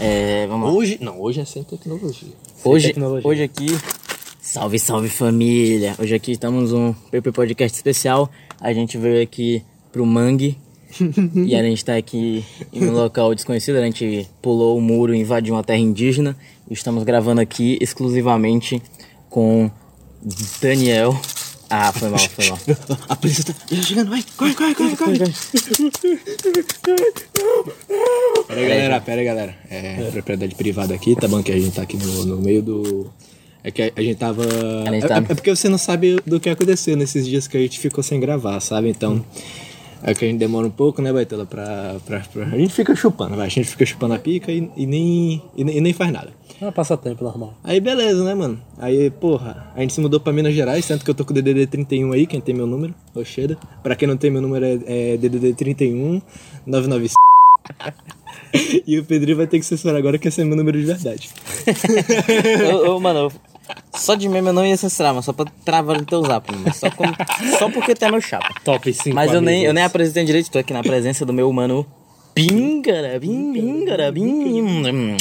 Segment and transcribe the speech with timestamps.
[0.00, 0.74] É, vamos lá.
[0.74, 2.28] Hoje, não, hoje é sem tecnologia.
[2.62, 3.26] Hoje, tecnologia.
[3.26, 3.66] hoje aqui,
[4.40, 5.94] salve, salve família.
[5.98, 8.30] Hoje aqui estamos um PP Podcast especial.
[8.60, 10.58] A gente veio aqui pro Mangue.
[11.34, 13.76] e a gente tá aqui em um local desconhecido.
[13.76, 16.36] A gente pulou o muro e invadiu uma terra indígena.
[16.68, 18.82] E estamos gravando aqui exclusivamente
[19.30, 19.70] com
[20.60, 21.18] Daniel.
[21.76, 22.58] Ah, foi mal, foi mal.
[23.10, 23.52] A polícia tá
[23.82, 25.18] chegando, vai, corre, corre, corre, corre.
[28.46, 29.56] Pera aí, galera, pera aí, galera.
[29.68, 33.10] É, propriedade privada aqui, tá bom que a gente tá aqui no, no meio do...
[33.64, 34.44] É que a, a gente tava...
[34.88, 37.80] gente é, é porque você não sabe do que aconteceu nesses dias que a gente
[37.80, 38.88] ficou sem gravar, sabe?
[38.88, 39.24] Então...
[40.06, 42.44] É que a gente demora um pouco, né, Baitola, pra, pra, pra...
[42.44, 43.46] A gente fica chupando, vai.
[43.46, 46.30] A gente fica chupando a pica e, e nem, e, nem- e nem faz nada.
[46.60, 47.54] É um passatempo normal.
[47.64, 48.60] Aí beleza, né, mano?
[48.78, 51.34] Aí, porra, a gente se mudou pra Minas Gerais, tanto que eu tô com o
[51.34, 53.56] DDD 31 aí, quem tem meu número, Oxeda.
[53.82, 56.20] Pra quem não tem meu número é, é DDD 31
[56.66, 57.14] 995.
[58.86, 61.30] e o Pedrinho vai ter que censurar agora que esse é meu número de verdade.
[62.70, 63.32] eu, eu, mano,
[63.96, 66.50] só de meme eu não ia censurar, mas só pra travar no teu zap.
[66.52, 66.72] mano.
[66.74, 67.14] Só, como-
[67.58, 68.48] só porque tu é meu chapa.
[68.64, 71.52] Top 5 Mas eu nem, eu nem apresentei direito, tô aqui na presença do meu
[71.52, 71.86] mano
[72.34, 75.16] Pingara, bim, pingara, bim.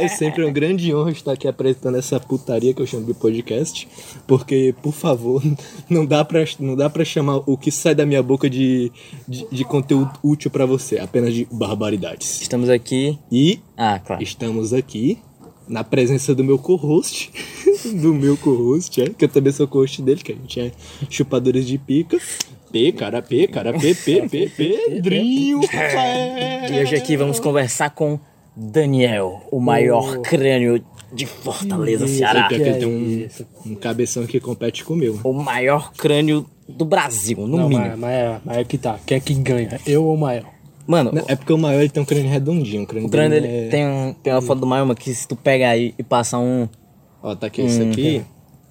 [0.00, 3.88] É sempre uma grande honra estar aqui apresentando essa putaria que eu chamo de podcast.
[4.24, 5.42] Porque, por favor,
[5.90, 8.92] não dá pra, não dá pra chamar o que sai da minha boca de,
[9.26, 12.40] de, de conteúdo útil pra você, apenas de barbaridades.
[12.40, 13.18] Estamos aqui.
[13.30, 14.22] E Ah, claro.
[14.22, 15.18] Estamos aqui
[15.72, 17.32] na presença do meu co-host,
[18.00, 20.70] do meu co-host, é, que eu também sou co-host dele, que a gente é
[21.08, 22.18] chupadores de pica.
[22.70, 25.60] P, cara, P, cara, P, P, P, Pedrinho.
[26.70, 28.18] E hoje aqui vamos conversar com
[28.56, 32.48] Daniel, o maior crânio de Fortaleza, Ceará.
[32.48, 33.46] Pior que ele Que tem é um, isso?
[33.66, 35.18] um cabeção que compete com o meu.
[35.24, 37.88] O maior crânio do Brasil, no Não, mínimo.
[37.88, 38.98] mas, mas, é, mas é que tá.
[39.04, 39.78] Quem é que ganha?
[39.86, 40.46] Eu ou o maior?
[40.86, 42.82] Mano, Não, É porque o maior ele tem um crânio redondinho.
[42.82, 43.70] O crânio, o crânio dele dele é...
[43.70, 46.38] tem, um, tem uma foto do maior, mas que se tu pegar aí e passar
[46.38, 46.68] um.
[47.22, 48.24] Ó, tá aqui, isso aqui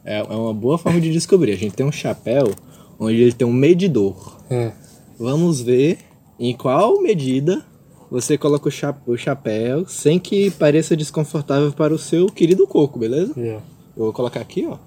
[0.04, 1.54] é, é uma boa forma de descobrir.
[1.54, 2.52] A gente tem um chapéu
[3.00, 4.38] onde ele tem um medidor.
[4.50, 4.72] É.
[5.18, 6.00] Vamos ver
[6.40, 7.64] em qual medida
[8.10, 13.00] você coloca o, cha- o chapéu sem que pareça desconfortável para o seu querido coco,
[13.00, 13.34] beleza?
[13.38, 13.60] é.
[13.96, 14.78] Eu vou colocar aqui, ó.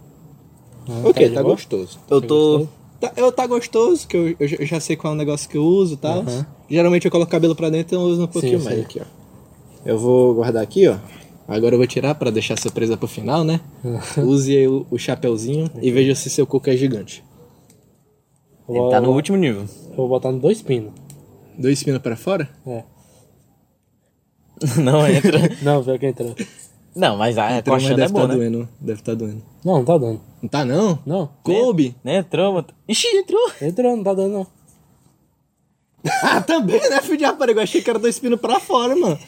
[0.89, 1.55] Ah, ok, tá boa?
[1.55, 1.99] gostoso.
[2.11, 2.67] Eu tô.
[3.01, 5.49] Tá, eu, tá gostoso, que eu, eu já- eu já sei qual é o negócio
[5.49, 6.21] que eu uso e tal.
[6.21, 6.47] Aham.
[6.71, 8.83] Geralmente eu coloco cabelo pra dentro, então eu uso um pouquinho Sim, mais sim.
[8.85, 9.05] aqui, ó.
[9.85, 10.97] Eu vou guardar aqui, ó.
[11.47, 13.61] Agora eu vou tirar pra deixar a surpresa pro final, né?
[14.17, 17.23] Use aí o, o chapéuzinho e veja se seu coco é gigante.
[18.67, 19.65] Ele tá no último nível.
[19.95, 20.93] Vou botar no dois pinos.
[21.59, 22.49] Dois pinos pra fora?
[22.67, 22.83] É.
[24.81, 25.39] Não entra.
[25.63, 26.35] Não, pior que entrou.
[26.95, 28.35] Não, mas a Então, mas coxando deve é tá boa, né?
[28.35, 28.69] doendo.
[28.81, 29.43] Deve tá doendo.
[29.65, 30.21] Não, não tá dando.
[30.43, 30.99] Não tá não?
[31.05, 31.29] Não.
[31.43, 31.97] Coube?
[32.05, 32.67] Nem entrou, mano.
[32.89, 33.51] Ixi, entrou.
[33.61, 34.47] Entrou, não tá dando não.
[36.23, 37.61] Ah, também, né, filho de rapariga?
[37.61, 39.19] Eu achei que era dois pinos pra fora, mano.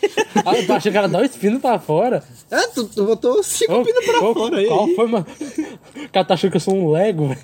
[0.44, 2.22] Ah, eu achei que era dois pinos pra fora.
[2.50, 4.66] Ah, tu, tu botou cinco Ô, pinos pra ô, fora aí.
[4.66, 5.26] Qual foi, mano?
[5.96, 7.40] O cara tá achando que eu sou um Lego, velho.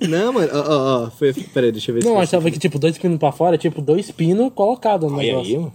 [0.10, 1.10] Não, mano, ó, ó, ó.
[1.12, 3.80] Foi, peraí, deixa eu ver Não, achava que tipo, dois pinos pra fora é tipo
[3.80, 5.50] dois pinos colocados no Olha negócio.
[5.52, 5.72] aí, mano.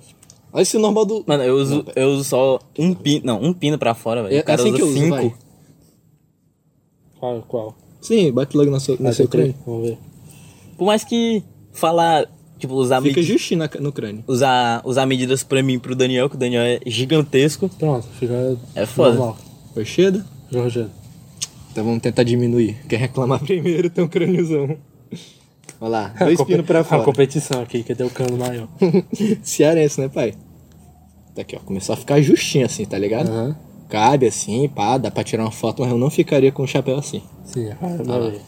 [0.55, 1.21] Olha esse normal do...
[1.27, 3.25] Mano, eu uso, eu uso só um pino.
[3.25, 4.37] Não, um pino pra fora, velho.
[4.37, 5.09] É O cara assim usa que eu uso, cinco.
[5.17, 5.33] vai.
[7.19, 7.41] Qual?
[7.47, 7.77] qual?
[8.01, 9.51] Sim, bate logo no seu, no seu três?
[9.51, 9.63] crânio.
[9.65, 9.97] Vamos ver.
[10.77, 11.43] Por mais que
[11.73, 12.25] falar,
[12.57, 14.23] tipo, usar, Fica medi- justinho na- no crânio.
[14.27, 17.67] usar, usar medidas pra mim e pro Daniel, que o Daniel é gigantesco.
[17.77, 18.57] Pronto, fica.
[18.75, 19.09] É foda.
[19.15, 19.37] Normal.
[19.73, 20.23] Foi cheio?
[20.53, 20.89] Rogério.
[21.71, 22.77] Então vamos tentar diminuir.
[22.87, 24.77] Quem reclamar primeiro tem um crâniozão.
[25.81, 27.03] Olha lá, dois pinos pra A fora.
[27.03, 28.69] competição aqui, que tem o cano maior.
[29.43, 30.33] Cearense, né, pai?
[31.35, 31.59] Tá aqui, ó.
[31.59, 33.29] Começou a ficar justinho assim, tá ligado?
[33.29, 33.55] Aham.
[33.89, 36.97] Cabe assim, pá, dá pra tirar uma foto, mas eu não ficaria com o chapéu
[36.97, 37.21] assim.
[37.45, 38.41] Sim, ah, vai ver.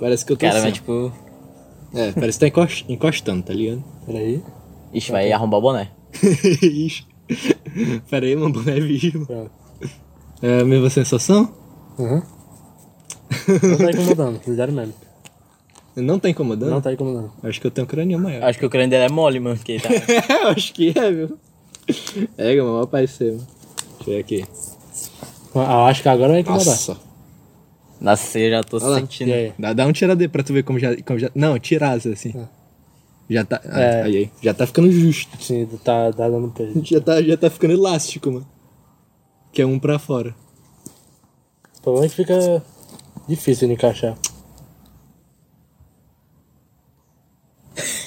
[0.00, 0.66] Parece que eu tô Cara, assim.
[0.68, 1.12] mas tipo.
[1.94, 3.84] É, parece que tá encos- encostando, tá ligado?
[4.06, 4.42] Peraí.
[4.92, 5.90] Ixi, vai arrombar o boné.
[6.62, 7.06] Ixi.
[8.10, 9.26] Pera aí, meu boné é vivo.
[9.26, 9.50] Pronto.
[10.42, 11.52] É a mesma sensação?
[11.98, 12.22] Aham.
[13.62, 14.94] Não tá incomodando, zero mesmo.
[15.96, 16.70] Não tá incomodando?
[16.70, 17.32] Não tá incomodando.
[17.42, 18.42] Acho que eu tenho um crânio maior.
[18.44, 19.58] Acho que o crânio dele é mole, mano.
[19.58, 19.90] Que tá...
[20.42, 21.38] eu acho que é, viu?
[22.38, 23.36] É, meu maior parceiro.
[23.36, 24.44] Deixa eu ver aqui.
[25.54, 26.66] Ah, acho que agora vai incomodar.
[26.66, 26.96] Nossa.
[28.00, 29.32] Nossa, eu já tô Olha sentindo.
[29.32, 29.52] Aí?
[29.58, 31.30] Dá, dá um tiradeiro pra tu ver como já, como já.
[31.34, 32.34] Não, tirasa, assim.
[33.30, 33.60] Já tá.
[33.64, 34.02] ah, É.
[34.02, 34.30] Aí, aí.
[34.42, 35.42] Já tá ficando justo.
[35.42, 36.80] Sim, tá, tá dando peso.
[36.84, 38.46] Já tá, já tá ficando elástico, mano.
[39.52, 40.34] Que é um pra fora.
[41.82, 42.62] Provavelmente fica
[43.28, 44.16] difícil de encaixar.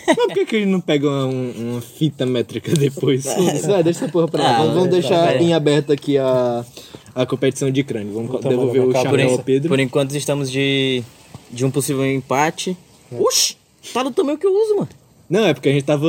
[0.07, 3.25] Mas por que, que a gente não pega uma, um- uma fita métrica depois?
[3.67, 4.49] Vai, deixa essa porra pra lá.
[4.49, 5.37] Ah, vamos, vamos deixar vai.
[5.39, 6.65] em aberto aqui a,
[7.13, 8.13] a competição de crânio.
[8.13, 9.67] Vamos Então, devolver o chapéu ao Pedro.
[9.69, 11.03] por enquanto estamos de,
[11.51, 12.77] de um possível empate.
[13.11, 13.55] Oxi!
[13.93, 14.89] Tá do tamanho que eu uso, mano.
[15.29, 16.07] Não, é porque a gente tava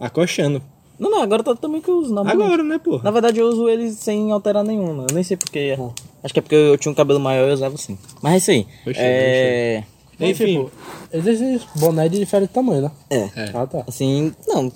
[0.00, 0.62] acochando.
[0.98, 2.14] Não, não, agora tá do tamanho que eu uso.
[2.14, 2.44] normalmente.
[2.44, 3.02] Agora, né, porra?
[3.02, 5.06] Na verdade, eu uso ele sem alterar nenhum, mano.
[5.10, 5.76] Eu nem sei porquê.
[6.22, 7.98] Acho que é porque eu tinha um cabelo maior e eu usava assim.
[8.22, 8.66] Mas é isso aí.
[8.86, 9.82] Oxi, é...
[10.20, 10.46] Enfim.
[10.64, 10.70] tipo,
[11.12, 12.90] existe boné de diferente tamanho, né?
[13.10, 13.28] É.
[13.54, 13.84] Ah, tá.
[13.86, 14.72] Assim, não.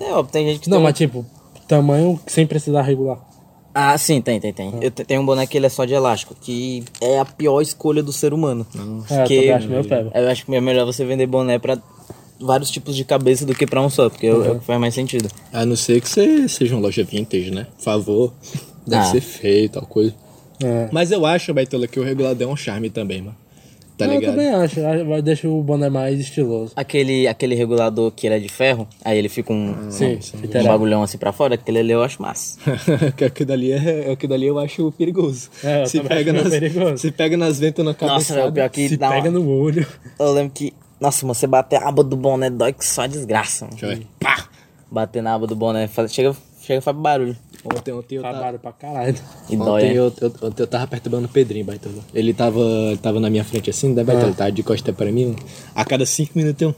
[0.00, 0.80] É óbvio, tem gente que Não, tem...
[0.82, 1.26] um- mas tipo,
[1.68, 3.18] tamanho sem precisar regular.
[3.76, 4.72] Ah, sim, tem, tem, tem.
[4.80, 7.60] Eu te- tenho um boneco que ele é só de elástico, que é a pior
[7.60, 8.64] escolha do ser humano.
[8.74, 8.78] É,
[9.14, 10.10] eu Porque acho meio pego.
[10.14, 11.76] eu acho que é melhor você vender boné pra
[12.40, 14.64] vários tipos de cabeça do que pra um só, porque é o- é o que
[14.66, 15.28] faz mais sentido.
[15.52, 17.66] A não ser que você seja uma loja vintage, né?
[17.76, 18.32] Por favor.
[18.86, 19.10] Deve Ah.
[19.10, 20.14] ser feio, tal coisa.
[20.62, 20.88] É.
[20.92, 23.36] Mas eu acho, Baitola, que o regulador é um charme também, mano.
[23.96, 24.34] Tá Não, eu ligado?
[24.34, 24.80] também acho.
[25.06, 26.72] Vai- Deixa o boné mais estiloso.
[26.74, 30.66] Aquele, aquele regulador que ele é de ferro, aí ele fica um, Sim, um literal.
[30.66, 32.58] bagulhão assim pra fora, aquele ali eu acho massa.
[33.16, 35.48] que aquilo dali é, aquilo dali eu acho perigoso.
[35.62, 36.98] É, eu se, pega acho nas, perigoso.
[36.98, 38.34] se pega nas ventas na cabeça.
[38.34, 39.86] Nossa, o pior que Se dá uma- pega no olho.
[40.18, 43.64] Eu lembro que, nossa, mano, você bater a aba do boné dói que só desgraça.
[43.66, 43.76] Mano.
[43.78, 44.06] Deixa eu ver.
[44.18, 44.48] Pá!
[44.90, 46.12] Bater na aba do boné, faz,
[46.64, 47.36] chega, chega faz barulho.
[47.64, 48.34] Ontem, ontem eu tava.
[48.34, 49.16] Trabalho pra caralho.
[49.48, 49.66] E dói.
[49.66, 49.98] Ontem né?
[49.98, 52.02] eu, eu, ontem eu tava perturbando o Pedrinho, Baitola.
[52.12, 54.28] Ele tava, ele tava na minha frente assim, né, Baitola?
[54.28, 55.36] Ele tava de costa pra mim.
[55.74, 56.74] A cada cinco minutos tem um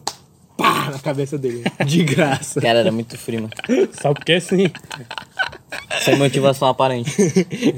[0.56, 1.65] pá na cabeça dele.
[1.87, 2.61] De graça.
[2.61, 3.53] Cara, era muito frio, mano.
[4.00, 4.71] Só porque sim.
[6.00, 7.11] Sem motivação aparente.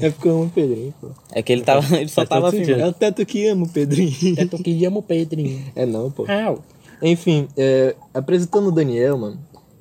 [0.01, 1.09] É porque eu amo o Pedrinho, pô.
[1.31, 1.97] É que ele tava.
[1.97, 2.71] Ele só Faz tava assim.
[2.71, 4.35] É o teto que ama o Pedrinho.
[4.37, 5.65] É tu que ama o Pedrinho.
[5.75, 6.25] É não, pô.
[6.29, 6.63] Au.
[7.01, 9.39] Enfim, é, apresentando o Daniel, mano.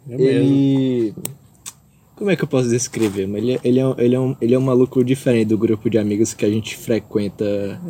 [0.08, 1.14] É ele.
[2.18, 3.26] Como é que eu posso descrever?
[3.28, 5.56] Mas ele, é- ele, é, um- ele, é um, ele é um maluco diferente do
[5.58, 7.80] grupo de amigos que a gente frequenta.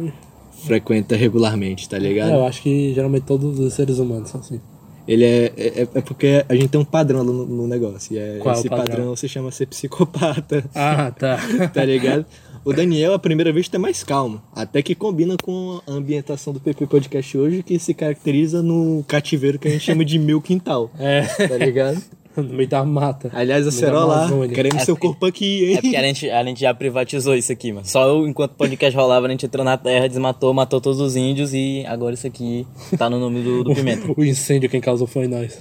[0.66, 2.30] Frequenta regularmente, tá ligado?
[2.32, 4.60] É, eu acho que geralmente todos os seres humanos são assim.
[5.06, 5.88] Ele é, é.
[5.94, 8.14] é porque a gente tem um padrão no, no negócio.
[8.14, 8.86] E é, Qual é o esse padrão?
[8.86, 9.16] padrão?
[9.16, 10.64] se chama ser psicopata.
[10.74, 11.38] Ah, tá.
[11.72, 12.26] tá ligado?
[12.64, 14.42] O Daniel, a primeira vez, tá mais calmo.
[14.54, 19.58] Até que combina com a ambientação do PP Podcast hoje, que se caracteriza no cativeiro
[19.58, 20.90] que a gente chama de meu quintal.
[20.98, 22.02] É, Tá ligado?
[22.42, 23.30] no meio da mata.
[23.34, 25.76] Aliás, a Cerola, queremos É seu porque- corpo aqui, hein?
[25.76, 27.86] É porque a gente, a gente já privatizou isso aqui, mano.
[27.86, 31.16] Só eu, enquanto o podcast rolava, a gente entrou na terra, desmatou, matou todos os
[31.16, 34.08] índios e agora isso aqui tá no nome do, do Pimenta.
[34.16, 35.58] O incêndio quem causou foi nós.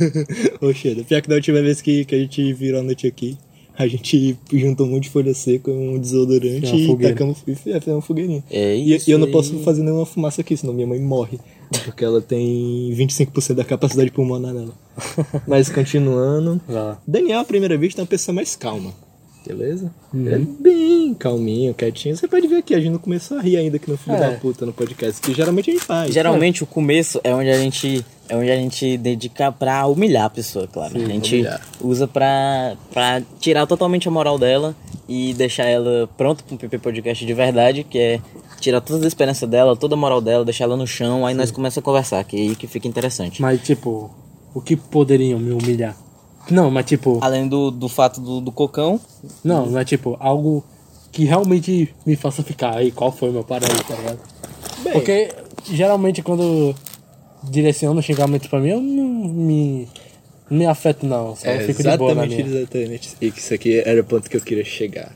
[0.60, 3.36] Oxe, pior que da última vez que, que a gente virou a noite aqui,
[3.78, 7.12] a gente juntou um monte de folha seca, um desodorante Uma e fogueira.
[7.14, 8.42] tacamos e fizemos uma fogueirinha.
[8.50, 11.38] É E, isso e eu não posso fazer nenhuma fumaça aqui, senão minha mãe morre.
[11.84, 14.72] Porque ela tem 25% da capacidade pulmonar nela.
[15.46, 16.60] Mas continuando.
[17.06, 18.92] Daniel, à primeira vista, é uma pessoa mais calma.
[19.46, 19.92] Beleza?
[20.12, 22.16] Ele é bem calminho, quietinho.
[22.16, 24.30] Você pode ver aqui, a gente não começou a rir ainda aqui no filho É.
[24.32, 26.12] da puta no podcast, que geralmente a gente faz.
[26.12, 30.30] Geralmente o começo é onde a gente é onde a gente dedica pra humilhar a
[30.30, 30.96] pessoa, claro.
[30.96, 31.60] a gente humilhar.
[31.80, 34.74] usa pra, pra tirar totalmente a moral dela
[35.08, 38.20] e deixar ela pronta um PP Podcast de verdade, que é
[38.60, 41.50] tirar toda a esperança dela, toda a moral dela, deixar ela no chão, aí nós
[41.50, 43.40] começamos a conversar, que é aí que fica interessante.
[43.42, 44.10] Mas, tipo,
[44.54, 45.96] o que poderiam me humilhar?
[46.50, 49.00] Não, mas tipo, Além do, do fato do, do cocão,
[49.42, 50.64] não, é tipo algo
[51.10, 54.18] que realmente me faça ficar aí, qual foi meu parâmetro, tá ligado?
[54.84, 56.72] Bem, Porque geralmente quando
[57.42, 59.88] direcionam xingamentos pra mim, eu não me,
[60.48, 62.58] não me afeto não, só É fico de boa na exatamente, minha.
[62.60, 63.10] exatamente.
[63.20, 65.12] E que isso aqui era o ponto que eu queria chegar.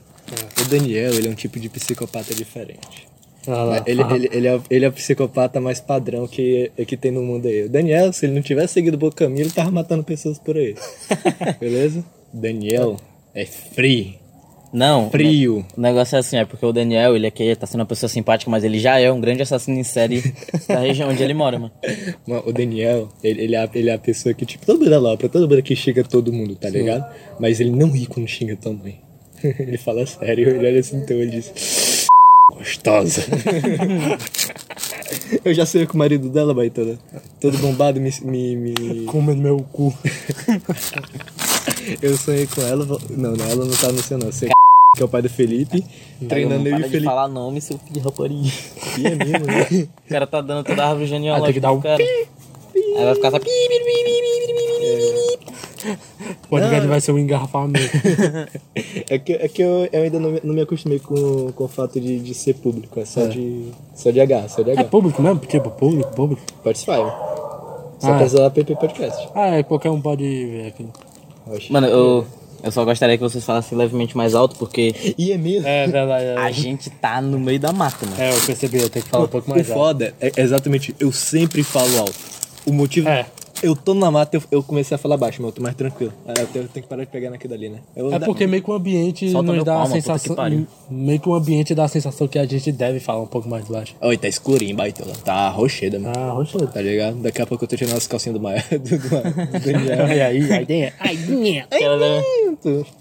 [0.61, 3.07] O Daniel, ele é um tipo de psicopata diferente.
[3.47, 3.83] Ah lá.
[3.87, 7.47] Ele, ele, ele, é, ele é o psicopata mais padrão que, que tem no mundo
[7.49, 7.65] aí.
[7.65, 10.57] O Daniel, se ele não tivesse seguido o bom caminho, ele tava matando pessoas por
[10.57, 10.75] aí.
[11.59, 12.05] Beleza?
[12.33, 12.97] Daniel
[13.35, 14.15] é frio.
[14.73, 15.11] não.
[15.11, 15.65] Frio.
[15.77, 18.51] O negócio é assim, é porque o Daniel, ele aqui tá sendo uma pessoa simpática,
[18.51, 20.23] mas ele já é um grande assassino em série
[20.69, 21.73] da região onde ele mora, mano.
[22.27, 24.95] Mano, O Daniel, ele, ele, é, a- ele é a pessoa que, tipo, todo mundo
[24.95, 27.05] é lopra, todo mundo que xinga todo mundo, tá ligado?
[27.39, 29.01] Mas ele não ri quando xinga tua mãe.
[29.43, 31.90] ele fala sério, ele olha assim no teu olho e diz...
[32.61, 33.23] Gostosa.
[35.43, 36.99] eu já sei com o marido dela, baitola.
[37.41, 38.13] Todo bombado, me...
[38.23, 39.05] me, me...
[39.07, 39.95] Comendo meu cu.
[42.03, 42.85] Eu sonhei com ela...
[43.09, 44.31] Não, não, ela não tá no seu não.
[44.31, 44.49] Você
[44.95, 45.85] que é o pai do Felipe,
[46.29, 47.05] treinando eu e o Felipe.
[47.05, 48.51] falar nome, seu filho de rapariga.
[48.99, 49.89] E é mesmo, né?
[50.05, 52.03] O cara tá dando toda a árvore genealógica Ah, tem que dar um cara.
[52.03, 53.39] Aí vai ficar só...
[53.39, 56.20] pi, pi, pi, pi, pi, pi, pi, pi, pi.
[56.51, 57.81] O podcast vai ser um engarrafamento.
[59.09, 61.69] É que, é que eu, eu ainda não, me- não me acostumei com, com o
[61.69, 64.85] fato de, de ser público, é só, De, só de H, só de É H.
[64.85, 65.41] público mesmo?
[65.41, 66.41] Tipo, público, público.
[66.61, 66.87] Spotify.
[67.99, 68.17] Só Ah.
[68.19, 69.29] precisa lá PP Podcast.
[69.35, 70.87] Ah, é, qualquer um pode ver aqui.
[71.71, 72.27] Mano, eu,
[72.63, 75.67] eu só gostaria que vocês falassem levemente mais alto, porque E é mesmo.
[75.67, 76.25] É verdade.
[76.25, 78.21] É, a gente tá no meio da mata, mano.
[78.21, 79.79] é eu percebi, eu tenho que falar um pouco o mais alto.
[79.79, 82.15] foda é exatamente, eu sempre falo alto.
[82.67, 83.09] O motivo.
[83.09, 83.27] É.
[83.63, 86.13] Eu tô na mata, eu, eu comecei a falar baixo, mas eu tô mais tranquilo.
[86.27, 87.81] É, eu, tenho, eu tenho que parar de pegar naquilo ali, né?
[87.95, 90.37] Eu, É porque meio que o ambiente Solta nos dá pau, a sensação.
[90.37, 90.67] que.
[90.91, 93.67] Meio que o ambiente dá a sensação que a gente deve falar um pouco mais
[93.67, 93.95] baixo.
[94.01, 95.13] Oi, tá escurinho, baitola.
[95.25, 96.15] Tá rocheda, mano.
[96.17, 96.59] Ah, roxo.
[96.67, 97.17] Tá ligado?
[97.17, 98.65] Daqui a pouco eu tô tirando as calcinhas do Maia.
[98.71, 100.07] Do, do, do Daniel.
[100.07, 100.53] Aí, aí,
[100.99, 101.59] aí.
[101.71, 102.23] Aquela, né?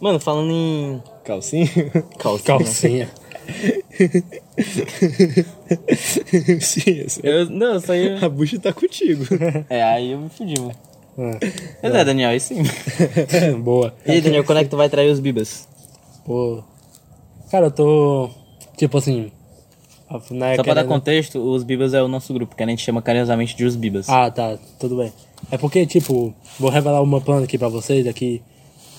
[0.02, 1.68] Mano, falando em Calcinha?
[2.18, 2.58] calcinha.
[2.58, 3.10] Calcinha.
[6.62, 7.22] Sim, assim.
[7.24, 8.24] Eu, não, saí.
[8.24, 9.26] A bucha tá contigo.
[9.70, 10.76] É, aí eu me fudi, mano.
[11.18, 11.40] É.
[11.84, 12.64] Mas é, Daniel, aí sim.
[13.62, 13.94] Boa.
[14.06, 15.68] E aí, Daniel, quando é que tu vai trair os bibas?
[16.26, 16.64] Pô.
[17.52, 18.30] Cara, eu tô.
[18.78, 19.32] Tipo assim.
[20.32, 23.00] Né, Só pra dar contexto, os bibas é o nosso grupo, que a gente chama
[23.00, 24.10] carinhosamente de os bibas.
[24.10, 25.14] Ah, tá, tudo bem.
[25.52, 28.42] É porque, tipo, vou revelar uma plano aqui pra vocês aqui.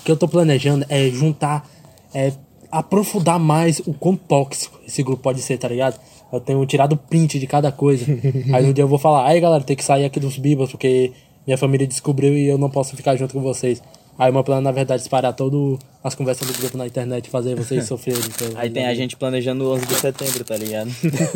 [0.01, 1.69] O que eu tô planejando é juntar,
[2.15, 2.33] é
[2.71, 5.99] aprofundar mais o quão tóxico esse grupo pode ser, tá ligado?
[6.33, 8.07] Eu tenho tirado print de cada coisa.
[8.53, 11.13] Aí um dia eu vou falar, aí galera, tem que sair aqui dos bibas porque
[11.47, 13.83] minha família descobriu e eu não posso ficar junto com vocês.
[14.19, 17.27] Aí o meu plano, na verdade, é espalhar todas as conversas do grupo na internet
[17.27, 18.21] e fazer vocês sofrerem.
[18.37, 20.91] pelo- Aí tem a gente planejando o 11 de setembro, tá ligado?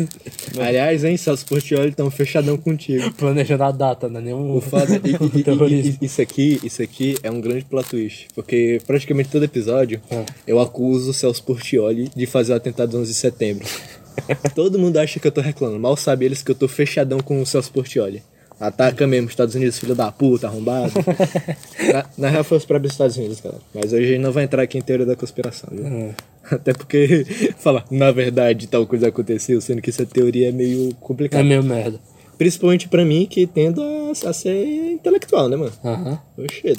[0.59, 3.11] Aliás, hein, Celso Portioli tão fechadão contigo.
[3.17, 4.21] Planejando a data, né?
[4.21, 7.89] Nenhum O foda, e- e- e- e- isso aqui, isso aqui é um grande plot
[7.89, 10.01] twist, porque praticamente todo episódio
[10.47, 13.65] eu acuso o Celso Portioli de fazer o atentado do 11 de setembro.
[14.53, 17.41] todo mundo acha que eu tô reclamando, mal sabe eles que eu tô fechadão com
[17.41, 18.21] o Celso Portioli.
[18.59, 20.93] Ataca mesmo, Estados Unidos, filho da puta, arrombado.
[21.91, 23.61] na, na real foi os próprios Estados Unidos, galera.
[23.73, 26.13] Mas hoje a gente não vai entrar aqui em teoria da conspiração, viu?
[26.49, 27.25] Até porque
[27.57, 31.43] falar, na verdade, tal coisa aconteceu, sendo que essa teoria é meio complicada.
[31.43, 31.99] É meio merda.
[32.37, 35.71] Principalmente pra mim, que tendo a, a ser intelectual, né, mano?
[35.83, 36.19] Aham.
[36.37, 36.73] Oxê,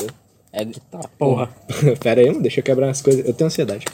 [0.53, 1.51] É, Tá, porra.
[2.01, 3.27] Pera aí, mano, deixa eu quebrar as coisas.
[3.27, 3.85] Eu tenho ansiedade.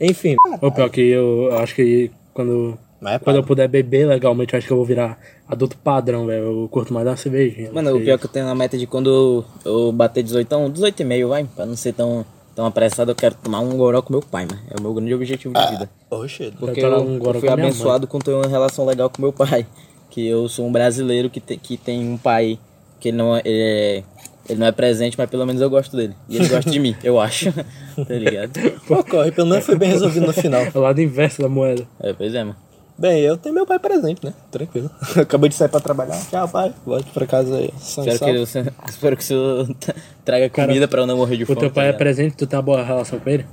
[0.00, 0.36] Enfim.
[0.60, 3.48] O pior que eu acho que quando, Mas é quando eu pago.
[3.48, 6.62] puder beber legalmente, eu acho que eu vou virar adulto padrão, velho.
[6.62, 7.70] Eu curto mais dar uma cervejinha.
[7.72, 11.00] Mano, o pior é que eu tenho uma meta de quando eu bater 18, 18
[11.00, 14.12] e meio, vai, pra não ser tão, tão apressado, eu quero tomar um goró com
[14.12, 14.60] meu pai, mano.
[14.70, 15.90] É o meu grande objetivo de vida.
[16.10, 16.52] Oxê.
[16.58, 19.32] Porque quero eu, um eu fui com abençoado com ter uma relação legal com meu
[19.32, 19.66] pai.
[20.10, 22.58] Que eu sou um brasileiro que, te- que tem um pai
[22.98, 24.02] que ele não é, ele é-
[24.48, 26.12] ele não é presente, mas pelo menos eu gosto dele.
[26.28, 27.52] E ele gosta de mim, eu acho.
[27.96, 28.50] tá ligado?
[28.90, 30.62] Ocorre, pelo menos foi bem resolvido no final.
[30.62, 31.86] É o lado inverso da moeda.
[32.00, 32.56] É, pois é, mano.
[33.00, 34.34] Bem, eu tenho meu pai presente, né?
[34.50, 34.90] Tranquilo.
[35.16, 36.20] Acabou de sair pra trabalhar.
[36.28, 36.74] Tchau, pai.
[36.84, 37.70] Volte pra casa aí.
[37.78, 41.44] Espero que, você, espero que o senhor tra- traga comida pra eu não morrer de
[41.44, 41.60] O fome.
[41.60, 43.46] teu pai tá é presente, tu tem uma boa relação com ele?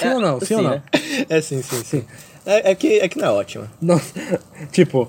[0.00, 0.40] Sim ou não?
[0.40, 0.70] Sim, ou não?
[0.70, 0.82] né?
[1.28, 2.04] É sim, sim, sim.
[2.44, 3.64] É, é que, é que não é ótimo.
[3.80, 4.00] Não,
[4.72, 5.08] tipo,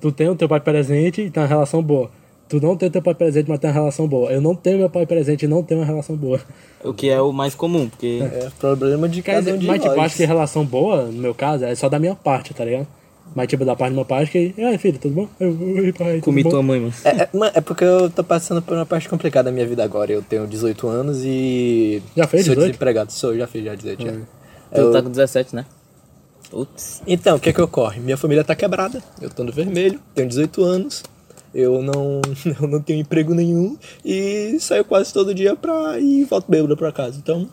[0.00, 2.10] tu tem o teu pai presente e tem uma relação boa.
[2.48, 4.30] Tu não tem o teu pai presente, mas tem uma relação boa.
[4.30, 6.40] Eu não tenho meu pai presente e não tenho uma relação boa.
[6.84, 9.94] O que é o mais comum, porque É problema de cada um de mas tipo,
[9.96, 10.04] nós.
[10.06, 12.86] acho que relação boa, no meu caso, é só da minha parte, tá ligado?
[13.34, 14.54] Mas tipo, da parte do meu pai, acho que.
[14.56, 15.28] E aí, filho, tudo bom?
[15.40, 16.92] Eu, oi, pai, tudo comi tua mãe, mano.
[17.04, 20.12] É, é, é porque eu tô passando por uma parte complicada da minha vida agora.
[20.12, 22.00] Eu tenho 18 anos e.
[22.16, 22.68] Já fez Sou 18?
[22.70, 23.12] desempregado.
[23.12, 24.12] Sou, já fiz já 18 já.
[24.12, 24.20] Tu
[24.80, 25.66] Eu- tá com 17, né?
[26.48, 27.02] Putz.
[27.06, 27.98] Então, o que que ocorre?
[28.00, 31.02] Minha família tá quebrada, eu tô no vermelho, tenho 18 anos,
[31.56, 32.20] eu não,
[32.60, 36.76] eu não tenho emprego nenhum e saio quase todo dia pra ir e volto bêbado
[36.76, 37.18] pra casa.
[37.18, 37.48] Então,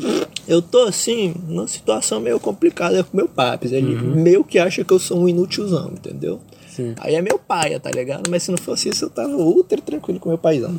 [0.48, 3.74] eu tô assim, numa situação meio complicada com meu papi.
[3.74, 6.40] Ele meio que acha que eu sou um inútilzão, entendeu?
[6.70, 6.94] Sim.
[7.00, 8.30] Aí é meu pai, tá ligado?
[8.30, 10.74] Mas se não fosse isso, eu tava ultra tranquilo com meu paizão.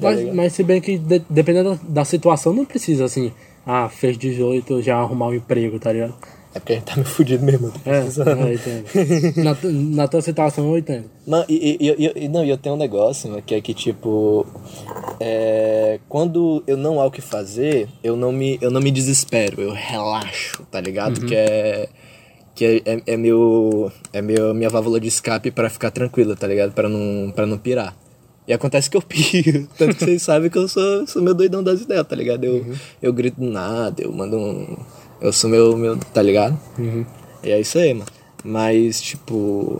[0.00, 3.32] Tá Mas, mas se bem que de- dependendo da, da situação, não precisa assim,
[3.66, 6.14] ah, fez 18, já arrumar um emprego, tá ligado?
[6.56, 7.70] É porque a gente tá meio fudido mesmo.
[7.84, 9.44] É, eu entendo.
[9.44, 11.04] na, tu- na tua situação eu entendo.
[11.26, 14.46] Mano, e, e, e- não, e eu tenho um negócio, né, que é que, tipo,
[15.20, 19.60] é, quando eu não há o que fazer, eu não me, eu não me desespero,
[19.60, 21.20] eu relaxo, tá ligado?
[21.26, 21.88] Que é
[22.54, 26.46] que é, é, é meu é meu minha válvula de escape pra ficar tranquilo, tá
[26.46, 26.72] ligado?
[26.72, 27.94] Pra não para não pirar.
[28.48, 31.62] E acontece que eu piro, tanto que vocês sabem que eu sou, sou meu doidão
[31.62, 32.44] das ideias, tá ligado?
[32.44, 32.64] Eu,
[33.02, 34.76] eu grito do nada, eu mando um
[35.20, 36.58] eu sou meu meu, tá ligado?
[37.42, 38.10] E é isso aí, mano.
[38.44, 39.76] Mas tipo,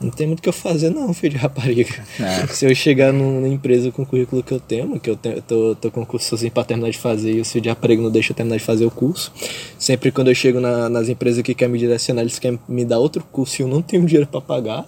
[0.00, 1.94] não tem muito o que eu fazer não, filho de rapariga.
[2.20, 2.46] É.
[2.48, 5.42] Se eu chegar numa empresa com o currículo que eu tenho, que eu, tenho, eu
[5.42, 8.10] tô, tô com curso sozinho pra terminar de fazer e o filho de rapariga não
[8.10, 9.32] deixa eu terminar de fazer o curso.
[9.78, 12.98] Sempre quando eu chego na- nas empresas que querem me direcionar, eles querem me dar
[12.98, 14.86] outro curso e eu não tenho dinheiro pra pagar.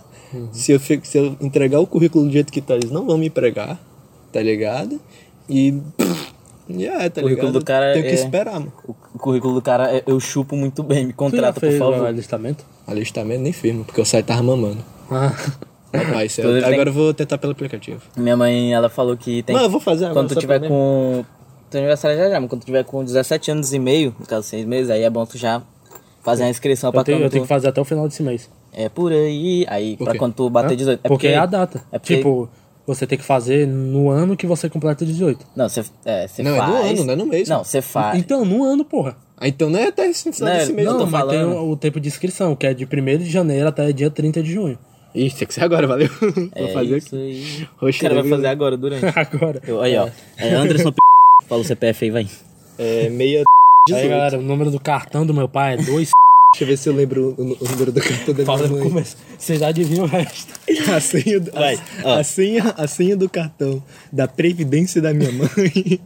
[0.53, 3.27] Se, eu, se eu entregar o currículo do jeito que tá, eles não vão me
[3.27, 3.81] empregar,
[4.33, 5.01] tá ligado?
[5.49, 5.75] E...
[5.99, 6.40] E
[6.87, 7.53] é, tá O currículo ligado?
[7.53, 8.73] do cara Tenho que é- esperar, mano.
[8.87, 12.07] O currículo do cara é, eu chupo muito bem, me contrata, por favor.
[12.07, 12.65] alistamento?
[12.87, 14.79] Alistamento nem firma, porque o site tava mamando.
[15.11, 15.33] Ah,
[15.93, 16.51] Rapaz, sério.
[16.51, 18.01] Inclusive, tem- agora eu vou tentar pelo aplicativo.
[18.17, 20.21] Minha mãe, ela falou que tem Mas eu vou fazer agora.
[20.21, 21.25] Quando tu tiver pra- com.
[21.69, 24.47] Teu aniversário já já, mas quando tu tiver com 17 anos e meio, no caso
[24.47, 25.63] 6 meses, aí é bom tu já
[26.23, 27.47] fazer a inscrição pra eu, tenho, quando eu tenho tu...
[27.47, 28.49] que fazer até o final desse mês.
[28.73, 29.65] É por aí.
[29.69, 30.19] Aí, Por pra quê?
[30.19, 30.77] quando tu bater Hã?
[30.77, 31.01] 18.
[31.09, 31.83] porque é a data.
[31.91, 32.17] É porque...
[32.19, 32.49] Tipo,
[32.87, 35.47] você tem que fazer no ano que você completa 18.
[35.55, 36.91] Não, você é, você Não, é no faz...
[36.91, 37.49] ano, não é no mês.
[37.49, 38.19] Não, você faz...
[38.19, 39.17] Então, no ano, porra.
[39.37, 40.87] Ah, então não é até esse, Não, desse mês.
[40.87, 43.69] Não, tô mas tem o, o tempo de inscrição, que é de 1 de janeiro
[43.69, 44.79] até dia 30 de junho.
[45.15, 46.09] Ih, tem que ser agora, valeu.
[46.55, 47.69] É Vou fazer isso aqui.
[47.83, 47.91] aí.
[47.91, 49.05] O cara vai fazer agora, durante.
[49.19, 49.61] Agora.
[49.67, 50.09] Eu- aí, ó.
[50.37, 50.97] É Anderson P...
[51.49, 52.29] Fala o CPF aí, vai.
[52.79, 53.39] É meia...
[53.41, 54.09] Aí, 18.
[54.11, 56.11] galera, o número do cartão do meu pai é 2.
[56.53, 58.83] Deixa eu ver se eu lembro o, o número do cartão da Fala minha mãe.
[58.83, 59.17] começo.
[59.39, 60.53] Vocês adivinham o resto.
[60.93, 65.31] A senha, do, Vai, a, a senha, a senha do cartão da Previdência da minha
[65.33, 65.49] mãe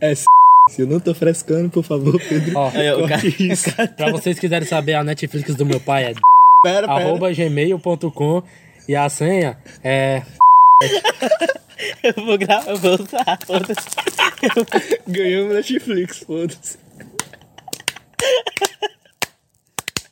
[0.00, 0.14] é.
[0.14, 3.70] Se eu não tô frescando, por favor, Pedro, Ó, corte isso.
[3.96, 6.14] pra vocês quiserem saber, a Netflix do meu pai é
[6.62, 6.92] Pera, pera.
[6.92, 8.42] arroba gmail.com
[8.88, 10.22] e a senha é...
[12.02, 13.38] Eu vou gravar, eu vou usar.
[13.44, 15.00] foda-se.
[15.08, 16.78] Ganhamos Netflix, foda-se.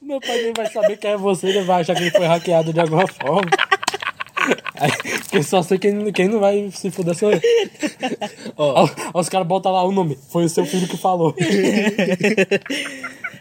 [0.02, 2.72] Meu pai nem vai saber quem é você, ele vai achar que ele foi hackeado
[2.72, 3.50] de alguma forma.
[4.74, 4.90] Aí,
[5.32, 7.40] eu só sei quem, quem não vai se fuder sou eu.
[8.56, 8.88] Ó.
[9.14, 10.18] Os caras botam lá o nome.
[10.30, 11.34] Foi o seu filho que falou.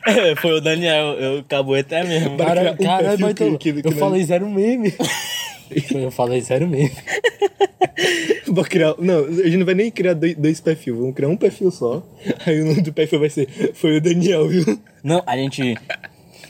[0.06, 2.38] É, Foi o Daniel, eu acabou até mesmo.
[2.38, 4.94] Cara, perfil mas então, que eu falei zero meme.
[5.94, 6.92] eu falei zero meme.
[8.48, 8.96] Vou criar.
[9.00, 12.04] Não, a gente não vai nem criar dois, dois perfis, vamos criar um perfil só.
[12.46, 13.48] Aí o nome do perfil vai ser.
[13.74, 14.80] Foi o Daniel, viu?
[15.04, 15.76] Não, a gente.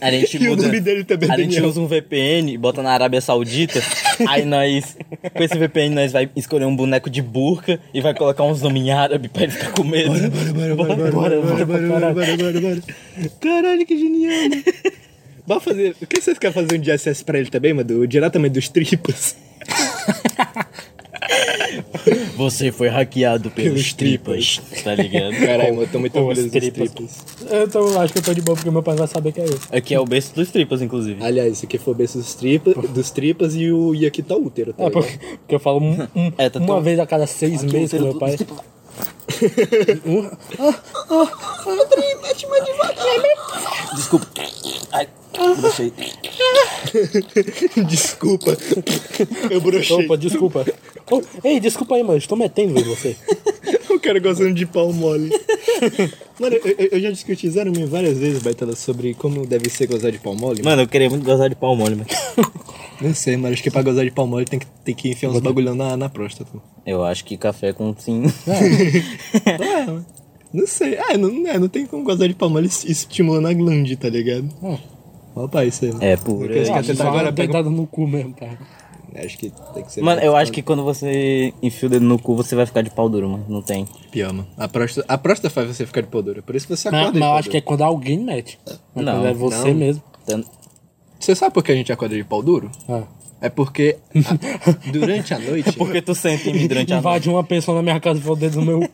[0.00, 0.62] A gente E o muda.
[0.62, 1.68] nome dele também é A gente Daniel.
[1.68, 3.80] usa um VPN, bota na Arábia Saudita,
[4.26, 4.96] aí nós,
[5.34, 8.82] com esse VPN, nós vai escolher um boneco de burca e vai colocar uns nomes
[8.82, 10.08] em árabe pra ele ficar com medo.
[10.10, 12.82] Bora, bora, bora, bora, bora, bora, bora, bora, bora, bora, bora.
[13.40, 14.64] Caralho, que genial, né?
[15.46, 15.94] Bora fazer.
[16.00, 18.06] O que vocês querem fazer um de SS pra ele também, mano?
[18.06, 19.36] Diretamente dos tripas.
[22.36, 25.32] Você foi hackeado pelos, tripas, tá ligado?
[25.44, 26.90] Caralho, eu tô muito Os orgulhoso dos tripas.
[26.92, 27.24] tripas.
[27.68, 29.44] Então eu acho que eu tô de boa porque meu pai vai saber que é
[29.44, 29.60] esse.
[29.70, 31.22] Aqui é o berço dos tripas, inclusive.
[31.22, 34.34] Aliás, esse aqui foi o berço dos tripas, dos tripas e, o, e aqui tá
[34.34, 36.98] o útero, tá É, porque, porque eu falo um- um- É, tá uma tão- vez
[36.98, 38.36] a cada seis meses com meu pai.
[40.06, 40.28] Um-
[43.94, 44.26] Desculpa.
[44.92, 45.92] Ai, brochei.
[47.88, 48.56] Desculpa.
[49.50, 50.04] Eu brochei.
[50.04, 50.66] Opa, desculpa.
[51.10, 52.18] Oh, ei, desculpa aí, mano.
[52.18, 53.16] Estou metendo em você.
[53.90, 55.30] O cara gostando de pau mole.
[56.38, 60.12] Mano, eu, eu- já discuti zero mil várias vezes, Baitala, sobre como deve ser gozar
[60.12, 60.62] de pau mole.
[60.62, 62.06] Mano, eu queria muito gozar de pau mole, mano.
[63.02, 65.28] Não sei, mas acho que pra gozar de pau mole tem que, tem que enfiar
[65.30, 66.50] uns bagulhão na, na próstata.
[66.86, 68.22] Eu acho que café com sim.
[69.44, 70.06] É, mano.
[70.54, 70.96] Não sei.
[70.96, 74.08] Ah, não, é, não tem como gozar de pau mole es- estimulando a glande, tá
[74.08, 74.48] ligado?
[74.62, 74.78] Hum.
[75.34, 75.92] Opa, isso aí.
[76.00, 76.66] É por aí.
[76.66, 77.46] cara Só tentar agora uma pega...
[77.52, 78.56] dentada no cu mesmo, pai.
[79.24, 80.02] Acho que tem que ser...
[80.02, 82.90] Mano, eu acho que quando você enfia o dedo no cu, você vai ficar de
[82.90, 83.44] pau duro, mano.
[83.48, 83.84] Não tem.
[84.10, 84.46] Pior, mano.
[84.56, 86.42] A próstata, a próstata faz você ficar de pau duro.
[86.44, 87.66] Por isso que você acorda mas de eu pau acho que é duro.
[87.66, 88.58] quando alguém mete.
[88.94, 89.74] Mas Não, quando é você não.
[89.74, 90.02] mesmo.
[91.18, 92.70] Você sabe por que a gente acorda de pau duro?
[92.88, 93.02] Ah.
[93.40, 95.72] É porque a- durante a noite...
[95.72, 97.06] Porque tu sente em mim durante a noite.
[97.06, 98.88] Invade uma pessoa na minha casa e for o dedo no meu cu.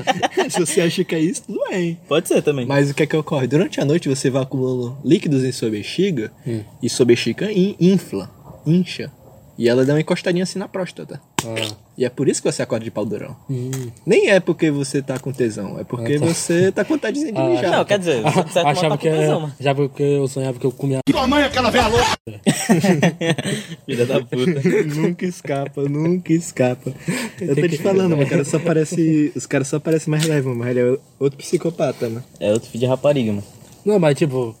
[0.50, 1.98] Se você acha que é isso, tudo bem.
[2.08, 2.64] Pode ser também.
[2.66, 3.46] Mas o que é que ocorre?
[3.46, 6.32] Durante a noite você vai acumulando líquidos em sua bexiga
[6.82, 8.30] e sua bexiga in- infla,
[8.66, 9.12] incha.
[9.60, 11.20] E ela dá uma encostadinha assim na próstata.
[11.44, 11.74] Ah.
[11.98, 13.36] E é por isso que você acorda de pau durão.
[14.06, 17.44] Nem é porque você tá com tesão, é porque você tá com vontadezinha de Ah,
[17.44, 17.70] mijar.
[17.70, 19.54] Não, quer dizer, certo modo Achava tá que com é, tesão, mano.
[19.60, 21.00] já porque eu sonhava que eu comia.
[23.84, 24.62] Filha da puta.
[24.94, 26.94] nunca escapa, nunca escapa.
[27.38, 29.30] Eu tô te falando, mas o cara só parece.
[29.36, 32.22] Os caras só parecem mais leves, mas ele é outro psicopata, né?
[32.40, 33.44] É outro filho de rapariga, mano.
[33.84, 34.56] Não, mas tipo,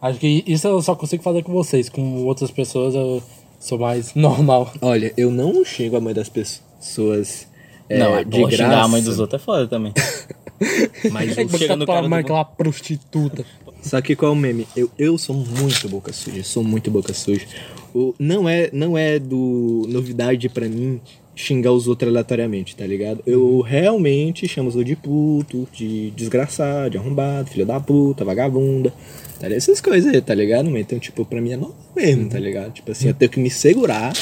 [0.00, 1.90] acho que isso eu só consigo fazer com vocês.
[1.90, 3.22] Com outras pessoas eu
[3.60, 4.72] sou mais normal.
[4.82, 7.46] Olha, eu não xingo a mãe das pessoas.
[7.88, 8.56] é, não, é de graça.
[8.56, 9.92] xingar a mãe dos outros é foda também.
[11.12, 12.26] Mas É chega no cara do mãe, bom.
[12.26, 13.44] aquela prostituta.
[13.82, 14.66] Só que qual é o meme?
[14.76, 17.46] Eu, eu sou muito boca suja, sou muito boca suja.
[17.94, 21.00] O, não é não é do novidade pra mim
[21.40, 23.22] xingar os outros aleatoriamente, tá ligado?
[23.26, 28.90] Eu realmente chamo os outros de puto, de desgraçado, de arrombado, filho da puta, vagabunda,
[29.38, 29.58] tá ligado?
[29.58, 30.76] Essas coisas aí, tá ligado?
[30.76, 32.72] Então, tipo, pra mim é normal mesmo, tá ligado?
[32.72, 34.12] Tipo assim, eu tenho que me segurar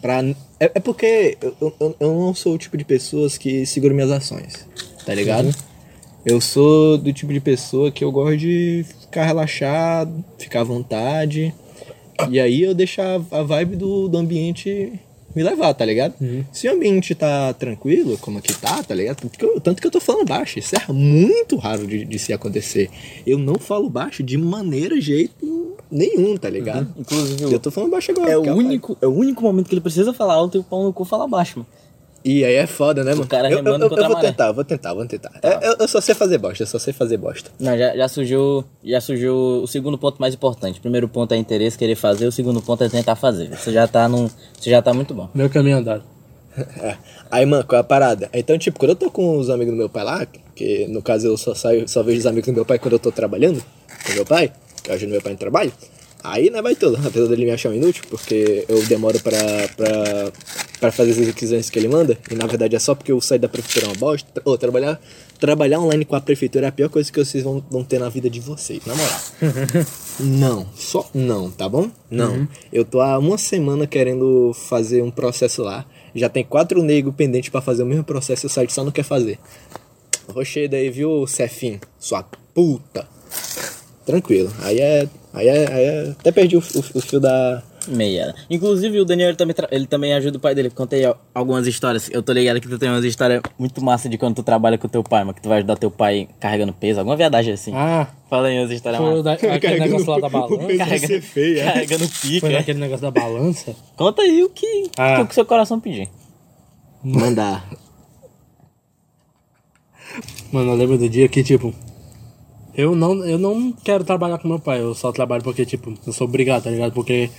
[0.00, 0.22] pra...
[0.60, 4.10] É, é porque eu, eu, eu não sou o tipo de pessoas que seguram minhas
[4.10, 4.66] ações,
[5.04, 5.54] tá ligado?
[6.24, 11.54] Eu sou do tipo de pessoa que eu gosto de ficar relaxado, ficar à vontade.
[12.30, 14.92] E aí eu deixo a, a vibe do, do ambiente
[15.34, 16.14] me levar, tá ligado?
[16.52, 19.16] Se o ambiente tá tranquilo, como aqui tá, tá ligado?
[19.16, 20.58] Tanto que eu, tanto que eu tô falando baixo.
[20.58, 22.90] Isso é muito raro de, de se acontecer.
[23.26, 26.92] Eu não falo baixo de maneira, jeito nenhum, tá ligado?
[26.98, 28.30] Inclusive, Eu tô falando baixo agora.
[28.32, 30.82] é o único, é o único momento que ele precisa falar alto e o pau
[30.84, 31.68] no cu fala baixo, mano.
[32.24, 33.26] E aí é foda, né, mano?
[33.26, 34.28] cara eu, eu, remando eu, contra eu a vou maré.
[34.28, 35.30] tentar, eu vou tentar, eu vou tentar.
[35.42, 37.50] Eu, eu- eu só sei fazer bosta, eu só sei fazer bosta.
[37.60, 38.64] Não, já, já surgiu.
[38.82, 40.78] Já surgiu o segundo ponto mais importante.
[40.78, 43.48] O primeiro ponto é interesse, querer fazer, o segundo ponto é tentar fazer.
[43.54, 44.28] Você já tá num.
[44.58, 45.28] Você já tá muito bom.
[45.34, 46.02] Meu caminho andado.
[46.80, 46.96] É.
[47.32, 48.30] Aí, mano, qual é a parada?
[48.32, 51.26] Então, tipo, quando eu tô com os amigos do meu pai lá, que no caso
[51.26, 53.60] eu só saio, só vejo os amigos do meu pai quando eu tô trabalhando
[54.06, 55.72] com meu pai, que eu ajudo meu pai no trabalho,
[56.24, 59.38] aí não vai tudo, apesar dele me achar um inútil, porque eu demoro pra,
[59.76, 60.32] pra,
[60.80, 63.40] pra fazer as requisições que ele manda, e na verdade é só porque eu saio
[63.40, 64.42] da prefeitura é uma bosta.
[64.44, 65.00] Ou trabalhar,
[65.38, 68.08] trabalhar online com a prefeitura é a pior coisa que vocês vão, vão ter na
[68.08, 69.20] vida de vocês, na moral.
[70.20, 71.90] Não, só não, tá bom?
[72.08, 72.46] Não.
[72.72, 75.84] Eu tô há uma semana querendo fazer um processo lá.
[76.14, 78.92] Já tem quatro negros pendentes pra fazer o mesmo processo e o site só não
[78.92, 79.40] quer fazer.
[80.28, 81.80] Rochedo aí, viu, Cefim?
[81.98, 83.08] Sua puta.
[84.06, 84.52] Tranquilo.
[84.62, 85.08] Aí é.
[85.32, 85.72] Aí é.
[85.72, 87.62] Aí é até perdi o, o- o fio da.
[87.86, 88.34] Meia.
[88.48, 90.70] Inclusive o Daniel ele também, ele também ajuda o pai dele.
[90.70, 92.08] Contei al- algumas histórias.
[92.10, 94.88] Eu tô ligado que tu tem umas histórias muito massa de quando tu trabalha com
[94.88, 97.72] teu pai, mas que tu vai ajudar teu pai carregando peso, alguma viadagem assim.
[97.74, 100.76] Ah, Fala aí umas histórias foi da, aquele negócio lá da balança.
[100.78, 101.64] Carrega- ser feio, é.
[101.64, 102.46] Carregando Foi pica.
[102.48, 102.52] é.
[102.52, 103.76] naquele negócio da balança.
[103.96, 105.20] Conta aí o que, Ah.
[105.20, 106.08] o que o seu coração pedir.
[107.02, 107.68] Mandar.
[110.52, 111.74] Mano, eu lembro do dia que, tipo,
[112.76, 116.12] eu não, eu não quero trabalhar com meu pai, eu só trabalho porque, tipo, eu
[116.12, 116.92] sou obrigado, tá ligado?
[116.92, 117.30] Porque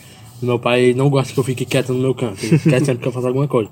[0.41, 3.07] meu pai não gosta que eu fique quieto no meu canto, ele quer sempre que
[3.07, 3.69] eu faça alguma coisa.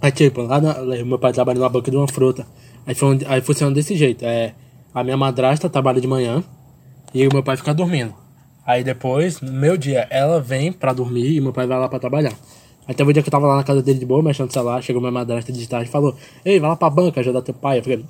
[0.00, 0.74] Aí, tipo, lá na,
[1.04, 2.46] meu pai trabalha na banca de uma fruta,
[2.86, 4.54] aí, foi, aí funciona desse jeito, é,
[4.94, 6.42] a minha madrasta trabalha de manhã
[7.12, 8.14] e o meu pai fica dormindo.
[8.64, 11.98] Aí depois, no meu dia, ela vem pra dormir e meu pai vai lá pra
[11.98, 12.34] trabalhar.
[12.86, 14.52] Aí teve um dia que eu tava lá na casa dele de boa, mexendo no
[14.52, 17.54] celular, chegou minha madrasta de tarde e falou, ei, vai lá pra banca ajudar teu
[17.54, 17.78] pai.
[17.78, 18.04] Eu falei,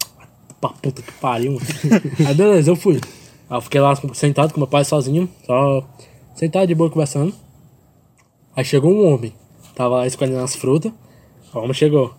[0.60, 1.58] pra puta que pariu.
[2.26, 3.00] Aí beleza, eu fui.
[3.50, 5.82] Aí eu fiquei lá sentado com meu pai sozinho, só
[6.34, 7.34] sentado de boa conversando.
[8.56, 9.32] Aí chegou um homem,
[9.74, 10.92] tava lá escolhendo as frutas.
[11.54, 12.12] O homem chegou.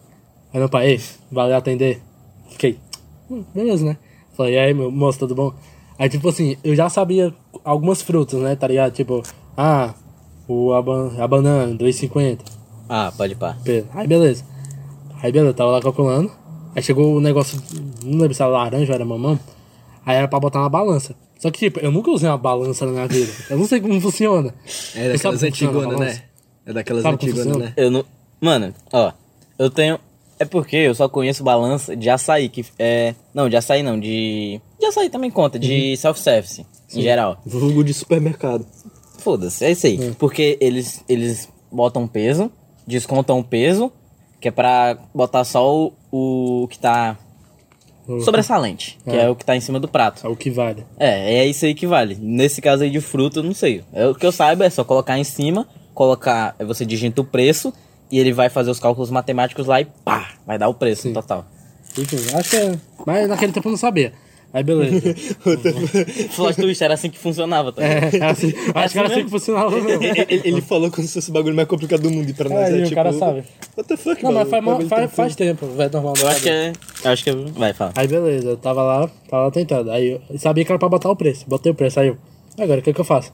[0.54, 2.02] Aí meu pai, ei, valeu atender.
[2.50, 2.80] Fiquei,
[3.30, 3.98] hum, beleza, né?
[4.36, 5.54] Falei, e aí, meu moço, tudo bom?
[5.98, 8.94] Aí, tipo assim, eu já sabia algumas frutas, né, tá ligado?
[8.94, 9.22] Tipo,
[9.58, 9.94] ah,
[10.48, 12.40] o, a, ban- a banana, 2,50.
[12.88, 13.58] Ah, pode pá.
[13.94, 14.44] Aí beleza.
[15.22, 16.32] Aí beleza, tava lá calculando.
[16.76, 17.62] Aí chegou o negócio,
[18.04, 19.40] não lembro se era laranja ou era mamão.
[20.06, 21.16] Aí era pra botar na balança.
[21.40, 23.32] Só que, tipo, eu nunca usei uma balança na minha vida.
[23.50, 24.54] Eu não sei como funciona.
[24.94, 26.24] É daquelas antigonas, né?
[26.66, 27.74] É daquelas antigonas, né?
[27.78, 28.06] Eu não.
[28.42, 29.14] Mano, ó.
[29.58, 30.00] Eu tenho.
[30.38, 33.16] É porque eu só conheço balança de açaí, que é.
[33.34, 34.60] Não, de açaí não, de.
[34.80, 37.42] De açaí também conta, de self-service, em geral.
[37.46, 38.66] Vulgo de supermercado.
[39.18, 40.16] Foda-se, é isso aí.
[40.18, 42.52] Porque eles, eles botam peso,
[42.88, 43.92] descontam o peso,
[44.40, 47.18] que é pra botar só o, o que tá
[48.24, 49.30] sobressalente, que é.
[49.30, 50.26] o que tá em cima do prato.
[50.26, 50.84] É o que vale.
[50.98, 52.18] É, é isso aí que vale.
[52.20, 53.84] Nesse caso aí de fruta, eu não sei.
[53.94, 57.26] É, o que eu saiba é só colocar em cima, colocar, aí você digita o
[57.26, 57.72] preço
[58.12, 61.14] e ele vai fazer os cálculos matemáticos lá e pá, vai dar o preço Sim.
[61.14, 61.46] total.
[61.98, 62.78] Enfim, acho que é.
[63.06, 64.14] Mas naquele tempo eu não sabia.
[64.52, 65.14] Aí beleza.
[66.36, 67.84] Plot twist era assim que funcionava, tá?
[67.84, 70.04] É, é assim, acho que era assim que funcionava mesmo.
[70.04, 72.58] ele, ele falou como se fosse o bagulho mais complicado do mundo e pra nós
[72.66, 72.96] Aí é o tipo...
[72.96, 73.44] cara sabe.
[73.78, 74.50] What the fuck, Não, mano?
[74.50, 76.14] mas faz, faz, faz tempo, vai normal.
[76.20, 76.74] Eu acho que é.
[77.06, 77.34] Acho que é.
[77.34, 77.94] Vai, fala.
[77.96, 79.92] Aí beleza, eu tava lá, tava lá tentando.
[79.92, 81.46] Aí eu sabia que era pra botar o preço.
[81.48, 82.18] Botei o preço, aí eu.
[82.60, 83.32] Agora o que, que eu faço?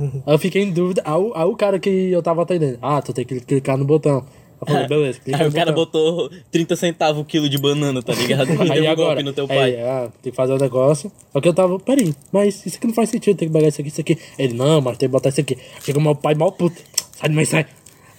[0.00, 1.02] aí eu fiquei em dúvida.
[1.04, 2.78] Aí, o- aí o cara que eu tava atendendo.
[2.82, 4.24] Ah, tu tem que clicar no botão.
[4.60, 6.02] Eu falei, beleza, clica Aí no o cara botão.
[6.02, 8.46] botou 30 centavos o quilo de banana, tá ligado?
[8.58, 9.76] Deu Aí um agora, golpe no teu pai.
[9.76, 11.12] aí, ah, tem que fazer o negócio.
[11.32, 13.80] Só que eu tava, peraí, mas isso aqui não faz sentido, tem que pagar isso
[13.80, 14.18] aqui, isso aqui.
[14.38, 15.56] Ele, não, mas tem que botar isso aqui.
[15.84, 16.80] Chegou meu pai mal puto.
[17.20, 17.66] Sai, mãe, sai.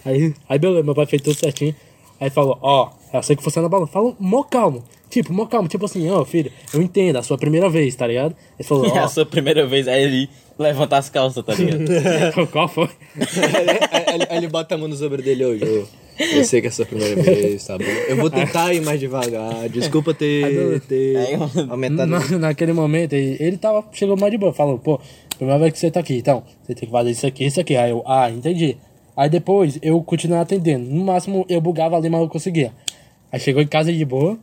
[0.06, 1.76] Aí, aí beleza, meu pai fez tudo certinho.
[2.22, 3.92] Aí falou, ó, é assim que funciona a balança.
[3.92, 4.84] Falou, mó calmo.
[5.10, 8.36] Tipo, mó calmo, tipo assim, ó, filho, eu entendo, a sua primeira vez, tá ligado?
[8.58, 11.84] Ele falou, É ó, a sua primeira vez, aí ele levanta as calças, tá ligado?
[12.52, 12.90] qual foi?
[13.16, 13.70] aí,
[14.12, 15.86] aí- aí ele bota a mão no ombro dele hoje.
[16.20, 17.84] Eu, sei que é a sua primeira vez, tá bom?
[18.08, 19.70] Eu vou tentar ir mais devagar.
[19.70, 22.10] Desculpa ter, ter mano, aumentado.
[22.10, 25.00] Na- naquele momento, ele, ele tava, chegou mais de boa, falou, pô,
[25.38, 27.76] primeira vez que você tá aqui, então, você tem que fazer isso aqui, isso aqui.
[27.78, 28.76] Aí eu, ah, entendi.
[29.16, 30.86] Aí depois eu continuei atendendo.
[30.90, 32.72] No máximo eu bugava ali, mas eu conseguia.
[33.32, 34.38] Aí chegou em casa de boa,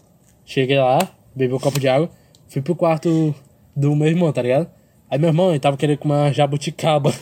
[0.45, 0.99] cheguei lá,
[1.35, 2.11] bebi um copo de água,
[2.49, 3.35] fui pro quarto
[3.75, 4.69] do meu irmão, tá ligado?
[5.11, 7.13] Aí meu irmão, ele tava querendo comer uma jabuticaba.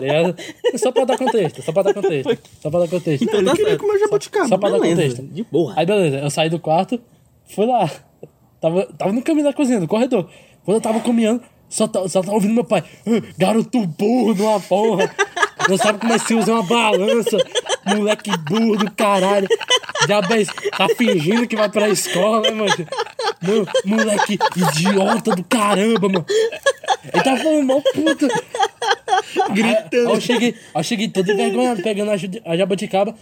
[0.00, 0.36] tá ligado?
[0.76, 2.38] Só pra dar contexto, só pra dar contexto.
[2.60, 3.22] Só pra dar contexto.
[3.34, 4.48] Ele queria comer jabuticaba.
[4.48, 5.34] Só pra dar Beleza, contexto.
[5.34, 5.74] de boa.
[5.76, 7.00] Aí beleza, eu saí do quarto,
[7.46, 7.90] fui lá.
[8.60, 10.28] Tava, tava no caminho da cozinha, no corredor.
[10.64, 12.82] Quando eu tava caminhando, só, tá- só tava ouvindo meu pai.
[13.06, 15.10] "Ah, Garoto burro de uma porra.
[15.68, 17.36] Não sabe como é que se usa uma balança.
[17.86, 19.46] Moleque burro do caralho.
[20.06, 22.72] Diabéis, tá fingindo que vai pra escola, né, mano?
[23.42, 26.24] Não, moleque idiota do caramba, mano.
[27.12, 28.28] Ele tava falando mal puta.
[29.52, 30.08] Gritando.
[30.08, 32.14] Aí eu cheguei, aí eu cheguei todo envergonhado, pegando a,
[32.52, 33.14] a jabuticaba.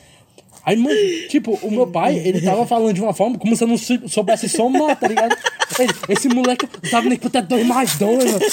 [0.67, 0.97] Aí, mano,
[1.29, 4.09] tipo, o meu pai, ele tava falando de uma forma como se eu não sou-
[4.09, 5.37] soubesse somar, tá ligado?
[5.79, 8.45] Ele, esse moleque não sabe nem quanto é dois mais dois, mano.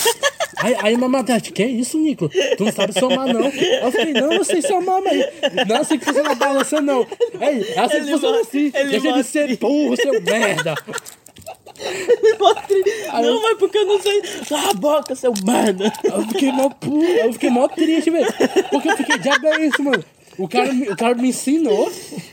[0.58, 2.30] Aí, aí minha matéria, que é isso, Nico?
[2.30, 3.46] Tu não sabe somar, não.
[3.48, 5.26] Eu falei, não, eu sei somar, mas
[5.68, 7.02] não é assim que funciona a balança, não.
[7.42, 8.72] Ei, é assim que Ele funciona mostra- assim.
[8.74, 10.76] ele Deixa de mostra- ser burro, seu merda.
[13.22, 14.22] Não, mas porque eu não sei.
[14.48, 15.92] Cala a boca, seu merda.
[16.04, 18.28] Eu fiquei mó puto, eu fiquei mó triste, velho.
[18.70, 20.04] Porque eu fiquei, diabo é isso, mano.
[20.38, 21.92] O cara, me- o cara me ensinou,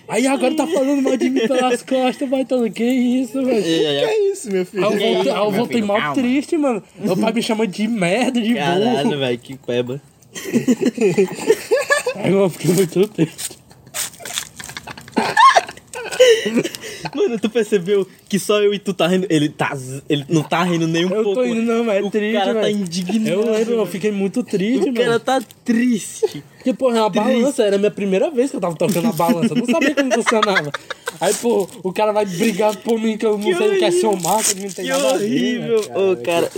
[0.09, 2.71] aí agora tá falando mal de mim pelas costas, vai todo.
[2.71, 3.63] Que isso, velho?
[3.63, 4.87] Que é isso, meu filho?
[4.87, 6.15] Aí eu voltei, aí eu voltei filho, mal calma.
[6.15, 6.83] triste, mano.
[6.99, 8.65] Meu pai me chama de merda, de burro.
[8.65, 10.01] Caralho, velho, que peba.
[12.17, 13.59] Aí eu fiquei muito triste.
[17.15, 19.27] Mano, tu percebeu que só eu e tu tá rindo?
[19.31, 19.77] Ele tá.
[20.09, 21.41] Ele não tá rindo nem um Eu pouco.
[21.41, 23.29] tô indo, não, mas é o triste, cara tá indignado.
[23.29, 25.21] Eu lembro, eu fiquei muito triste, O cara mano.
[25.21, 26.45] tá triste.
[26.57, 29.13] Porque, porra, é uma balança, era a minha primeira vez que eu tava tocando a
[29.13, 29.55] balança.
[29.55, 30.71] Eu não sabia como funcionava.
[31.21, 33.85] Aí, pô, o cara vai brigar por mim que eu não Que sei o que
[33.85, 35.81] é somar, que não tem Que nada a ver, horrível.
[35.95, 36.51] Ô, cara,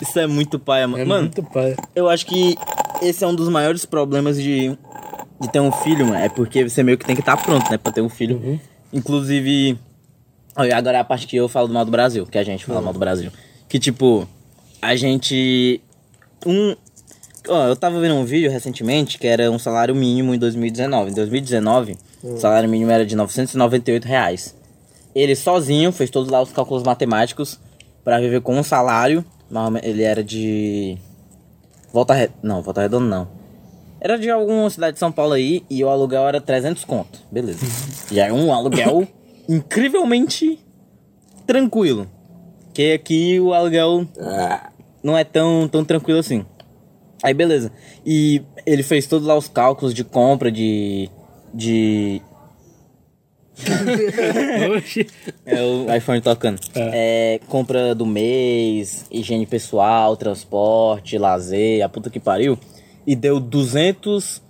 [0.00, 1.02] isso é muito paia, mano.
[1.02, 1.76] É mano, muito pai.
[1.94, 2.54] eu acho que
[3.02, 4.70] esse é um dos maiores problemas de,
[5.40, 6.18] de ter um filho, mano.
[6.24, 8.36] É porque você meio que tem que estar pronto, né, pra ter um filho.
[8.36, 8.58] Uhum.
[8.92, 9.78] Inclusive.
[10.54, 12.80] agora é a parte que eu falo do mal do Brasil, que a gente fala
[12.80, 13.30] mal do Brasil.
[13.68, 14.28] Que tipo,
[14.80, 15.80] a gente.
[16.44, 16.76] Um.
[17.48, 21.10] Ó, eu tava vendo um vídeo recentemente que era um salário mínimo em 2019.
[21.10, 24.54] Em 2019, o salário mínimo era de 998 reais.
[25.14, 27.58] Ele sozinho fez todos lá os cálculos matemáticos
[28.04, 29.24] pra viver com um salário.
[29.82, 30.96] Ele era de.
[31.92, 32.38] Volta Redonda.
[32.42, 33.41] Não, Volta Redonda não.
[34.04, 37.20] Era de alguma cidade de São Paulo aí e o aluguel era 300 conto.
[37.30, 37.64] Beleza.
[38.10, 39.06] Já é um aluguel
[39.48, 40.58] incrivelmente
[41.46, 42.10] tranquilo.
[42.74, 44.04] Que aqui o aluguel
[45.04, 46.44] não é tão, tão tranquilo assim.
[47.22, 47.70] Aí beleza.
[48.04, 51.08] E ele fez todos lá os cálculos de compra de.
[51.54, 52.20] de.
[54.76, 55.06] Oxi.
[55.46, 56.58] É o iPhone tocando.
[56.74, 62.58] É, compra do mês, higiene pessoal, transporte, lazer, a puta que pariu.
[63.06, 64.42] E deu 200,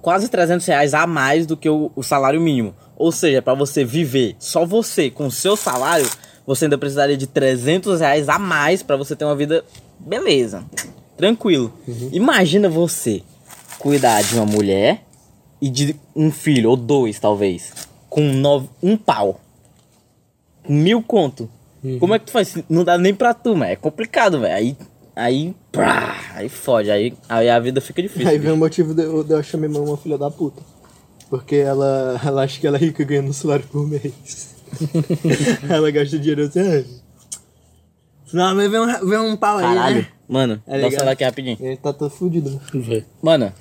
[0.00, 2.74] quase 300 reais a mais do que o, o salário mínimo.
[2.96, 6.08] Ou seja, pra você viver só você com o seu salário,
[6.46, 9.64] você ainda precisaria de 300 reais a mais pra você ter uma vida
[9.98, 10.64] beleza,
[11.16, 11.72] tranquilo.
[12.12, 13.22] Imagina você
[13.78, 15.04] cuidar de uma mulher
[15.60, 17.72] e de um filho, ou dois talvez,
[18.08, 19.40] com nove, um pau.
[20.68, 21.50] Mil conto.
[22.00, 22.56] Como é que tu faz?
[22.68, 24.54] Não dá nem pra tu, mas é complicado, velho.
[24.54, 24.76] Aí,
[25.16, 28.28] aí, prá, aí fode, aí, aí a vida fica difícil.
[28.28, 30.62] Aí vem o motivo de eu, de eu chamar minha mãe uma filha da puta.
[31.28, 34.54] Porque ela, ela acha que ela é rica ganhando um salário por mês.
[35.68, 36.60] ela gasta dinheiro assim.
[36.60, 36.84] "Ah,
[38.32, 39.96] Não, mas vem um, vem um pau aí, Caralho.
[39.96, 40.06] né?
[40.28, 41.56] Mano, É dá o celular aqui rapidinho.
[41.60, 42.50] Ele tá todo fudido.
[42.50, 42.60] né?
[42.70, 43.04] Que foi?
[43.22, 43.52] Mano,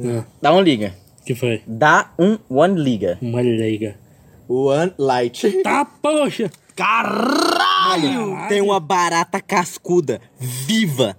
[0.00, 0.94] Ah, dá um liga.
[1.24, 1.62] que foi?
[1.66, 3.18] Dá um one liga.
[3.20, 3.96] Uma leiga.
[4.48, 5.62] One light.
[5.62, 6.50] Tá, poxa!
[6.76, 7.55] Caralho!
[8.48, 11.16] Tem uma barata cascuda viva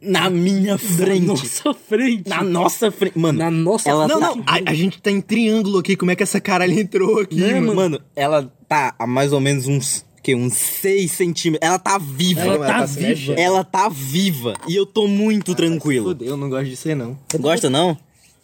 [0.00, 1.26] na minha frente.
[1.26, 2.28] Nossa frente!
[2.28, 3.18] Na nossa frente.
[3.18, 4.28] Mano, Na nossa ela Não, tá...
[4.34, 5.94] não, a, a gente tá em triângulo aqui.
[5.96, 7.74] Como é que essa caralho entrou aqui, Né, mano?
[7.74, 8.00] mano?
[8.16, 10.04] ela tá a mais ou menos uns.
[10.22, 11.66] Que, uns 6 centímetros.
[11.66, 12.42] Ela tá viva.
[12.42, 13.08] Ela tá se viva.
[13.08, 13.38] mexendo.
[13.38, 14.52] Ela tá viva.
[14.68, 16.08] E eu tô muito tranquilo.
[16.08, 17.18] Fudeu, eu não gosto disso aí, não.
[17.38, 17.96] Gosta não?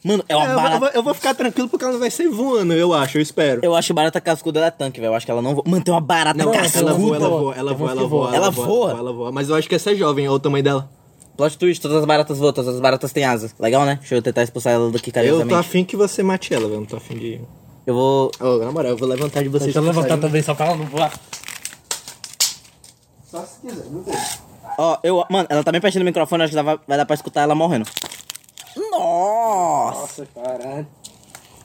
[0.06, 0.78] Mano, é uma É, eu, vou, eu barata.
[0.78, 3.60] vou- eu vou ficar tranquilo porque ela não vai sair voando, eu acho, eu espero.
[3.64, 5.10] Eu acho barata cascuda ela é tanque, velho.
[5.10, 5.64] Eu acho que ela não voa.
[5.66, 6.78] Mano, tem uma barata Não, cascuda.
[6.90, 7.40] ela voa, ela voa.
[7.40, 8.36] voa, ela Eu voa, ela voa, voa.
[8.36, 8.90] Ela voa?
[8.92, 10.88] Ela voa, mas eu acho que essa é jovem, olha o tamanho dela.
[11.36, 13.54] Plot twist, todas as baratas voam, todas as baratas têm asas.
[13.58, 13.96] Legal, né?
[14.00, 15.50] Deixa eu tentar expulsar ela daqui Eu carinhosamente.
[15.50, 17.40] tô afim que você mate ela, velho, não tô afim de...
[17.86, 18.30] Eu vou.
[18.40, 19.64] Ô, na moral, eu vou levantar de vocês.
[19.64, 21.12] Deixa eu levantar também, só pra ela não voar.
[23.30, 24.14] Só se quiser, não tem.
[24.78, 25.24] Ó, eu.
[25.30, 27.86] Mano, ela tá bem pertinho do microfone, acho que vai dar pra escutar ela morrendo.
[28.98, 30.00] Nossa!
[30.00, 30.86] Nossa, caralho.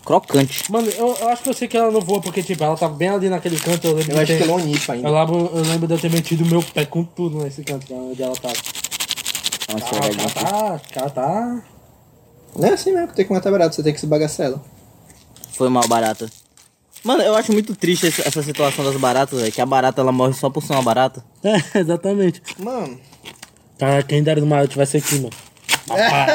[0.06, 0.72] Crocante.
[0.72, 2.90] Mano, eu, eu acho que eu sei que ela não voa, porque, tipo, ela tá
[2.90, 3.86] bem ali naquele canto.
[3.88, 5.08] Eu, lembro Eu de acho ter- que ela é um nipa ainda.
[5.08, 8.22] eu, lembro, eu lembro de eu ter metido meu pé com tudo nesse canto onde
[8.24, 8.54] ela tava.
[9.74, 10.20] Nossa, Ah, velho.
[10.20, 10.82] ela tá.
[10.96, 11.62] Ela tá.
[12.56, 14.62] Não é assim mesmo, tem que matar barato, você tem que se bagaçar ela.
[15.54, 16.28] Foi mal barata.
[17.04, 19.52] Mano, eu acho muito triste essa, essa situação das baratas, velho.
[19.52, 21.24] Que a barata ela morre só por ser uma barata.
[21.44, 22.42] É, exatamente.
[22.58, 23.00] Mano,
[23.78, 25.30] Tá, quem dera do maior tivesse aqui, mano.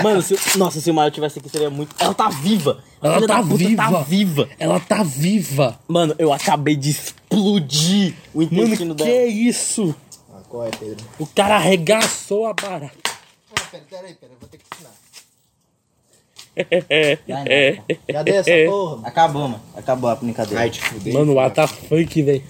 [0.03, 1.95] Mano, se, nossa, se o Mario tivesse aqui seria muito.
[1.99, 2.83] Ela tá viva!
[3.03, 3.83] Ela Filha tá puta viva.
[3.83, 4.49] tá viva!
[4.59, 5.81] Ela tá viva.
[5.89, 9.27] Mano, eu acabei de explodir o intestino Mano, que dela.
[9.27, 9.95] isso?
[10.33, 11.05] ah, qual é, Pedro?
[11.19, 12.93] O cara arregaçou a barata.
[13.07, 14.93] Ah, pera, pera aí, pera, eu vou ter que ensinar.
[17.29, 18.15] Vai, não.
[18.15, 19.09] Cadê essa porra?
[19.09, 19.63] Acabou, mano.
[19.77, 20.61] Acabou a brincadeira.
[20.61, 21.13] Ai, te fudei.
[21.13, 22.43] Mano, o tá funk, velho.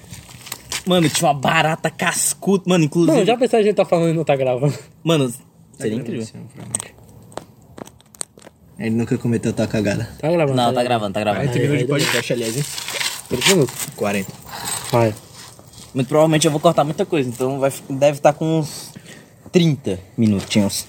[0.87, 2.63] Mano, tinha uma barata cascuda.
[2.67, 3.13] Mano, inclusive.
[3.13, 4.79] Mano, já pensou a gente tá falando e não tá gravando?
[5.03, 5.33] Mano,
[5.77, 6.27] seria incrível.
[8.79, 10.09] Ele nunca cometeu tua cagada.
[10.21, 10.57] Tá gravando?
[10.57, 11.45] Não, tá gravando, tá gravando.
[11.49, 12.65] 40 minutos de podcast, aliás, hein?
[13.29, 13.75] 30 minutos.
[13.97, 14.33] 40.
[14.93, 15.15] Vai.
[15.95, 18.93] Muito provavelmente eu vou cortar muita coisa, então vai, deve estar com uns
[19.51, 20.85] 30 minutinhos.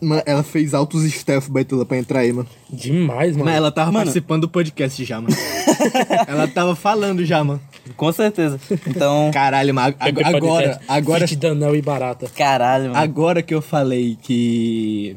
[0.00, 2.48] Mano, ela fez altos stealth, Baitula, pra entrar aí, mano.
[2.70, 3.46] Demais, mano.
[3.46, 4.04] Mas ela tava Mano.
[4.04, 5.34] participando do podcast já, mano.
[6.28, 7.60] ela tava falando já, mano.
[7.96, 8.58] Com certeza.
[8.86, 12.26] Então, Caralho, mas agora, Podcast, agora, Fit Danel e Barata.
[12.36, 12.96] caralho, mano.
[12.96, 15.16] agora que eu falei que.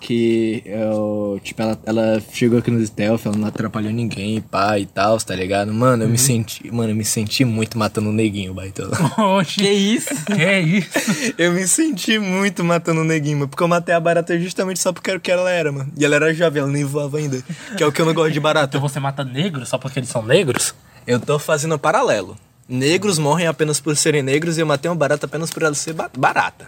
[0.00, 1.40] Que eu.
[1.42, 5.34] Tipo, ela, ela chegou aqui no stealth, ela não atrapalhou ninguém, pá e tal, tá
[5.34, 5.72] ligado?
[5.72, 6.70] Mano, eu me senti.
[6.70, 8.90] Mano, eu me senti muito matando um neguinho, Baitola.
[9.46, 10.10] Que isso?
[10.26, 11.34] Que isso?
[11.38, 13.48] Eu me senti muito matando o neguinho, mano.
[13.48, 15.90] Porque eu matei a barata justamente só porque era o que ela era, mano.
[15.96, 17.42] E ela era jovem, ela nem voava ainda.
[17.74, 18.76] Que é o que eu não gosto de barata.
[18.76, 20.74] Então você mata negros só porque eles são negros?
[21.06, 22.36] Eu tô fazendo um paralelo.
[22.68, 25.92] Negros morrem apenas por serem negros e eu matei uma barata apenas por ela ser
[25.92, 26.66] ba- barata.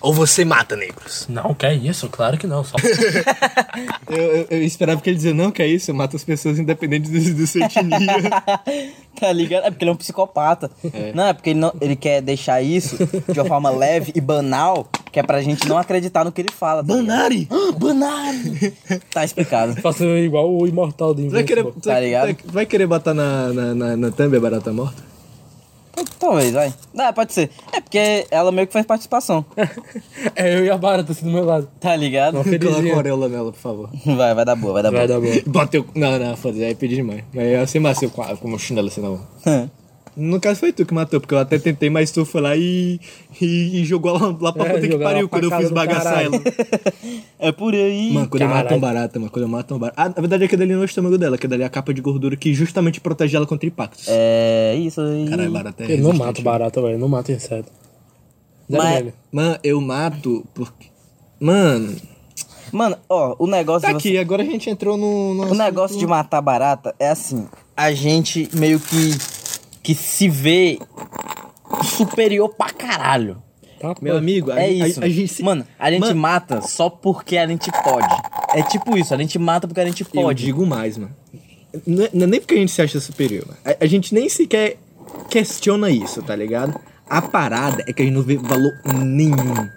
[0.00, 1.26] Ou você mata negros?
[1.28, 2.08] Não, que é isso?
[2.08, 2.62] Claro que não.
[2.62, 2.76] Só...
[4.08, 6.58] Eu, eu- eu esperava que ele dizia, não, que é isso, eu mato as pessoas
[6.58, 8.42] independente do, do sua etnia.
[9.18, 9.64] Tá ligado?
[9.66, 10.70] É porque ele é um psicopata.
[11.14, 12.96] Não, é porque ele, não, ele quer deixar isso
[13.32, 16.52] de uma forma leve e banal, que é pra gente não acreditar no que ele
[16.52, 16.84] fala.
[16.84, 16.94] Tá?
[16.94, 17.48] Banari!
[17.50, 18.74] Ah, Banari!
[19.10, 19.74] Tá explicado.
[19.80, 21.82] Faço igual o imortal do Vai querer, Invincible.
[21.82, 22.24] Tá ligado?
[22.26, 25.02] vai, vai querer botar na, na, na, na thumb a barata morta?
[26.18, 26.72] Talvez, vai.
[26.92, 27.50] Não, pode ser.
[27.72, 29.44] É porque ela meio que faz participação.
[30.34, 31.68] É eu e a Barata assim do meu lado.
[31.80, 32.34] Tá ligado?
[32.34, 32.94] Não, Coloca felizinha.
[32.94, 33.90] auréola nela, por favor.
[34.04, 35.20] Vai, vai dar boa, vai dar Vai boa.
[35.20, 35.50] dar bom.
[35.50, 35.86] Bota eu...
[35.94, 37.22] Não, não, foda-se, aí pedi demais.
[37.32, 39.20] Mas eu assim, mas eu com a- com o chinelo assim, não.
[40.16, 42.98] No caso foi tu que matou, porque eu até tentei, mas tu foi lá e,
[43.40, 46.34] e, e jogou lá, lá pra É, puta que pariu quando eu fiz bagaçar caralho.
[46.36, 46.42] ela.
[47.38, 48.12] É por aí.
[48.12, 48.76] Mano, quando eu mato Caralho.
[48.76, 50.00] um barata, mano, quando eu mato um barata.
[50.02, 52.00] Ah, na verdade é que dali no estômago dela, que dali é a capa de
[52.00, 54.06] gordura que justamente protege ela contra impactos.
[54.08, 55.28] É isso aí.
[55.28, 56.94] Caralho, barata é Eu não mato barata, velho.
[56.94, 57.70] Eu não mato inseto.
[58.70, 59.12] Zero Mas- velho.
[59.30, 60.86] Mano, eu mato porque.
[61.38, 61.94] Mano,
[62.72, 65.34] Mano, ó, o negócio tá você- aqui, agora a gente entrou no.
[65.34, 69.10] no O negócio de matar barata é assim, a gente meio que
[69.86, 70.80] que se vê
[71.84, 73.40] superior pra caralho.
[73.80, 74.18] Tá, Meu pô.
[74.18, 75.04] amigo, a, É a- isso.
[75.04, 78.14] a gente se- Mano, a gente Mano, mata só porque a gente pode.
[78.54, 80.44] É tipo isso, a gente mata porque a gente Eu pode.
[80.44, 81.14] digo mais, mano.
[81.86, 83.58] Não é, não é nem porque a gente se acha superior, mano.
[83.64, 84.78] A, a gente nem sequer
[85.30, 86.80] questiona isso, tá ligado?
[87.08, 88.72] A parada é que a gente não vê valor
[89.04, 89.68] nenhum.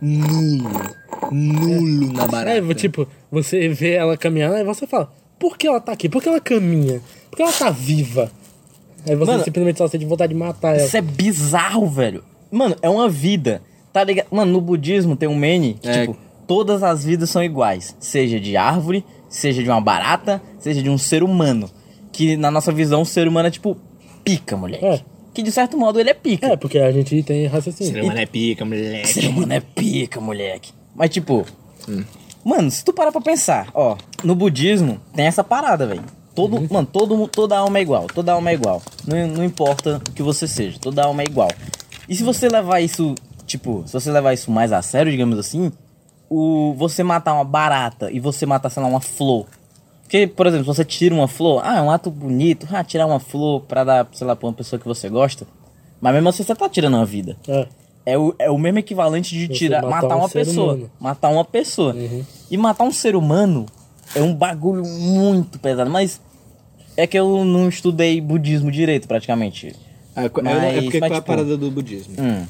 [0.00, 0.70] Nulo.
[1.30, 2.56] Nulo na barata.
[2.58, 6.08] É, tipo, você vê ela caminhando, aí você fala, por que ela tá aqui?
[6.08, 7.00] Por que ela caminha?
[7.30, 8.30] Por que ela tá viva?
[9.06, 10.84] Aí você Mano, simplesmente só sente vontade de matar ela.
[10.86, 12.22] Isso é bizarro, velho.
[12.50, 13.62] Mano, é uma vida.
[13.92, 14.26] Tá ligado?
[14.30, 16.00] Mano, no budismo tem um mene que, É.
[16.02, 17.96] tipo, todas as vidas são iguais.
[18.00, 21.68] Seja de árvore, seja de uma barata, seja de um ser humano.
[22.12, 23.76] Que na nossa visão, o ser humano é tipo
[24.24, 24.84] pica, moleque.
[24.84, 25.00] É.
[25.34, 26.46] Que de certo modo ele é pica.
[26.46, 27.92] É, porque a gente tem raciocínio.
[27.94, 29.08] Ser humano é pica, moleque.
[29.08, 30.72] Ser humano é pica, moleque.
[30.94, 31.44] Mas tipo,
[32.44, 36.02] mano, se tu parar pra pensar, ó, no budismo tem essa parada, velho.
[36.34, 38.80] Todo, mano, todo, toda alma é igual, toda alma é igual.
[39.06, 41.50] Não, não importa o que você seja, toda alma é igual.
[42.08, 43.14] E se você levar isso,
[43.46, 45.70] tipo, se você levar isso mais a sério, digamos assim,
[46.30, 49.46] o você matar uma barata e você matar, sei lá, uma flor.
[50.02, 53.06] Porque, por exemplo, se você tira uma flor, ah, é um ato bonito, ah, tirar
[53.06, 55.46] uma flor pra dar, sei lá, pra uma pessoa que você gosta.
[56.00, 57.36] Mas mesmo assim você tá tirando uma vida.
[57.46, 57.66] É.
[58.04, 60.74] É o, é o mesmo equivalente de Você tirar, matar matar, um uma pessoa.
[60.74, 60.90] humano.
[60.98, 61.94] Matar uma pessoa.
[62.50, 63.66] E matar um ser humano
[64.14, 65.90] é um bagulho muito pesado.
[65.90, 66.20] Mas
[66.96, 69.74] é que eu não estudei budismo direito, praticamente.
[70.14, 72.14] É, qu- é- Mas- é porque mas, qual é a tipo, parada do budismo?
[72.18, 72.44] Hum.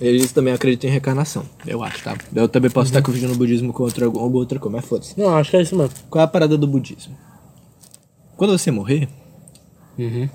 [0.00, 2.16] Eles também acreditam em reencarnação, eu acho, tá?
[2.34, 5.14] Eu também posso estar confundindo o budismo com outra, alguma outra coisa, mas foda-se.
[5.16, 5.92] Não, acho que é isso mesmo.
[6.10, 7.16] Qual é a parada do budismo?
[8.36, 9.08] Quando você morrer.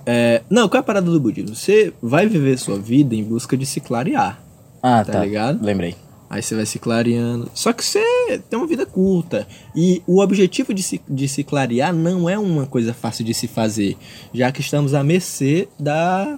[0.05, 1.53] É, não, qual é a parada do budismo?
[1.53, 4.41] Você vai viver sua vida em busca de se clarear.
[4.81, 5.25] Ah, Tá tá.
[5.25, 5.61] ligado?
[5.61, 5.95] Lembrei.
[6.29, 7.49] Aí você vai se clareando.
[7.55, 8.03] Só que você
[8.49, 9.47] tem uma vida curta.
[9.75, 13.47] E o objetivo de se, de se clarear não é uma coisa fácil de se
[13.47, 13.97] fazer.
[14.33, 16.37] Já que estamos à mercê da,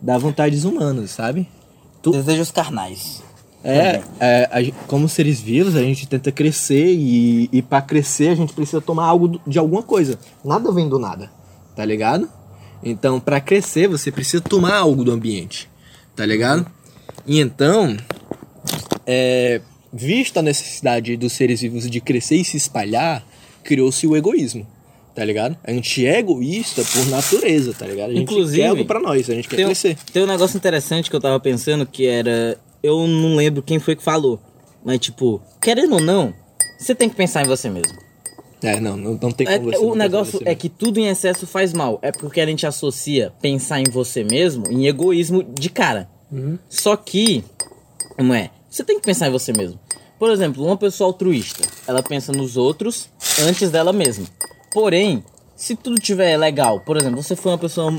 [0.00, 1.46] da vontades humanas, sabe?
[2.02, 3.22] Tu- Desejos carnais.
[3.62, 8.34] É, é, a como seres vivos, a gente tenta crescer e, e para crescer a
[8.34, 10.18] gente precisa tomar algo de alguma coisa.
[10.42, 11.30] Nada vem do nada,
[11.76, 12.26] tá ligado?
[12.82, 15.68] Então, para crescer, você precisa tomar algo do ambiente,
[16.16, 16.64] tá ligado?
[17.26, 17.98] E então,
[19.12, 19.60] é,
[19.92, 23.26] vista a necessidade dos seres vivos de crescer e se espalhar,
[23.64, 24.64] criou-se o egoísmo,
[25.14, 25.58] tá ligado?
[25.64, 28.10] A gente é egoísta por natureza, tá ligado?
[28.10, 29.96] A gente Inclusive, quer algo pra nós, a gente quer Tem crescer.
[30.12, 32.56] tem um negócio interessante que eu tava pensando que era.
[32.82, 34.40] Eu não lembro quem foi que falou.
[34.84, 36.32] Mas, tipo, querendo ou não,
[36.78, 37.98] você tem que pensar em você mesmo.
[38.62, 41.46] É, não, não, não tem É- como você o negócio é que tudo em excesso
[41.46, 41.98] faz mal.
[42.00, 46.08] É porque a gente associa pensar em você mesmo em egoísmo de cara.
[46.68, 47.42] Só que,
[48.18, 48.50] não é?
[48.70, 49.78] Você tem que pensar em você mesmo.
[50.18, 51.66] Por exemplo, uma pessoa altruísta.
[51.86, 53.08] ela pensa nos outros
[53.40, 54.26] antes dela mesma.
[54.72, 55.24] Porém,
[55.56, 57.90] se tudo tiver legal, por exemplo, você foi uma pessoa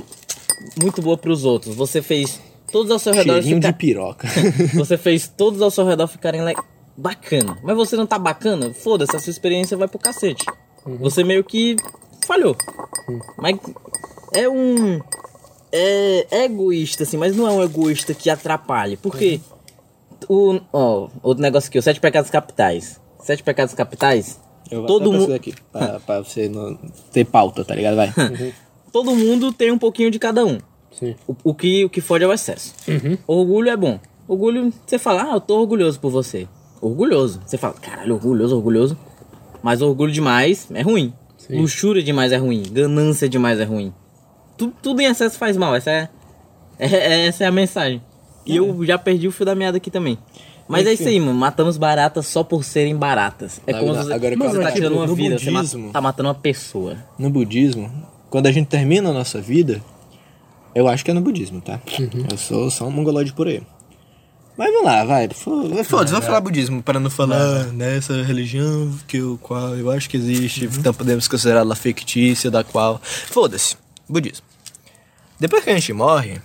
[0.82, 2.40] muito boa pros outros, você fez
[2.72, 4.28] todos ao seu redor Cheirinho de piroca.
[4.74, 6.56] você fez todos ao seu redor ficarem le...
[6.96, 7.58] bacana.
[7.64, 8.74] Mas você não tá bacana?
[8.74, 10.46] Foda-se, a sua experiência vai pro cacete.
[11.00, 11.76] Você meio que
[12.26, 12.56] falhou.
[13.38, 13.58] Mas
[14.34, 15.00] é um.
[15.72, 18.98] É, egoísta, assim, mas não é um egoísta que atrapalhe.
[18.98, 19.40] Porque.
[20.30, 20.60] O,
[21.24, 23.00] outro negócio aqui, os sete pecados capitais.
[23.20, 24.40] Sete pecados capitais.
[24.70, 25.34] Eu todo mundo.
[25.34, 26.78] aqui, pra, pra você não
[27.12, 27.96] ter pauta, tá ligado?
[27.96, 28.14] Vai.
[28.92, 30.58] Todo mundo tem um pouquinho de cada um.
[30.92, 31.16] Sim.
[31.28, 32.74] O, o que, o que fode é o excesso.
[33.26, 34.00] Orgulho é bom.
[34.28, 36.48] Orgulho, você fala, ah, eu tô orgulhoso por você.
[36.82, 37.42] Orgulhoso.
[37.46, 38.98] Você fala, caralho, orgulhoso, orgulhoso.
[39.64, 41.14] Mas orgulho demais é ruim.
[41.50, 42.64] Luxúria demais é ruim.
[42.72, 43.94] Ganância demais é ruim.
[44.58, 45.76] Tu- tudo em excesso faz mal.
[45.76, 46.10] Essa é,
[46.80, 48.02] é- é- essa é a mensagem.
[48.46, 50.18] E eu já perdi o fio da meada aqui também.
[50.68, 51.34] Mas é isso aí, mano.
[51.38, 53.60] Matamos baratas só por serem baratas.
[53.68, 55.38] É como Agora- se você, agora, você tá tipo, tirando uma vida.
[55.38, 56.96] Você budismo- tá matando uma pessoa.
[57.20, 57.92] No budismo,
[58.30, 59.82] quando a gente termina a nossa vida,
[60.74, 61.80] eu acho que é no budismo, tá?
[62.32, 63.62] Eu sou só um mongoloide por aí.
[64.58, 65.28] Mas vamos lá, vai.
[65.30, 70.10] Fo- Foda-se, vamos falar budismo para não falar nessa religião que o qual eu acho
[70.10, 73.00] que existe, então podemos considerá-la fictícia, da qual.
[73.04, 73.76] Foda-se,
[74.08, 74.46] budismo.
[75.40, 76.40] Depois que a gente morre,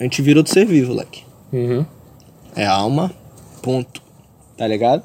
[0.00, 1.22] a gente vira outro ser vivo, leque.
[1.52, 1.84] Uhum.
[2.56, 3.12] É alma,
[3.62, 4.02] ponto.
[4.56, 5.04] Tá ligado?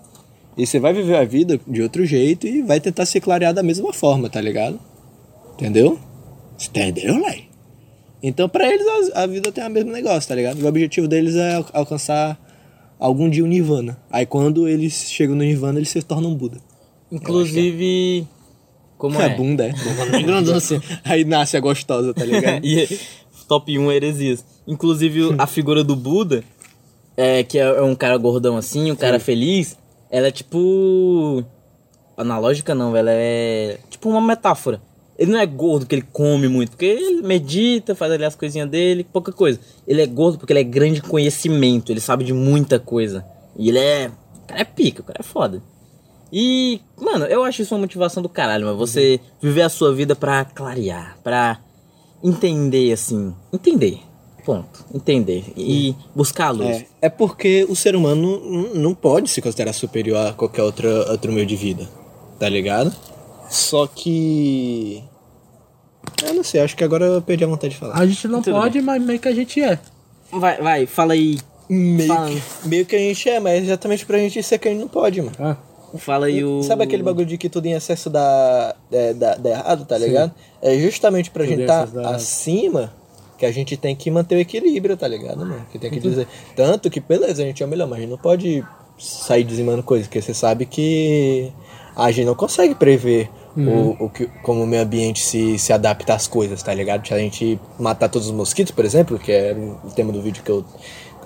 [0.58, 3.62] E você vai viver a vida de outro jeito e vai tentar se clarear da
[3.62, 4.80] mesma forma, tá ligado?
[5.54, 6.00] Entendeu?
[6.70, 7.46] Entendeu, Lei?
[8.24, 10.60] Então, pra eles, a, vida tem o mesmo negócio, tá ligado?
[10.62, 12.40] O objetivo deles é al- alcançar
[12.98, 13.98] algum dia o Nirvana.
[14.10, 16.58] Aí, quando eles chegam no Nirvana, eles se tornam Buda.
[17.12, 18.26] Inclusive.
[18.98, 19.30] Como é?
[19.36, 19.74] bunda, é.
[20.24, 20.80] Grandão assim.
[21.04, 22.66] Aí nasce a gostosa, tá ligado?
[22.66, 22.88] e
[23.48, 24.44] top 1 heresias.
[24.68, 26.44] Inclusive a figura do Buda,
[27.16, 29.78] é, que é é um cara gordão assim, um cara feliz,
[30.10, 31.44] ela é tipo.
[32.18, 34.82] Analógica não, ela é tipo uma metáfora.
[35.18, 38.70] Ele não é gordo porque ele come muito, porque ele medita, faz ali as coisinhas
[38.70, 39.60] dele, pouca coisa.
[39.88, 43.26] Ele é gordo porque ele é grande conhecimento, ele sabe de muita coisa.
[43.58, 44.12] E ele é.
[44.44, 45.62] O cara é pica, o cara é foda.
[46.32, 48.78] E, mano, eu acho isso uma motivação do caralho, mano.
[48.78, 51.60] Você viver a sua vida pra clarear, pra
[52.26, 53.34] entender, assim.
[53.54, 54.00] Entender.
[54.44, 54.86] Ponto.
[54.94, 55.44] Entender.
[55.58, 56.78] E buscar a luz.
[56.78, 61.32] É, é porque o ser humano não pode se considerar superior a qualquer outra, outro
[61.32, 61.88] meio de vida,
[62.40, 62.94] tá ligado?
[63.50, 65.04] Só que.
[66.24, 67.98] Eu não sei, acho que agora eu perdi a vontade de falar.
[67.98, 69.80] A gente não Tudo pode, mas meio que a gente é.
[70.32, 71.40] Vai, vai, fala aí.
[71.68, 72.30] Meio, Fala.
[72.30, 74.88] que, meio que a gente é, mas exatamente pra gente ser que a gente não
[74.88, 75.36] pode, mano.
[75.40, 75.58] Ah,
[75.98, 76.64] Fala aí o.
[76.64, 80.34] Sabe aquele bagulho de que tudo em excesso dá, é, dá, dá errado, tá ligado?
[80.62, 82.16] É justamente pra Tudo gente tá dá errado.
[82.16, 82.94] acima
[83.38, 85.66] que a gente tem que manter o equilíbrio, tá ligado, mano?
[85.72, 86.28] Que tem que dizer.
[86.56, 88.64] Tanto que, beleza, a gente é o melhor, mas a gente não pode
[88.98, 91.52] sair dizimando coisas, porque você sabe que
[91.96, 96.14] a gente não consegue prever o, o que, como o meio ambiente se, se adapta
[96.14, 97.08] às coisas, tá ligado?
[97.08, 100.44] Se a gente matar todos os mosquitos, por exemplo, que é o tema do vídeo
[100.44, 100.66] que eu.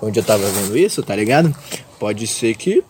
[0.01, 1.53] Onde eu tava vendo isso, tá ligado?
[1.99, 2.83] Pode ser que.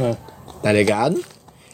[0.00, 0.14] Ah.
[0.62, 1.22] Tá ligado?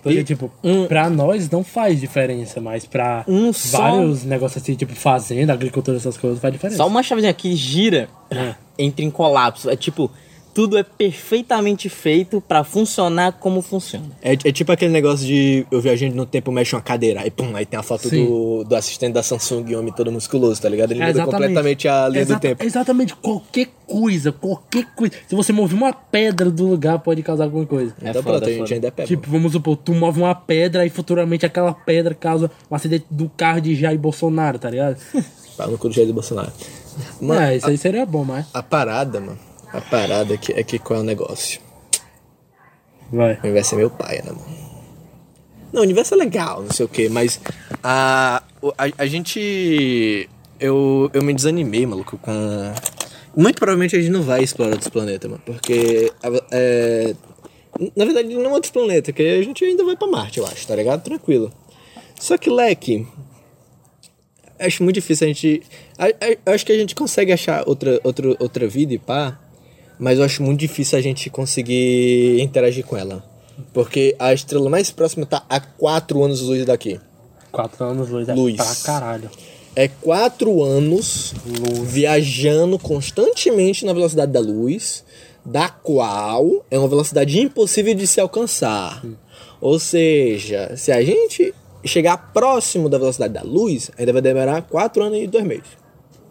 [0.03, 0.51] Porque, E- tipo,
[0.89, 5.97] pra nós não faz diferença, mas pra Um só- vários negócios assim, tipo fazenda, agricultura,
[5.97, 6.79] essas coisas, faz diferença.
[6.79, 8.55] Só uma chavezinha que gira, É.
[8.79, 9.69] entra em colapso.
[9.71, 10.11] É tipo,
[10.55, 14.07] tudo é perfeitamente feito pra funcionar como funciona.
[14.23, 17.55] É, é tipo aquele negócio de eu viajando no tempo, mexe uma cadeira, aí pum,
[17.55, 18.25] aí tem a foto Sim.
[18.27, 20.93] do, do assistente da Samsung, homem todo musculoso, tá ligado?
[20.93, 22.65] Ele É, muda completamente a linha do Exata- tempo.
[22.65, 25.15] Exatamente, qualquer coisa, qualquer coisa.
[25.29, 27.95] Se você mover uma pedra do lugar, pode causar alguma coisa.
[28.03, 29.05] É então foda, pronto, a é gente ainda é pé.
[29.05, 33.29] Tipo, vamos supor, tu move uma pedra e futuramente aquela pedra causa um acidente do
[33.29, 34.97] carro de Jair Bolsonaro, tá ligado?
[35.57, 36.51] Pau no cu do Jair Bolsonaro.
[37.21, 38.47] Mano, é, isso aí seria bom, mas.
[38.53, 39.39] a parada, mano,
[39.73, 41.61] a parada é que, é que qual é o negócio?
[43.13, 43.35] Vai.
[43.35, 44.61] O universo é meu pai, né, mano?
[45.73, 47.41] Não, o universo é legal, não sei o que, mas
[47.83, 48.43] a,
[48.77, 50.29] a, a gente.
[50.59, 52.33] Eu, eu me desanimei, maluco, com.
[53.37, 56.13] Muito provavelmente a gente não vai explorar outros planetas, mano, porque.
[56.51, 57.15] É,
[57.97, 60.75] na verdade, não outros planetas, que a gente ainda vai pra Marte, eu acho, tá
[60.75, 61.03] ligado?
[61.03, 61.53] Tranquilo.
[62.19, 63.07] Só que, leque.
[64.59, 65.63] Acho muito difícil a gente.
[65.97, 69.40] a- a- acho que a gente consegue achar outra, outra, outra vida e pá.
[70.01, 73.23] Mas eu acho muito difícil a gente conseguir interagir com ela.
[73.75, 76.99] Porque a estrela mais próxima tá a 4 anos luz daqui.
[77.53, 78.57] Quatro anos luz é Luz.
[78.57, 79.31] pra caralho.
[79.77, 81.35] É 4 anos
[81.85, 85.05] viajando constantemente na velocidade da luz,
[85.45, 89.03] da qual é uma velocidade impossível de se alcançar.
[89.61, 95.03] Ou seja, se a gente chegar próximo da velocidade da luz, ainda vai demorar 4
[95.05, 95.65] anos e 2 meses.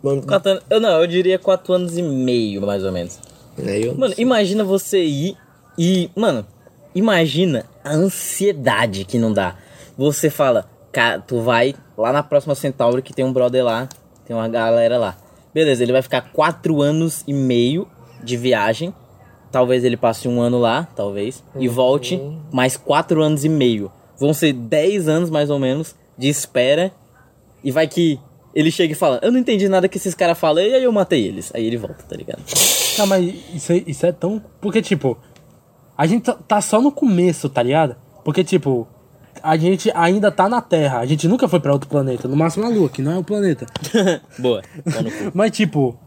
[0.01, 3.19] Vamos- Quatro anos, eu não, eu diria quatro anos e meio, mais ou menos.
[3.61, 5.37] Né, eu- Mano, imagina você ir
[5.77, 6.09] e.
[6.15, 6.45] Mano,
[6.93, 9.55] imagina a ansiedade que não dá.
[9.97, 13.87] Você fala, cara, tu vai lá na próxima Centauri que tem um brother lá,
[14.25, 15.17] tem uma galera lá.
[15.53, 17.87] Beleza, ele vai ficar quatro anos e meio
[18.23, 18.93] de viagem.
[19.51, 23.91] Talvez ele passe um ano lá, talvez, e volte mais quatro anos e meio.
[24.19, 26.91] Vão ser dez anos mais ou menos de espera.
[27.63, 28.19] E vai que
[28.53, 30.91] ele chega e fala: Eu não entendi nada que esses caras falam, e aí eu
[30.91, 31.51] matei eles.
[31.55, 32.41] Aí ele volta, tá ligado?
[32.99, 34.41] Não, mas isso, é- isso é tão.
[34.61, 35.17] Porque, tipo,
[35.97, 37.95] a gente tá- tá só no começo, tá ligado?
[38.23, 38.87] Porque, tipo,
[39.41, 40.99] a gente ainda tá na Terra.
[40.99, 42.27] A gente nunca foi pra outro planeta.
[42.27, 43.65] No máximo na Lua, que não é o planeta.
[44.37, 44.61] Boa.
[44.61, 45.31] Cu.
[45.33, 45.97] Mas, tipo,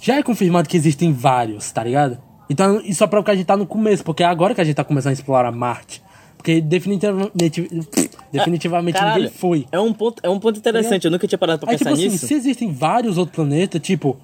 [0.00, 2.18] já é confirmado que existem vários, tá ligado?
[2.50, 4.64] Então, isso só prova que a gente tá no começo, porque é agora que a
[4.64, 6.02] gente tá começando a explorar Marte.
[6.36, 7.68] Porque definitivamente,
[8.32, 9.66] definitivamente Caralho, ninguém foi.
[9.72, 12.00] É um ponto, é um ponto interessante, eu nunca tinha parado pra Aí, pensar tipo
[12.00, 12.26] assim, nisso.
[12.26, 14.16] se existem vários outros planetas, tipo,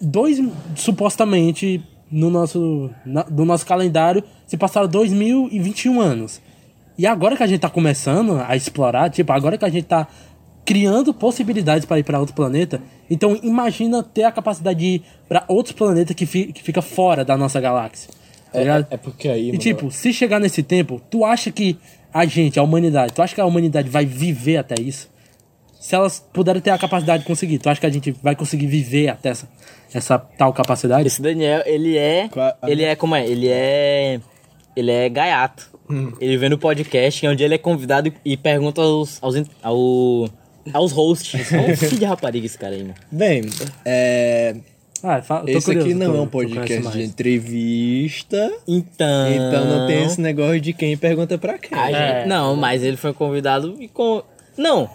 [0.00, 0.40] dois,
[0.76, 6.40] supostamente, no nosso, na- do nosso calendário, se passaram 2021 anos.
[6.96, 10.06] E agora que a gente tá começando a explorar, tipo, agora que a gente tá
[10.64, 12.80] criando possibilidades para ir para outro planeta,
[13.10, 17.24] então imagina ter a capacidade de ir para outros planetas que, fi, que fica fora
[17.24, 18.10] da nossa galáxia.
[18.52, 18.86] Tá ligado?
[18.90, 21.76] É, é porque aí, E mano, tipo, se chegar nesse tempo, tu acha que
[22.12, 25.10] a gente, a humanidade, tu acha que a humanidade vai viver até isso?
[25.84, 28.66] Se elas puderem ter a capacidade de conseguir, tu acha que a gente vai conseguir
[28.66, 29.46] viver até essa,
[29.92, 31.06] essa tal capacidade?
[31.06, 32.30] Esse Daniel, ele é.
[32.66, 33.26] Ele é como é?
[33.28, 34.18] Ele é.
[34.74, 35.68] Ele é gaiato.
[35.90, 36.10] Hum.
[36.18, 39.22] Ele vem no podcast onde ele é convidado e- pergunta aos.
[39.22, 40.30] aos, ao,
[40.72, 41.52] aos hosts.
[41.52, 42.94] É um filho de rapariga esse cara aí, mano.
[43.12, 43.42] Bem,
[43.84, 44.56] é,
[45.02, 48.50] Ah, fa- eu tô esse curioso, aqui não tu- é um podcast de entrevista.
[48.66, 49.30] Então.
[49.30, 51.76] Então não tem esse negócio de quem pergunta pra quem.
[51.78, 52.24] Gente- É.
[52.26, 54.22] não, mas ele foi convidado e com.
[54.56, 54.88] Não!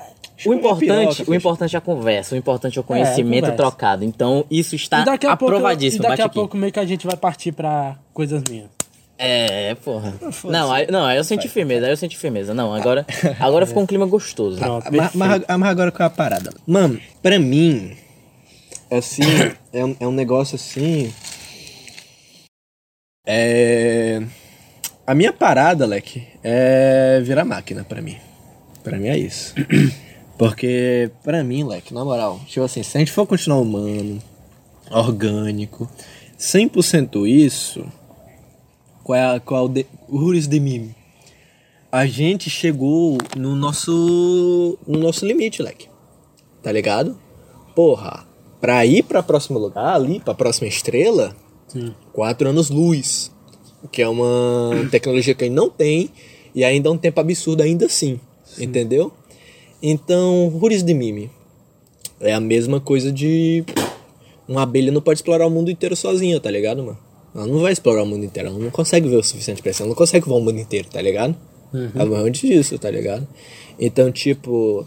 [0.45, 3.57] O importante, piroca, o importante é a conversa, o importante é o conhecimento conversa.
[3.57, 4.03] trocado.
[4.05, 6.03] Então, isso está E daqui a pouco, e aprovadíssimo.
[6.03, 6.35] daqui Bate a aqui.
[6.35, 8.67] pouco meio que a gente vai partir pra coisas minhas.
[9.17, 10.13] É, porra.
[10.45, 12.53] Não, aí, não, aí eu senti firmeza, aí eu senti firmeza.
[12.53, 13.05] Não, agora,
[13.37, 14.57] agora ficou um clima gostoso.
[14.59, 15.17] Pronto, Mas, perfeito.
[15.17, 16.51] mas, mas agora qual é a parada?
[16.65, 17.97] Mano, pra mim,
[18.89, 19.23] assim,
[19.73, 21.13] é um, é um negócio assim.
[23.27, 24.21] É.
[25.05, 28.15] A minha parada, Leque, é virar máquina pra mim.
[28.83, 29.53] Pra mim é isso.
[30.39, 34.23] Porque, pra mim, Leque, na moral, tipo assim, se a gente for continuar humano,
[34.89, 35.85] orgânico,
[36.39, 37.85] 100% isso,
[39.03, 40.95] qual é, a, qual é o, de, Ruris de mim?
[41.91, 45.89] A gente chegou no nosso, no nosso limite, Leque.
[46.63, 47.19] Tá ligado?
[47.75, 48.25] Porra,
[48.61, 51.35] pra ir pra próximo lugar, ali, pra próxima estrela,
[52.13, 53.29] quatro anos luz.
[53.91, 56.09] Que é uma tecnologia que a gente não tem
[56.55, 58.21] e ainda é um tempo absurdo ainda assim.
[58.57, 59.11] Entendeu?
[59.82, 61.30] Então, Ruris de Mime
[62.19, 63.63] é a mesma coisa de.
[64.47, 66.97] Uma abelha não pode explorar o mundo inteiro sozinha, tá ligado, mano?
[67.36, 69.84] Ela não vai explorar o mundo inteiro, ela não consegue ver o suficiente pra isso,
[69.84, 71.36] ela não consegue voar o mundo inteiro, tá ligado?
[71.93, 73.27] Ela vai antes disso, tá ligado?
[73.80, 74.86] Então, tipo,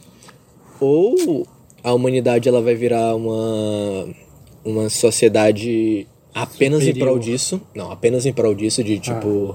[0.81, 1.47] ou
[1.83, 4.09] a humanidade ela vai virar uma
[4.65, 7.19] uma sociedade apenas em prol Superior.
[7.21, 9.55] disso, não, apenas em prol disso de tipo,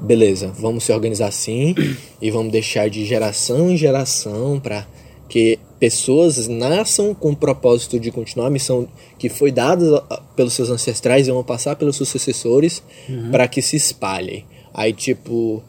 [0.00, 1.74] beleza, vamos se organizar assim
[2.20, 4.86] e vamos deixar de geração em geração para
[5.28, 8.88] que pessoas nasçam com o propósito de continuar a missão
[9.18, 12.82] que foi dada a- pelos seus ancestrais e vão passar pelos seus sucessores
[13.30, 14.44] para que se espalhem.
[14.72, 15.62] Aí tipo,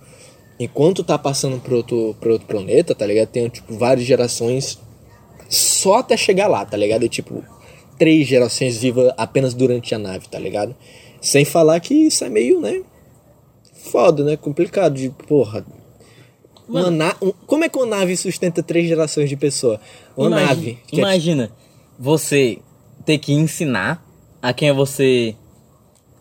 [0.59, 3.27] enquanto tá passando pro outro, pro outro planeta, tá ligado?
[3.29, 4.79] Tem tipo várias gerações
[5.49, 7.03] só até chegar lá, tá ligado?
[7.05, 7.43] E, tipo,
[7.97, 10.75] três gerações vivas apenas durante a nave, tá ligado?
[11.21, 12.81] Sem falar que isso é meio, né?
[13.91, 14.37] Foda, né?
[14.37, 15.65] Complicado de, porra.
[16.67, 17.15] Uma na...
[17.45, 19.79] Como é que uma nave sustenta três gerações de pessoa?
[20.15, 20.79] Uma Imagi- nave.
[20.87, 21.51] que é Imagina
[21.97, 22.59] você
[23.05, 24.03] ter que ensinar
[24.41, 25.33] a quem é você.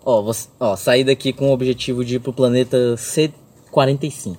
[0.05, 4.37] Ó, você, ó, sair daqui com o objetivo de ir pro planeta C45.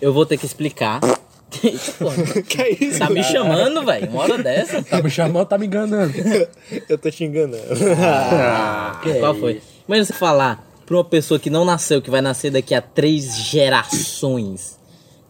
[0.00, 1.00] Eu vou ter que explicar.
[1.00, 2.98] Porra, que é isso?
[2.98, 4.10] tá me chamando, velho?
[4.10, 4.82] Uma hora dessa?
[4.82, 6.12] Tá me chamando, tá me enganando.
[6.88, 7.64] Eu tô te enganando.
[7.98, 9.62] Ah, qual foi?
[9.88, 13.36] Imagina você falar pra uma pessoa que não nasceu, que vai nascer daqui a três
[13.38, 14.78] gerações.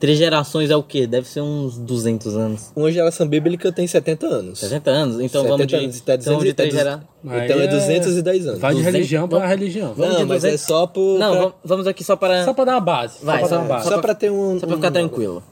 [0.00, 1.06] Três gerações é o quê?
[1.06, 2.72] Deve ser uns 200 anos.
[2.76, 4.58] Uma geração bíblica tem 70 anos.
[4.58, 5.14] 60 anos?
[5.20, 7.06] Então 70 vamos de, anos, tá então vamos de 200, três tá gerações.
[7.24, 8.60] Então é Aí 210 anos.
[8.60, 9.94] Vai de 200, religião pra religião.
[9.94, 10.66] vamos Não, de mas é 200.
[10.66, 11.18] só por...
[11.18, 12.44] Não, pra- vamos- aqui só para...
[12.44, 13.14] Só pra dar uma base.
[13.22, 13.88] Vai, só pra só- dar uma base.
[13.88, 14.60] Só pra ter um...
[14.60, 15.42] Só pra ficar um- tranquilo.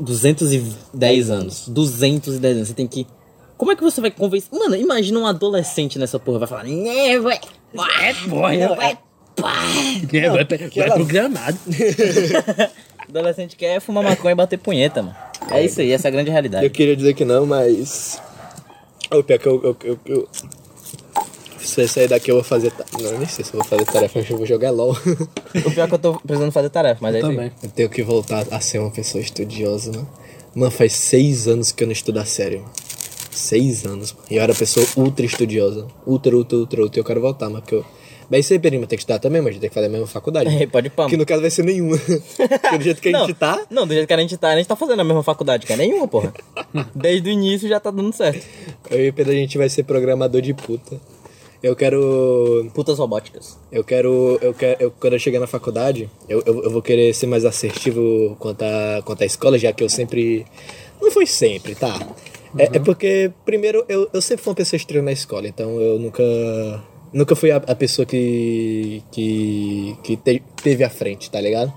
[0.00, 1.68] 210 anos.
[1.68, 2.68] 210 anos.
[2.68, 3.06] Você tem que.
[3.56, 4.48] Como é que você vai convencer.
[4.58, 6.38] Mano, imagina um adolescente nessa porra.
[6.40, 6.64] Vai falar.
[6.64, 7.38] Né, vai.
[7.74, 8.98] Vai, porra, vai.
[9.40, 9.54] Pá."
[10.12, 11.58] É, vai, vai programado.
[13.08, 15.16] Adolescente quer fumar maconha e bater punheta, mano.
[15.50, 16.70] É isso aí, essa é a grande Eu realidade.
[16.70, 18.20] queria dizer que não, mas.
[19.10, 19.60] O pior que eu.
[19.64, 20.28] eu, eu, eu-
[21.58, 22.70] você sair daqui eu vou fazer.
[22.72, 24.92] ta- Não, nem sei se eu vou fazer tarefa, acho que eu vou jogar LOL.
[24.92, 27.52] O pior é que eu tô precisando fazer tarefa, mas aí Também.
[27.62, 30.04] eu tenho que voltar a ser uma pessoa estudiosa, né?
[30.54, 32.64] Mano, faz seis anos que eu não estudo a sério.
[33.30, 34.16] Seis anos.
[34.30, 35.86] E eu era pessoa ultra estudiosa.
[36.06, 37.00] Ultra, ultra, ultra, ultra.
[37.00, 37.84] Eu quero voltar, mas porque eu.
[38.30, 39.90] Bem, isso aí, Perima, tem que estudar também, mas a gente tem que fazer a
[39.90, 40.62] mesma faculdade.
[40.62, 41.08] É, pode pam.
[41.08, 41.98] Que no caso vai ser nenhuma.
[41.98, 43.66] Porque do jeito que a não, gente tá.
[43.68, 45.72] Não, do jeito que a gente tá, a gente tá fazendo a mesma faculdade, que
[45.72, 46.32] é nenhuma, porra.
[46.94, 48.46] Desde o início já tá dando certo.
[48.88, 51.00] Eu e o Pedro a gente vai ser programador de puta.
[51.60, 52.70] Eu quero.
[52.72, 53.58] Putas robóticas.
[53.70, 54.38] Eu quero.
[54.40, 54.76] Eu quero.
[54.80, 58.62] Eu, quando eu chegar na faculdade, eu, eu, eu vou querer ser mais assertivo quanto
[58.62, 60.46] a, quanto à escola, já que eu sempre.
[61.02, 61.98] Não foi sempre, tá?
[62.56, 65.98] É, é porque, primeiro, eu, eu sempre fui uma pessoa estranha na escola, então eu
[65.98, 66.22] nunca.
[67.12, 69.02] Nunca fui a, a pessoa que.
[69.10, 69.96] que.
[70.02, 71.72] que te- teve à frente, tá ligado?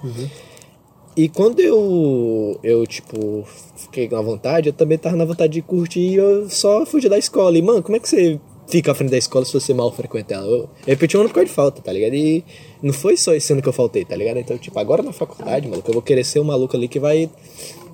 [1.15, 3.45] E quando eu, eu, tipo,
[3.77, 7.17] fiquei na vontade, eu também tava na vontade de curtir e eu só fugi da
[7.17, 7.55] escola.
[7.57, 10.33] E, mano, como é que você fica à frente da escola se você mal frequenta
[10.33, 10.45] ela?
[10.47, 12.15] Eu, eu repeti um ano por causa de falta, tá ligado?
[12.15, 12.43] E
[12.81, 14.37] não foi só esse ano que eu faltei, tá ligado?
[14.37, 17.29] Então, tipo, agora na faculdade, maluco, eu vou querer ser o maluco ali que vai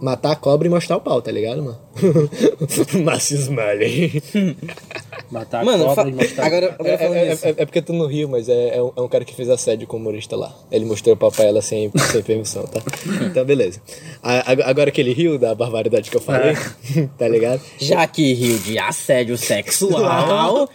[0.01, 1.77] matar a cobra e mostrar o pau, tá ligado, mano?
[3.03, 4.23] Márcio Smiley.
[5.31, 6.45] Matar Mano, a cobra fa- e mostrar.
[6.47, 7.45] agora, É, agora falando é, nisso.
[7.45, 9.47] é- é porque tu no Rio, mas é, é um, é um cara que fez
[9.49, 10.51] assédio com o humorista lá.
[10.71, 12.81] Ele mostrou pra ela sem, sem permissão, tá?
[13.25, 13.79] Então, beleza.
[14.23, 16.55] A- a- Agora que ele riu da barbaridade que eu falei,
[17.17, 17.61] tá ligado?
[17.77, 20.67] Já que riu de assédio sexual.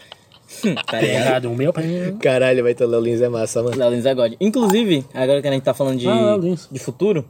[0.65, 1.17] hum, tá ligado?
[1.27, 2.15] Errado, o meu pai.
[2.21, 3.77] Caralho, vai ter Léo Lins é massa, mano.
[3.77, 4.33] Léo Lins é God.
[4.41, 6.37] Inclusive, agora que a gente tá falando de, Ah,
[6.71, 7.25] de futuro.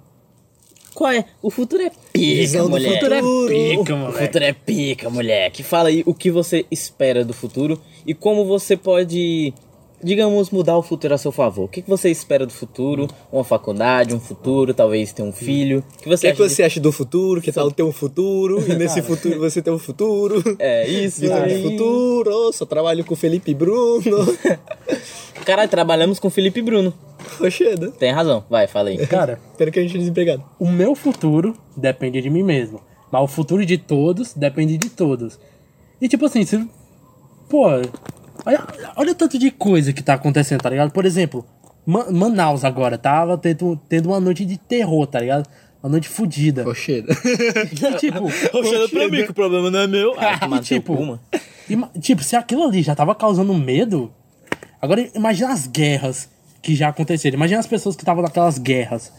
[0.95, 1.25] Qual é?
[1.43, 2.93] O futuro é pica, mulher.
[2.95, 4.19] futuro é pica, O moleque.
[4.27, 5.63] futuro é pica, moleque.
[5.63, 9.53] Fala aí o que você espera do futuro e como você pode,
[10.03, 11.65] digamos, mudar o futuro a seu favor.
[11.65, 13.09] O que que você espera do futuro?
[13.33, 15.83] Uma faculdade, um futuro, talvez ter um filho.
[15.99, 17.41] O que você que, é que acha você acha do futuro?
[17.41, 18.63] Que tal ter um futuro?
[18.71, 20.43] E nesse futuro você tem um futuro?
[20.43, 21.63] de- É isso, Visão aí.
[21.63, 24.19] do futuro, só trabalho com o Felipe Bruno.
[25.45, 26.93] Caralho, trabalhamos com Felipe e Bruno.
[27.39, 27.91] Rocheda.
[27.93, 28.45] Tem razão.
[28.49, 29.07] Vai, fala aí.
[29.07, 30.43] Cara, Pena que a gente é desempregado.
[30.59, 32.81] o meu futuro depende de mim mesmo.
[33.11, 35.39] Mas o futuro de todos depende de todos.
[36.01, 36.67] E tipo assim, se.
[37.49, 37.67] Pô,
[38.45, 38.63] olha,
[38.97, 40.91] olha o tanto de coisa que tá acontecendo, tá ligado?
[40.91, 41.45] Por exemplo,
[41.87, 45.49] Ma- Manaus agora tava tendo, tendo uma noite de terror, tá ligado?
[45.83, 46.63] Uma noite fodida.
[46.65, 47.13] Rocheda.
[47.73, 48.19] E tipo,
[48.53, 50.15] Rocheda pra mim, que o problema não é meu.
[50.19, 51.19] Ah, E, tipo,
[51.69, 54.11] ima- tipo, se aquilo ali já tava causando medo,
[54.81, 56.29] agora imagina as guerras
[56.63, 57.37] que já aconteceram.
[57.37, 59.13] Imagina as pessoas que estavam naquelas guerras,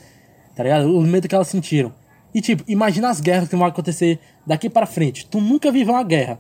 [0.56, 0.98] tá ligado?
[0.98, 1.94] O medo que elas sentiram.
[2.34, 5.28] E tipo, imagina as guerras que vão acontecer daqui pra frente.
[5.28, 6.40] Tu nunca viveu uma guerra.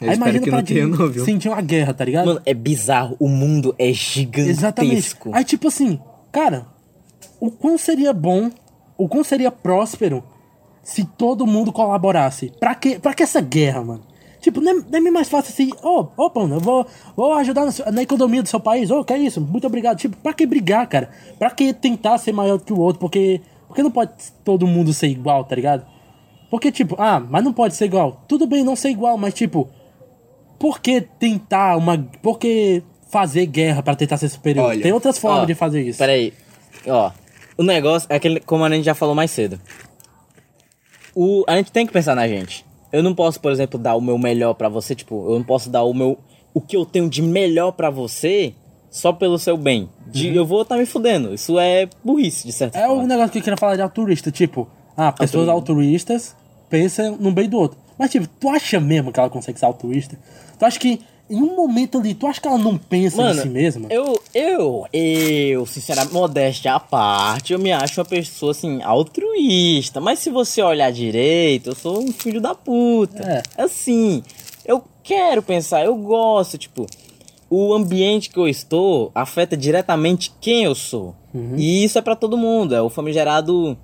[0.00, 1.24] Eu espero que pra não tenha, ti não, viu?
[1.24, 2.26] sentir uma guerra, tá ligado?
[2.26, 3.16] Mano, é bizarro.
[3.18, 4.50] O mundo é gigantesco.
[4.50, 5.16] Exatamente.
[5.32, 6.00] Aí, tipo assim,
[6.32, 6.66] cara,
[7.38, 8.50] o quão seria bom,
[8.96, 10.24] o quão seria próspero
[10.82, 12.52] se todo mundo colaborasse?
[12.58, 14.10] Pra que, pra que essa guerra, mano?
[14.40, 17.92] Tipo, é, não é mais fácil assim, ô, opa, mano, eu vou, vou ajudar na,
[17.92, 19.98] na economia do seu país, ô, que é isso, muito obrigado.
[19.98, 21.10] Tipo, pra que brigar, cara?
[21.38, 22.98] Pra que tentar ser maior que o outro?
[22.98, 25.84] Porque, porque não pode todo mundo ser igual, tá ligado?
[26.50, 28.24] Porque, tipo, ah, mas não pode ser igual.
[28.26, 29.68] Tudo bem não ser igual, mas, tipo,
[30.60, 31.98] por que tentar uma.
[32.22, 34.66] Por que fazer guerra pra tentar ser superior?
[34.66, 35.98] Olha, Tem outras formas Ó, de fazer isso.
[35.98, 36.32] Peraí.
[36.86, 37.10] Ó,
[37.56, 39.58] o negócio é aquele, como a gente já falou mais cedo.
[41.14, 42.64] O, a gente tem que pensar na gente.
[42.92, 45.70] Eu não posso, por exemplo, dar o meu melhor pra você, tipo, eu não posso
[45.70, 46.18] dar o meu
[46.52, 48.52] o que eu tenho de melhor pra você
[48.90, 49.88] só pelo seu bem.
[50.08, 51.32] De, Eu vou estar me fudendo.
[51.32, 53.06] Isso é burrice, de certa É o forma.
[53.06, 54.30] negócio que eu queria falar de altruísta.
[54.32, 56.34] Tipo, ah, pessoas altruístas
[56.68, 57.78] pensam no bem do outro.
[58.00, 60.18] Mas, tipo, tu acha mesmo que ela consegue ser altruísta?
[60.58, 63.42] Tu acha que em um momento ali, tu acha que ela não pensa Mano, em
[63.42, 63.88] si mesma?
[63.90, 70.00] eu, eu, eu, sinceramente, modéstia à parte, eu me acho uma pessoa, assim, altruísta.
[70.00, 73.22] Mas se você olhar direito, eu sou um filho da puta.
[73.22, 73.62] É.
[73.62, 74.22] Assim,
[74.64, 76.86] eu quero pensar, eu gosto, tipo,
[77.50, 81.14] o ambiente que eu estou afeta diretamente quem eu sou.
[81.34, 81.54] Uhum.
[81.58, 83.76] E isso é pra todo mundo, é o famigerado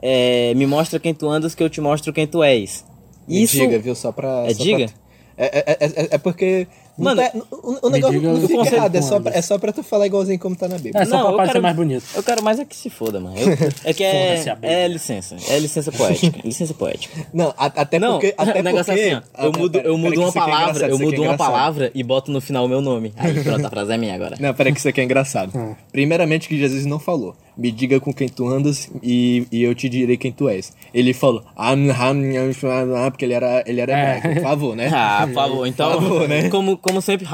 [0.00, 2.86] é, me mostra quem tu andas que eu te mostro quem tu és.
[3.28, 3.94] Me Isso, diga, viu?
[3.94, 4.44] Só pra.
[4.46, 4.86] É só diga?
[4.86, 4.94] pra-
[5.40, 6.66] É, é, é, é- é porque.
[6.98, 9.56] não Mano, tá- o, o negócio diga não fica errado, é só, pra, é só
[9.56, 11.00] pra tu falar igualzinho como tá na Bíblia.
[11.00, 12.04] É só pra eu parecer mais bonito.
[12.16, 13.36] Eu quero mais é que se foda, mano.
[13.38, 15.36] Eu- é que é, é licença.
[15.48, 16.38] É licença poética.
[16.44, 17.24] licença poética.
[17.32, 18.34] Não, a- até Não, porque.
[18.38, 19.44] Até o negócio porque é assim, ó.
[19.44, 22.32] Eu Ah, mudo, eu mudo uma é palavra, eu mudo é uma palavra e boto
[22.32, 23.14] no final o meu nome.
[23.16, 24.34] Aí pronto, a frase é minha agora.
[24.40, 25.52] Não, peraí que isso aqui é engraçado.
[25.58, 25.76] Hum.
[25.92, 27.36] Primeiramente que Jesus não falou.
[27.58, 30.72] Me diga com quem tu andas e, e eu te direi quem tu és.
[30.94, 34.16] Ele falou, "Am, ham, nham, shua, nham", porque ele era, ele era É.
[34.18, 34.88] hebraico, por favor, né?
[34.94, 36.48] Ah, por favor, então, Por favor, né?
[36.50, 37.26] como, como sempre,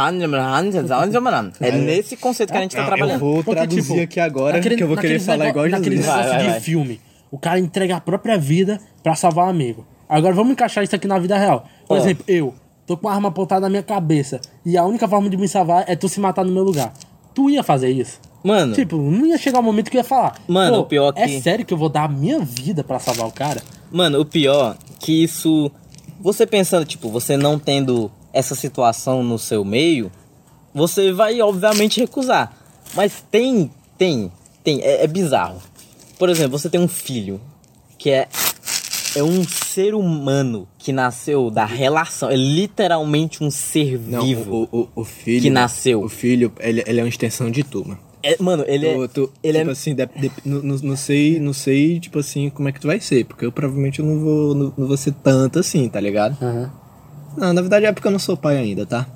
[1.61, 3.21] é nesse conceito que a gente tá Eu trabalhando.
[3.21, 6.15] vou Porque, traduzir tipo, aqui agora, naquele- que eu vou querer falar igual Naquele Jesus.
[6.15, 6.61] Vai, vai, de vai.
[6.61, 7.01] filme.
[7.31, 9.87] O cara entrega a própria vida pra salvar um amigo.
[10.09, 11.67] Agora vamos encaixar isso aqui na vida real.
[11.87, 12.01] Por Ó.
[12.01, 12.55] exemplo, eu.
[12.87, 15.85] tô com uma arma apontada na minha cabeça e a única forma de me salvar
[15.87, 16.93] é tu se matar no meu lugar.
[17.35, 18.21] Tu ia fazer isso?
[18.45, 20.39] Mano, Tipo, não ia chegar o momento que eu ia falar.
[20.47, 22.99] Mano, "Pô, o pior É que- sério que eu vou dar a minha vida pra
[23.01, 23.63] salvar o cara?
[23.91, 25.71] mano, o pior que isso.
[26.21, 30.11] Você pensando, tipo, você não tendo essa situação no seu meio,
[30.75, 32.55] você vai obviamente recusar.
[32.95, 34.31] Mas tem, tem,
[34.63, 35.61] tem, é, é bizarro.
[36.19, 37.41] Por exemplo, você tem um filho
[37.99, 38.29] que é
[39.17, 44.69] é um ser humano que nasceu da relação, é literalmente um ser Não, vivo.
[44.73, 45.41] o, o, o filho.
[45.43, 46.03] Que nasceu.
[46.03, 48.01] O filho, ele, ele é uma extensão de tu, mano.
[48.25, 51.39] É, mano, ele é, Tu- tu- ele tipo é assim, de- de- não, não- sei,
[51.39, 54.19] não sei, tipo assim, como é que tu vai ser, porque eu provavelmente eu não
[54.19, 56.37] vou, não, não vou ser tanto assim, tá ligado?
[56.43, 56.71] Aham.
[57.37, 59.07] Não, na verdade é porque eu não sou pai ainda, tá?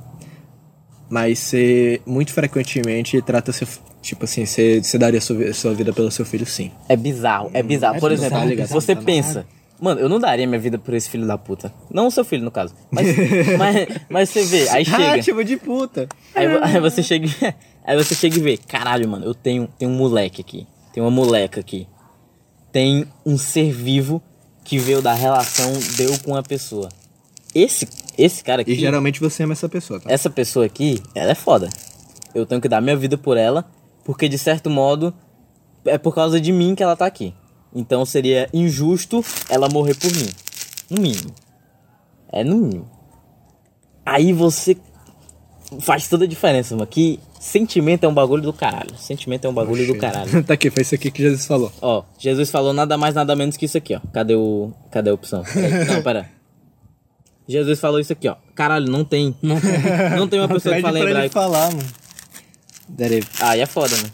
[1.10, 3.66] Mas você, muito frequentemente, trata seu,
[4.02, 6.70] tipo assim, você, você daria sua, sua vida pelo seu filho, sim.
[6.88, 7.96] É bizarro, é bizarro.
[7.96, 8.68] É Por exemplo, ligado?
[8.68, 9.46] você Tá pensa,
[9.80, 11.72] mano, eu não daria minha vida por esse filho da puta.
[11.90, 12.74] Não o seu filho, no caso.
[12.90, 13.06] Mas,
[13.56, 15.22] mas, mas você vê, aí Ah, chega.
[15.22, 16.06] tipo de puta.
[16.34, 17.26] Aí, aí você chega.
[17.88, 20.66] Aí você chega e vê, caralho, mano, eu tenho, tenho um moleque aqui.
[20.92, 21.88] Tem uma moleca aqui.
[22.70, 24.22] Tem um ser vivo
[24.62, 26.90] que veio da relação deu com a pessoa.
[27.54, 28.72] Esse, esse cara aqui.
[28.72, 30.12] E geralmente você ama essa pessoa, tá?
[30.12, 31.70] Essa pessoa aqui, ela é foda.
[32.34, 33.64] Eu tenho que dar minha vida por ela,
[34.04, 35.14] porque de certo modo
[35.86, 37.32] é por causa de mim que ela tá aqui.
[37.74, 40.28] Então seria injusto ela morrer por mim.
[40.90, 41.34] No mínimo.
[42.30, 42.90] É no mínimo.
[44.04, 44.76] Aí você
[45.80, 46.86] faz toda a diferença, mano.
[46.86, 48.96] Que sentimento é um bagulho do caralho.
[48.96, 50.42] Sentimento é um bagulho do caralho.
[50.44, 51.72] tá aqui, foi isso aqui que Jesus falou.
[51.80, 54.00] Ó, Jesus falou nada mais, nada menos que isso aqui, ó.
[54.12, 54.72] Cadê o.
[54.90, 55.42] Cadê a opção?
[55.44, 55.84] Peraí.
[55.86, 56.30] Não, pera.
[57.48, 58.36] Jesus falou isso aqui, ó.
[58.54, 59.34] Caralho, não tem.
[59.40, 59.56] Não,
[60.16, 61.32] não tem uma pessoa que fala pra ele hebraico.
[61.34, 61.88] falar, mano.
[63.40, 64.10] Ah, e é foda, né?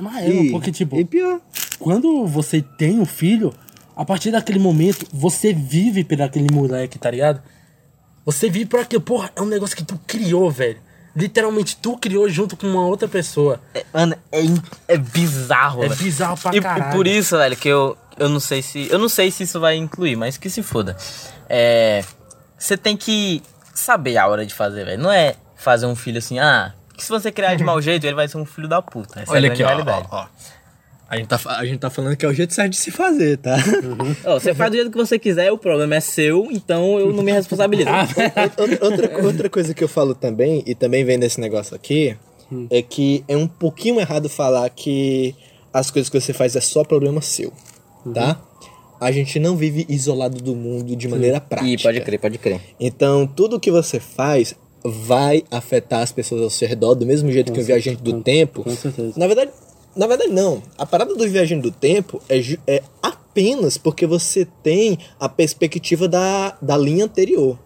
[0.00, 1.40] Mas é, E- porque, tipo, E pior.
[1.78, 3.52] quando você tem um filho,
[3.96, 7.40] a partir daquele momento, você vive por aquele moleque, tá ligado?
[8.24, 9.02] Você vive por aquilo.
[9.02, 10.78] Porra, é um negócio que tu criou, velho.
[11.14, 13.60] Literalmente, tu criou junto com uma outra pessoa.
[13.74, 14.40] É, mano, é,
[14.88, 16.00] é bizarro, É velho.
[16.00, 16.92] bizarro pra e, e caralho.
[16.92, 18.88] por isso, velho, que eu, eu não sei se.
[18.90, 20.96] Eu não sei se isso vai incluir, mas que se foda.
[21.48, 22.04] É.
[22.56, 23.42] Você tem que
[23.74, 25.02] saber a hora de fazer, velho.
[25.02, 26.72] Não é fazer um filho assim, ah.
[26.96, 29.20] Que se você criar de mau jeito, ele vai ser um filho da puta.
[29.20, 30.06] Essa é a Olha aqui, ó, realidade.
[30.10, 30.26] ó, ó.
[31.10, 33.36] A gente, tá, a gente tá falando que é o jeito certo de se fazer,
[33.38, 33.56] tá?
[34.24, 37.24] Ó, você faz do jeito que você quiser, o problema é seu, então eu não
[37.24, 37.90] me responsabilizo.
[38.56, 42.16] outra, outra, outra coisa que eu falo também, e também vem desse negócio aqui,
[42.70, 45.34] é que é um pouquinho errado falar que
[45.72, 47.52] as coisas que você faz é só problema seu,
[48.14, 48.40] tá?
[49.00, 51.72] A gente não vive isolado do mundo de maneira prática.
[51.72, 52.60] Ih, pode crer, pode crer.
[52.78, 54.54] Então, tudo que você faz
[54.84, 58.62] vai afetar as pessoas ao seu redor do mesmo jeito que o viajante do tempo.
[58.62, 59.14] com certeza.
[59.18, 59.50] Na verdade,
[59.94, 60.62] na verdade não.
[60.78, 66.56] A parada do viajante do tempo é, é apenas porque você tem a perspectiva da,
[66.60, 67.58] da linha anterior.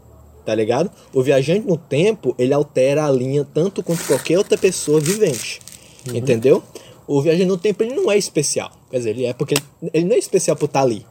[0.44, 0.90] Tá ligado?
[1.12, 5.60] O viajante no tempo, ele altera a linha tanto quanto qualquer outra pessoa vivente.
[6.12, 6.62] Entendeu?
[7.06, 8.70] O viajante no tempo, ele não é especial.
[8.90, 9.54] Quer dizer, ele é porque
[9.92, 11.06] ele não é especial por estar ali.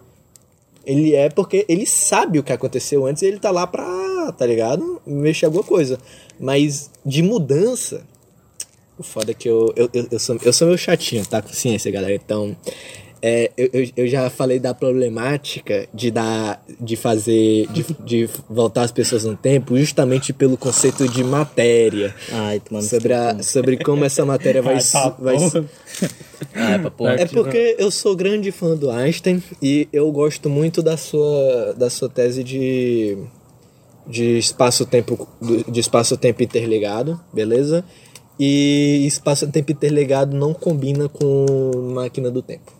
[0.86, 4.46] Ele é porque ele sabe o que aconteceu antes e ele tá lá pra, tá
[4.46, 5.02] ligado?
[5.06, 5.98] Mexer alguma coisa.
[6.40, 8.06] Mas de mudança.
[8.98, 11.42] O foda é que eu, eu, eu, eu sou, eu sou meio chatinho, tá?
[11.42, 12.14] Com ciência, galera.
[12.14, 12.56] Então.
[13.22, 16.64] é, eu, eu, eu já falei da problemática de dar.
[16.80, 17.68] de fazer.
[17.72, 22.14] de, de voltar as pessoas no tempo justamente pelo conceito de matéria.
[22.32, 25.38] Ai, Sobre, a, sobre como essa matéria vai, Ai, tá vai.
[26.54, 27.14] Ah, é pra porra.
[27.14, 31.90] é porque eu sou grande fã do Einstein e eu gosto muito da sua, da
[31.90, 33.18] sua tese de,
[34.06, 35.28] de espaço-tempo
[35.68, 37.84] de espaço-tempo interligado, beleza?
[38.40, 41.46] E espaço-tempo interligado não combina com
[41.94, 42.72] máquina do tempo.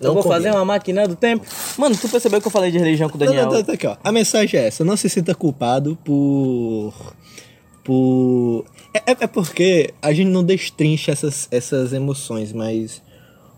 [0.00, 0.34] eu vou combina.
[0.42, 1.44] fazer uma máquina do tempo.
[1.78, 3.46] Mano, tu percebeu que eu falei de religião com o Não, Daniel?
[3.46, 3.96] não, tá, tá aqui, ó.
[4.04, 6.92] A mensagem é essa: não se sinta culpado por.
[7.84, 8.64] por.
[8.94, 13.02] É, é- é porque a gente não destrincha essas, essas emoções, mas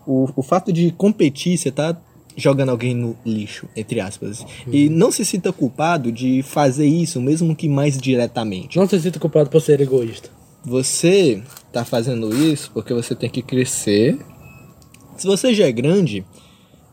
[0.07, 1.95] o, o fato de competir, você tá
[2.37, 4.45] jogando alguém no lixo, entre aspas.
[4.71, 8.77] E não se sinta culpado de fazer isso, mesmo que mais diretamente.
[8.77, 10.29] Não se sinta culpado por ser egoísta.
[10.63, 11.41] Você
[11.71, 14.17] tá fazendo isso porque você tem que crescer.
[15.17, 16.25] Se você já é grande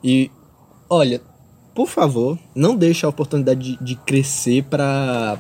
[0.02, 0.30] e
[0.88, 1.20] olha,
[1.74, 5.38] por favor, não deixe a oportunidade de, de crescer pra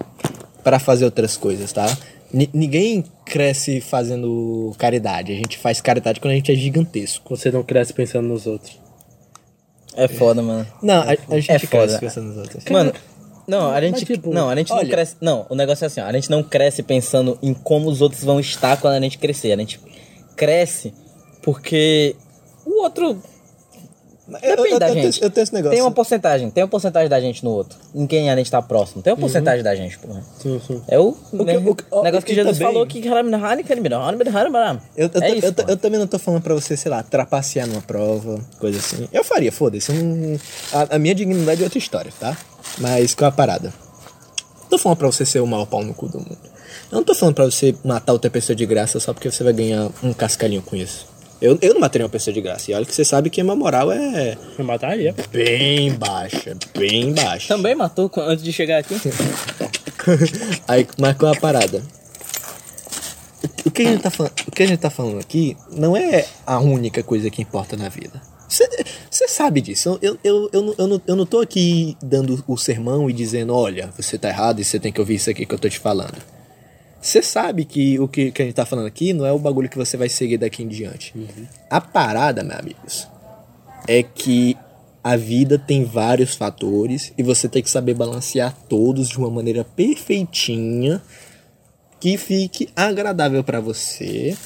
[0.62, 1.86] para fazer outras coisas, tá?
[2.32, 5.32] Ni- ninguém cresce fazendo caridade.
[5.32, 7.34] A gente faz caridade quando a gente é gigantesco.
[7.34, 8.78] Você não cresce pensando nos outros.
[9.94, 10.66] É foda, mano.
[10.82, 11.98] Não, a, a gente É cresce foda.
[11.98, 12.64] pensando nos outros.
[12.70, 12.92] Mano,
[13.48, 15.16] não, a gente, Mas, tipo, não, a gente não olha- cresce.
[15.20, 18.22] Não, o negócio é assim, ó, a gente não cresce pensando em como os outros
[18.22, 19.52] vão estar quando a gente crescer.
[19.52, 19.80] A gente
[20.36, 20.92] cresce
[21.42, 22.14] porque
[22.64, 23.20] o outro
[24.28, 25.22] Depende eu- da eu tenho- gente.
[25.22, 25.74] eu tenho esse negócio.
[25.74, 27.78] Tem uma porcentagem, tem uma porcentagem da gente no outro.
[27.94, 29.00] Em quem a gente tá próximo.
[29.02, 30.22] Tem uma porcentagem da gente, porra.
[30.38, 30.82] Sim, sim.
[30.86, 33.00] É o, né, o que- negócio o que que Jesus também- falou que
[34.96, 37.66] Eu, eu, é isso, eu- eu também não tô falando pra você, sei lá, trapacear
[37.66, 39.08] numa prova, coisa assim.
[39.10, 39.92] Eu faria, foda-se.
[39.92, 40.38] não-
[40.72, 42.36] A, a minha dignidade é outra história, tá?
[42.78, 43.72] Mas qual é a parada?
[44.62, 46.38] Não tô falando pra você ser o maior pau no cu do mundo.
[46.92, 49.54] Eu não tô falando pra você matar outra pessoa de graça só porque você vai
[49.54, 51.06] ganhar um cascalhinho com isso.
[51.40, 52.70] Eu, eu não mataria uma pessoa de graça.
[52.70, 55.14] E olha que você sabe que a minha moral é Eu mataria.
[55.30, 57.54] bem baixa, bem baixa.
[57.54, 58.94] Também matou antes de chegar aqui.
[60.66, 61.82] Aí, mas qual é a parada?
[63.64, 66.26] O que, a gente tá falando, o que a gente tá falando aqui não é
[66.44, 68.20] a única coisa que importa na vida.
[68.48, 69.98] Você sabe disso.
[70.02, 73.90] Eu, eu, eu, eu, não, eu não tô aqui dando o sermão e dizendo, olha,
[73.96, 76.16] você tá errado e você tem que ouvir isso aqui que eu tô te falando.
[77.00, 79.68] Você sabe que o que, que a gente tá falando aqui não é o bagulho
[79.68, 81.14] que você vai seguir daqui em diante.
[81.70, 83.08] A parada, meus amigos,
[83.86, 84.56] é que
[85.02, 89.64] a vida tem vários fatores e você tem que saber balancear todos de uma maneira
[89.64, 91.00] perfeitinha
[92.00, 94.36] que fique agradável pra você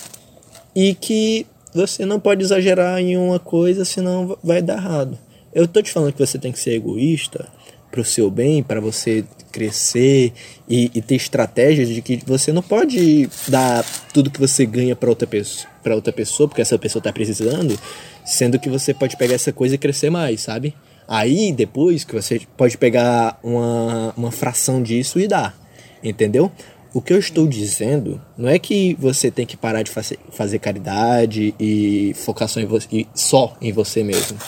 [0.74, 5.18] e que você não pode exagerar em uma coisa, senão vai dar errado.
[5.54, 7.48] Eu tô te falando que você tem que ser egoísta
[7.92, 9.22] pro seu bem, pra você
[9.52, 10.32] crescer
[10.68, 15.10] e, e ter estratégias de que você não pode dar tudo que você ganha pra
[15.10, 17.78] outra pessoa, para outra pessoa, porque essa pessoa tá precisando,
[18.24, 20.74] sendo que você pode pegar essa coisa e crescer mais, sabe?
[21.06, 25.54] Aí depois que você pode pegar uma, uma fração disso e dar,
[26.02, 26.50] entendeu?
[26.94, 30.58] O que eu estou dizendo não é que você tem que parar de fazer, fazer
[30.58, 34.38] caridade e focar só em, você, só em você mesmo.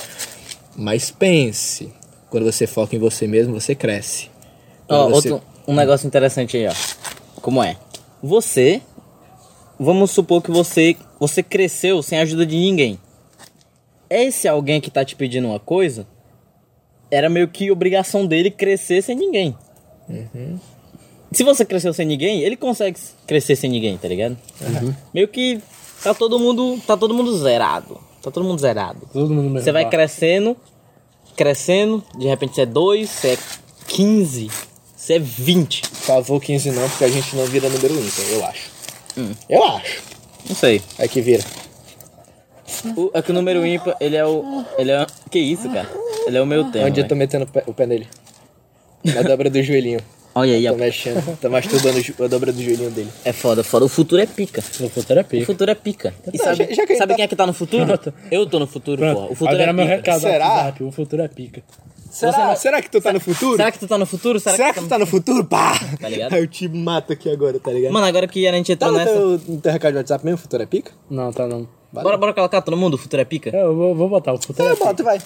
[0.76, 1.90] Mas pense,
[2.34, 4.28] quando você foca em você mesmo, você cresce.
[4.88, 6.72] Ó, Quando você- outro, um negócio interessante aí, ó.
[7.40, 7.76] Como é?
[8.20, 8.82] Você,
[9.78, 12.98] vamos supor que você, você cresceu sem a ajuda de ninguém.
[14.10, 16.08] Esse alguém que tá te pedindo uma coisa,
[17.08, 19.56] era meio que obrigação dele crescer sem ninguém.
[21.30, 24.36] Se você cresceu sem ninguém, ele consegue crescer sem ninguém, tá ligado?
[25.14, 25.60] Meio que
[26.02, 28.00] tá todo mundo, tá todo mundo zerado.
[28.20, 29.08] Tá todo mundo zerado.
[29.12, 29.60] Todo mundo mesmo.
[29.60, 30.56] Você vai crescendo,
[31.36, 33.38] crescendo, de repente você é 2, você é
[33.86, 34.50] 15,
[34.96, 35.82] você é 20.
[35.82, 38.70] Por favor, 15 não, porque a gente não vira número ímpar, eu acho.
[39.48, 40.02] Eu acho.
[40.48, 40.82] Não sei.
[40.98, 41.44] É que vira.
[42.96, 44.64] O, é que o número ímpar, ele é o.
[44.76, 45.06] Ele é.
[45.30, 45.88] Que isso, cara?
[46.26, 46.86] Ele é o meu tema.
[46.86, 47.18] Onde eu tô velho.
[47.18, 48.08] metendo o pé, o pé nele?
[49.04, 50.00] Na dobra do joelhinho.
[50.34, 50.76] Olha aí, Tô ó.
[50.76, 53.08] mexendo, tô masturbando o a dobra do joelhinho dele.
[53.24, 53.84] É foda, foda.
[53.84, 54.62] O futuro é pica.
[54.80, 55.46] No futuro é O pica.
[55.46, 56.14] futuro é pica.
[56.32, 57.98] E Tá, sabe, já- já que sabe tá- quem é que tá no futuro?
[58.30, 59.26] Eu tô no futuro, porra.
[59.26, 59.96] O futuro agora é meu pica.
[59.96, 60.44] recado Será?
[60.48, 61.62] no WhatsApp, o futuro é pica.
[62.10, 63.56] Será, será que tu tá no futuro?
[63.56, 64.38] Será que tu tá no futuro?
[64.40, 65.44] Será, Será que tu tá no futuro?
[65.44, 65.72] Pá!
[66.00, 66.32] Tá ligado?
[66.32, 67.92] Aí eu te mato aqui agora, tá ligado?
[67.92, 69.12] Mano, agora que a gente tá entrou no nessa.
[69.12, 70.92] teu, no teu recado de WhatsApp mesmo, futuro é pica?
[71.10, 71.66] Não, tá não.
[72.02, 73.50] Bora, bora colocar todo mundo, o futuro é pica?
[73.54, 74.86] É, Eu vou, vou botar, o futuro é Tá, pica.
[74.86, 75.18] bota, vai.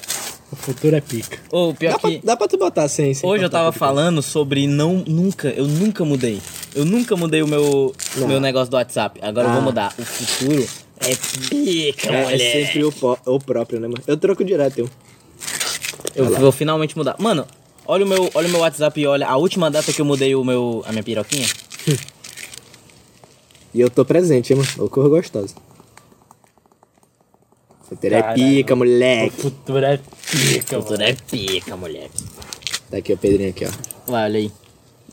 [0.52, 1.38] O futuro é pica.
[1.50, 2.20] Ô, pior Dá pra, que.
[2.24, 5.48] dá pra tu botar sem, sem Hoje eu cortar tava o falando sobre não nunca,
[5.50, 6.40] eu nunca mudei.
[6.74, 8.28] Eu nunca mudei o meu Não.
[8.28, 9.18] meu negócio do WhatsApp.
[9.22, 9.54] Agora eu Ah.
[9.54, 9.94] vou mudar.
[9.98, 10.66] O futuro
[11.00, 11.14] é
[11.50, 12.40] pica, É, mulher.
[12.40, 12.92] é sempre o,
[13.26, 14.02] o próprio, né, mano?
[14.06, 14.90] Eu troco direto, eu.
[16.14, 17.16] Eu vou finalmente mudar.
[17.18, 17.46] Mano,
[17.86, 20.34] olha o meu, olha o meu WhatsApp e olha a última data que eu mudei
[20.34, 21.46] o meu a minha piroquinha.
[23.74, 24.86] E eu tô presente, hein, mano?
[24.86, 25.54] Ô, cor gostosa.
[27.88, 29.40] Futuro é pica, O moleque.
[29.40, 29.98] futuro é
[30.30, 32.08] pica, O futuro é pica, mulher.
[32.90, 34.10] Tá aqui o Pedrinho aqui, ó.
[34.10, 34.52] Vai, olha aí.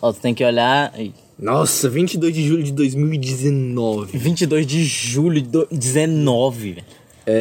[0.02, 0.92] Ó, tu tem que olhar.
[0.94, 1.14] aí.
[1.38, 4.18] Nossa, 22 de julho de 2019.
[4.18, 6.86] 22 de julho de do- 19, velho.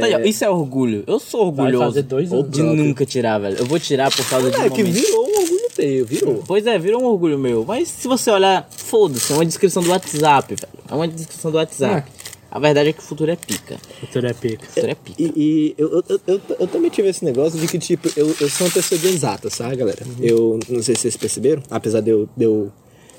[0.00, 1.04] Tá aí, ó, isso é orgulho.
[1.06, 2.50] Eu sou Vai orgulhoso fazer dois anos.
[2.50, 3.58] de nunca tirar, velho.
[3.58, 4.94] Eu vou tirar por causa de um É que momento.
[4.94, 6.42] virou um orgulho teu, virou.
[6.46, 7.64] Pois é, virou um orgulho meu.
[7.68, 10.72] Mas se você olhar, foda-se, é uma descrição do WhatsApp, velho.
[10.90, 12.10] É uma descrição do WhatsApp.
[12.54, 13.80] A verdade é que o futuro é pica.
[14.00, 14.62] O futuro é pica.
[14.62, 15.20] O futuro é pica.
[15.20, 18.48] E, e eu, eu, eu, eu também tive esse negócio de que, tipo, eu, eu
[18.48, 20.06] sou uma pessoa de exata, sabe, galera?
[20.20, 22.72] Eu não sei se vocês perceberam, apesar de eu, de eu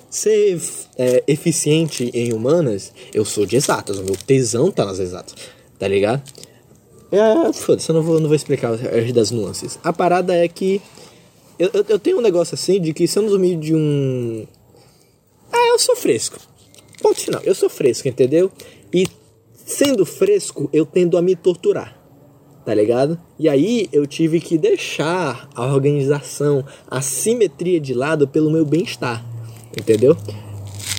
[0.10, 0.58] ser
[0.98, 4.00] é, eficiente em humanas, eu sou de exatas.
[4.00, 5.36] O meu tesão tá nas exatas,
[5.78, 6.24] tá ligado?
[7.12, 9.78] É, foda-se, eu não vou, não vou explicar as das nuances.
[9.84, 10.82] A parada é que
[11.60, 14.48] eu, eu, eu tenho um negócio assim de que se eu não dormir de um.
[15.52, 16.40] Ah, eu sou fresco.
[17.02, 17.42] Ponto final.
[17.44, 18.50] Eu sou fresco, entendeu?
[18.94, 19.06] E
[19.66, 21.98] sendo fresco, eu tendo a me torturar.
[22.66, 23.20] Tá ligado?
[23.38, 29.24] E aí eu tive que deixar a organização, a simetria de lado pelo meu bem-estar.
[29.78, 30.16] Entendeu?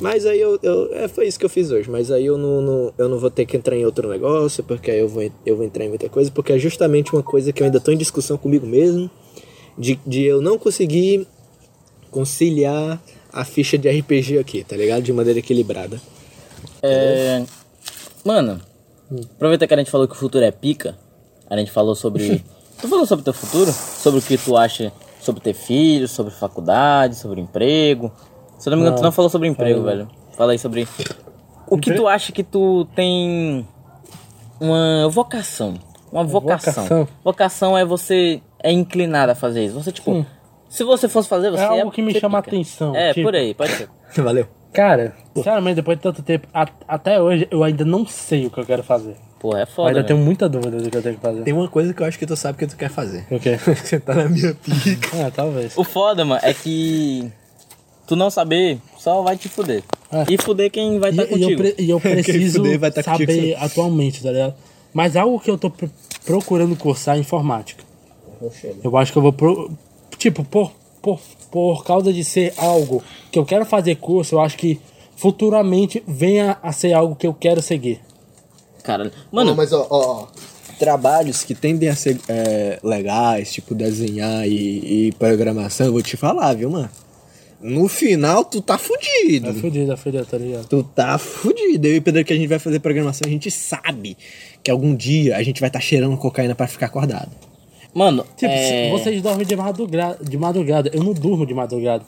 [0.01, 1.91] Mas aí eu, eu- é, foi isso que eu fiz hoje.
[1.91, 4.91] Mas aí eu não, não- eu não vou ter que entrar em outro negócio, porque
[4.93, 7.62] aí eu vou, eu vou entrar em muita coisa, porque é justamente uma coisa que
[7.62, 9.11] eu ainda tô em discussão comigo mesmo,
[9.77, 11.27] de, de eu não conseguir
[12.12, 13.03] conciliar
[13.33, 15.03] a ficha de RPG aqui, tá ligado?
[15.03, 16.01] De maneira equilibrada.
[16.83, 17.43] É...
[18.27, 18.61] Mano,
[19.37, 20.97] aproveita que a gente falou que o futuro é pica.
[21.49, 22.43] A gente falou sobre
[22.81, 23.72] Tu falou sobre teu futuro?
[23.72, 28.12] Sobre o que tu acha sobre ter filhos, sobre faculdade, sobre emprego.
[28.59, 29.03] Se eu não me engano, Não.
[29.03, 29.97] tu não falou sobre emprego, Falei.
[29.99, 30.11] velho.
[30.37, 30.87] Fala aí sobre.
[31.68, 33.66] O que tu acha que tu tem
[34.61, 35.74] uma vocação?
[36.12, 36.85] Uma vocação.
[36.85, 37.09] Vocação?
[37.24, 39.74] Vocação é você é inclinado a fazer isso.
[39.83, 40.27] Você, tipo, Sim.
[40.68, 43.35] se você fosse fazer, você É algo que me chama a atenção, É, tipo- por
[43.35, 43.89] aí, pode ser.
[44.22, 44.47] Valeu.
[44.77, 48.59] Cara, sinceramente, depois de tanto tempo, a- até hoje eu ainda não sei o que
[48.61, 49.16] eu quero fazer.
[49.41, 49.89] Pô, é Eu foda.
[49.89, 50.07] ainda velho.
[50.09, 51.43] tenho muita dúvida do que eu tenho que fazer.
[51.43, 53.27] Tem uma coisa que eu acho que tu sabe que tu quer fazer.
[53.31, 53.59] O quê?
[53.85, 55.27] Sentar na minha pica.
[55.27, 55.77] Ah, talvez.
[55.77, 57.31] O foda, mano, é que
[58.07, 59.83] tu não saber só vai te fuder.
[60.12, 60.24] É.
[60.29, 61.61] E fuder quem vai estar e eu, contigo.
[61.62, 63.64] pre- e eu preciso fuder vai tá contigo saber sempre.
[63.64, 64.55] atualmente, tá ligado?
[64.93, 65.87] Mas algo que eu tô pr-
[66.24, 67.83] procurando cursar é informática.
[68.85, 69.33] Eu acho que eu vou.
[69.33, 69.70] Pro,
[70.18, 70.72] tipo, por,
[71.03, 71.20] por,
[71.57, 73.03] por causa de ser algo
[73.33, 74.79] que eu quero fazer curso, eu acho que
[75.17, 77.99] futuramente venha a ser algo que eu quero seguir.
[78.85, 79.11] Caralho.
[79.33, 80.27] Mano, Não, mas ó, ó, ó,
[80.79, 86.15] trabalhos que tendem a ser é, legais, tipo desenhar e, e programação, eu vou te
[86.15, 86.91] falar, viu, mano?
[87.59, 89.49] No final, tu tá fudido.
[89.49, 90.67] É fudido, é fudido, tá ligado?
[90.67, 91.87] Tu tá fudido.
[91.87, 94.15] Eu e o Pedro que a gente vai fazer programação, a gente sabe
[94.63, 97.31] que algum dia a gente vai estar tá cheirando cocaína pra ficar acordado.
[97.97, 98.91] Mano, Tipo, é...
[98.91, 102.05] vocês dormem de madrugada, de madrugada, eu não durmo de madrugada.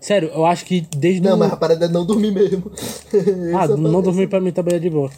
[0.00, 2.70] Sério, eu acho que desde Não, o- mas a parada é não dormir mesmo.
[3.54, 5.10] Ah, não parada- dormir pra mim também é de boa.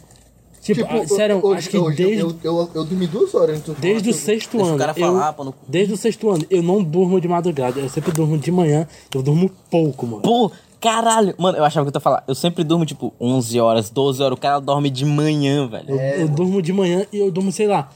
[0.61, 3.73] Tipo, ah, sério, hoje, acho que hoje desde, eu, eu, eu dormi duas horas antes
[3.79, 4.77] desde o sexto o ano.
[4.95, 7.79] eu- pô, no- Desde o sexto ano, eu não durmo de madrugada.
[7.79, 10.21] Eu sempre durmo de manhã, eu durmo pouco, mano.
[10.21, 11.33] Pô, caralho.
[11.37, 12.23] Mano, eu achava que eu ia falar.
[12.27, 14.37] Eu sempre durmo, tipo, 11 horas, 12 horas.
[14.37, 15.89] O cara dorme de manhã, velho.
[15.89, 17.89] Eu, eu durmo de manhã e eu durmo, sei lá,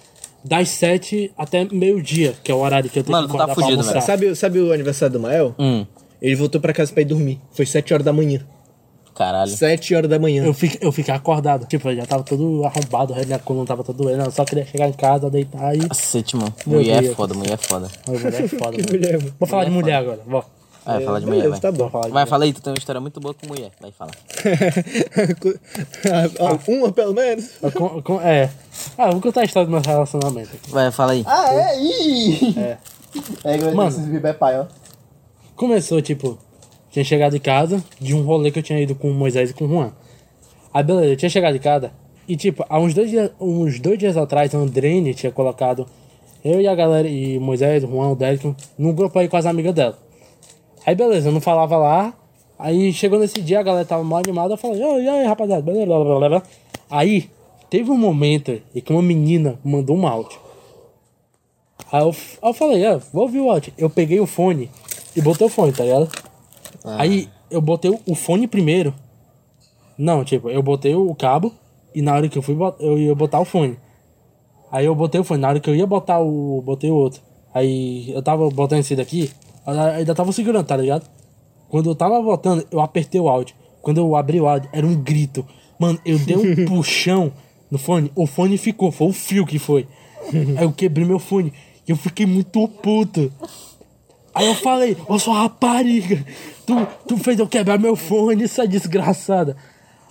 [0.48, 3.56] das sete até meio-dia, que é o horário que eu tenho Mano, que tá acordar
[3.56, 4.02] pra fudido, almoçar.
[4.02, 5.56] Sabe, sabe o aniversário do Mael?
[5.58, 5.86] Hum,
[6.22, 7.42] Ele voltou pra casa pra ir dormir.
[7.52, 8.40] Foi 7 horas da manhã.
[9.16, 9.50] caralho.
[9.52, 10.44] 7 horas da manhã.
[10.46, 11.66] Eu, fico, eu fiquei acordado.
[11.66, 14.24] Tipo, eu já tava todo arrombado, minha coluna tava toda doendo.
[14.24, 15.88] Eu só queria chegar em casa, deitar e.
[15.88, 16.54] Cacete, mano.
[16.68, 17.88] Meu Mulher é foda, mulher é foda.
[18.08, 18.92] Mulher é foda, mano.
[18.92, 19.34] mulher, mano.
[19.40, 20.22] Vou falar de mulher agora,
[20.86, 20.92] vó.
[20.94, 21.72] Vai, fala de mulher, Beleza, vai.
[21.72, 21.90] tá bom.
[21.90, 22.28] Falar Vai, mulher.
[22.28, 23.72] fala aí, tu tem uma história muito boa com mulher.
[23.82, 24.12] Vai, fala.
[26.40, 27.50] Ó, Uma pelo menos.
[27.62, 28.50] Eu con- con- É.
[28.98, 30.70] Ah, vou contar a história do meu relacionamento aqui.
[30.72, 31.24] Vai, fala aí.
[31.26, 31.82] Ah, é?
[31.82, 32.56] Ih!
[32.60, 32.78] É.
[33.44, 33.90] É igual Mano.
[33.90, 34.66] esses bebê pai, ó.
[35.56, 36.38] Começou, tipo,
[36.92, 39.54] tinha chegado em casa de um rolê que eu tinha ido com o Moisés e
[39.54, 39.92] com o Juan.
[40.74, 41.92] Aí, beleza, eu tinha chegado em casa
[42.28, 45.86] e, tipo, há uns dois dias, uns dois dias atrás, a Andrene tinha colocado
[46.44, 49.38] eu e a galera, e o Moisés, o Juan, o Délico, num grupo aí com
[49.38, 49.98] as amigas dela.
[50.86, 52.14] Aí, beleza, eu não falava lá.
[52.58, 55.62] Aí, chegou nesse dia, a galera tava mal animada, eu falei, "Ô, e aí, rapaziada,
[55.62, 56.44] beleza, blá, blá, blá, blá.
[56.90, 57.30] Aí,
[57.70, 60.40] teve um momento em que uma menina mandou um áudio.
[61.92, 62.10] Aí eu,
[62.42, 63.74] aí eu falei, ah, vou ouvir o áudio.
[63.78, 64.70] Eu peguei o fone
[65.16, 66.10] e botei o fone, tá ligado?
[66.98, 68.94] Aí eu botei o- fone primeiro.
[69.98, 71.54] Não, tipo, eu botei o cabo
[71.94, 73.78] e na hora que eu fui, eu ia botar o fone.
[74.72, 76.62] Aí eu botei o fone, na hora que eu ia botar o.
[76.62, 77.22] botei o outro.
[77.54, 79.32] Aí eu tava botando esse daqui,
[79.66, 81.10] ainda tava segurando, tá ligado?
[81.70, 83.56] Quando eu tava botando, eu apertei o áudio.
[83.82, 85.46] Quando eu abri o áudio, era um grito.
[85.80, 87.32] Mano, eu dei um puxão
[87.70, 89.88] no fone, o fone ficou, foi o fio que foi.
[90.58, 91.52] Aí eu quebrei meu fone
[91.88, 93.32] e eu fiquei muito puto.
[94.34, 96.24] Aí eu falei, ô sua rapariga,
[96.66, 99.56] tu, tu fez eu quebrar meu fone, isso é desgraçada.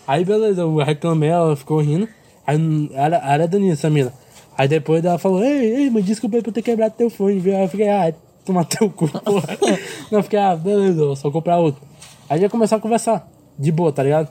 [0.06, 2.08] Aí beleza, eu reclamei, ela ficou rindo.
[2.46, 4.12] Aí era, era Danilo, essa mina.
[4.56, 7.56] Aí depois ela falou, ei, ei, mas desculpa aí por ter quebrado teu fone, viu?
[7.56, 8.14] Aí eu fiquei, ah,
[8.44, 9.48] toma teu cu, porra.
[10.10, 11.82] Não, fiquei, ah, beleza, eu só comprar outro.
[12.28, 13.28] Aí já começou a conversar,
[13.58, 14.28] de boa, tá ligado?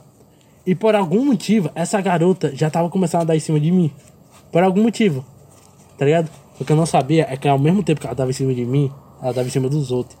[0.66, 3.90] E por algum motivo, essa garota já tava começando a dar em cima de mim.
[4.50, 5.24] Por algum motivo,
[5.98, 6.30] tá ligado?
[6.58, 8.54] O que eu não sabia é que ao mesmo tempo que ela tava em cima
[8.54, 8.90] de mim,
[9.22, 10.16] ela tava em cima dos outros.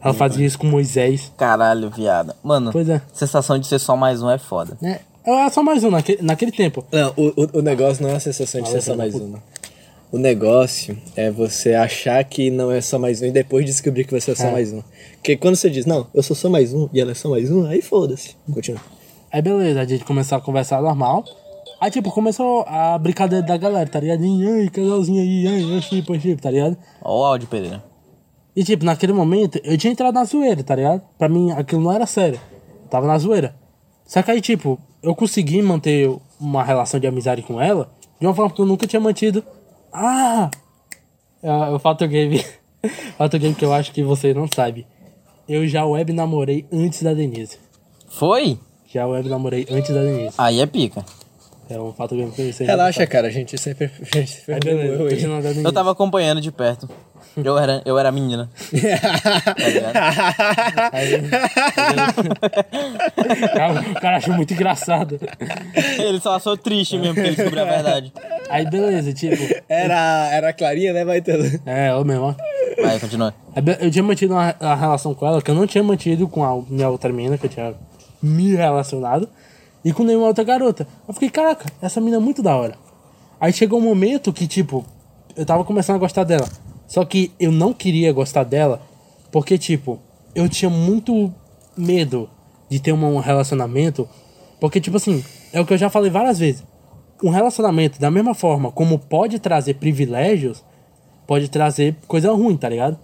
[0.00, 1.32] Ela fazia isso com Moisés.
[1.36, 2.34] Caralho, viado.
[2.42, 3.00] Mano, Pois é.
[3.12, 4.76] sensação de ser só mais um é foda.
[4.80, 5.00] né?
[5.26, 6.84] Eu era só mais um naquele, naquele tempo.
[6.92, 9.42] Não, o, o, o negócio não é a sensação de Fala, ser só mais puta.
[10.14, 14.12] O negócio é você achar que não é só mais um e depois descobrir que
[14.12, 14.52] você é só É.
[14.52, 14.80] mais um.
[15.14, 17.50] Porque quando você diz, não, eu sou só mais um e ela é só mais
[17.50, 18.36] um, aí foda-se.
[18.52, 18.80] Continua.
[19.32, 21.24] Aí beleza, a gente começou a conversar normal.
[21.80, 24.24] Aí tipo, começou a brincadeira da galera, tá ligado?
[24.24, 26.76] E, Ai, casalzinho aí, ai, chip, chip, tá ligado?
[27.02, 27.82] Ó o áudio, Pedro.
[28.54, 31.02] E tipo, naquele momento, eu tinha entrado na zoeira, tá ligado?
[31.18, 32.38] Pra mim, aquilo não era sério.
[32.84, 33.56] Eu tava na zoeira.
[34.06, 36.08] Só que aí, tipo, eu consegui manter
[36.38, 37.90] uma relação de amizade com ela
[38.20, 39.42] de uma forma que eu nunca tinha mantido.
[39.94, 40.50] Ah!
[41.40, 42.44] É o fato game.
[43.16, 44.84] fato game que eu acho que vocês não sabem.
[45.48, 47.58] Eu já web namorei antes da Denise.
[48.08, 48.58] Foi?
[48.92, 50.34] Já web namorei antes da Denise.
[50.36, 51.04] Aí é pica.
[51.70, 53.86] É um fato game que vocês não Relaxa, cara, a gente sempre.
[54.12, 55.62] A gente sempre Aí beleza, eu.
[55.64, 56.88] Eu tava acompanhando de perto.
[57.36, 58.48] Eu era, eu era a menina.
[58.70, 59.96] Tá ligado?
[60.92, 61.10] Aí,
[63.54, 65.18] Cara, o cara achou muito engraçado.
[65.98, 68.12] Ele só achou triste mesmo porque ele descobriu a verdade.
[68.48, 69.36] Aí beleza, tipo.
[69.68, 71.44] Era, era a Clarinha, né, Baitelo?
[71.66, 72.34] É, eu mesmo, ó.
[72.82, 73.34] Vai, continua.
[73.54, 76.28] Aí be- Eu tinha mantido uma, uma relação com ela que eu não tinha mantido
[76.28, 77.74] com a minha outra menina, que eu tinha
[78.22, 79.28] me relacionado,
[79.84, 80.86] e com nenhuma outra garota.
[81.06, 82.74] Eu fiquei, caraca, essa menina é muito da hora.
[83.40, 84.84] Aí chegou um momento que, tipo,
[85.36, 86.46] eu tava começando a gostar dela.
[86.86, 88.82] Só que eu não queria gostar dela,
[89.30, 89.98] porque, tipo,
[90.34, 91.32] eu tinha muito
[91.76, 92.28] medo
[92.68, 94.08] de ter um relacionamento.
[94.60, 96.64] Porque, tipo assim, é o que eu já falei várias vezes.
[97.22, 100.64] Um relacionamento, da mesma forma como pode trazer privilégios,
[101.26, 102.98] pode trazer coisa ruim, tá ligado?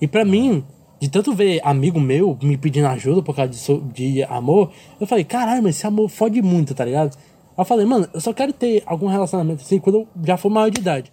[0.00, 0.64] E pra mim,
[1.00, 4.70] de tanto ver amigo meu me pedindo ajuda por causa de, de amor,
[5.00, 7.16] eu falei, caralho, mas esse amor fode muito, tá ligado?
[7.56, 10.70] Eu falei, mano, eu só quero ter algum relacionamento assim quando eu já for maior
[10.70, 11.12] de idade.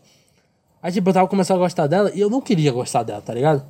[0.82, 3.34] Aí, tipo, eu tava começando a gostar dela e eu não queria gostar dela, tá
[3.34, 3.66] ligado?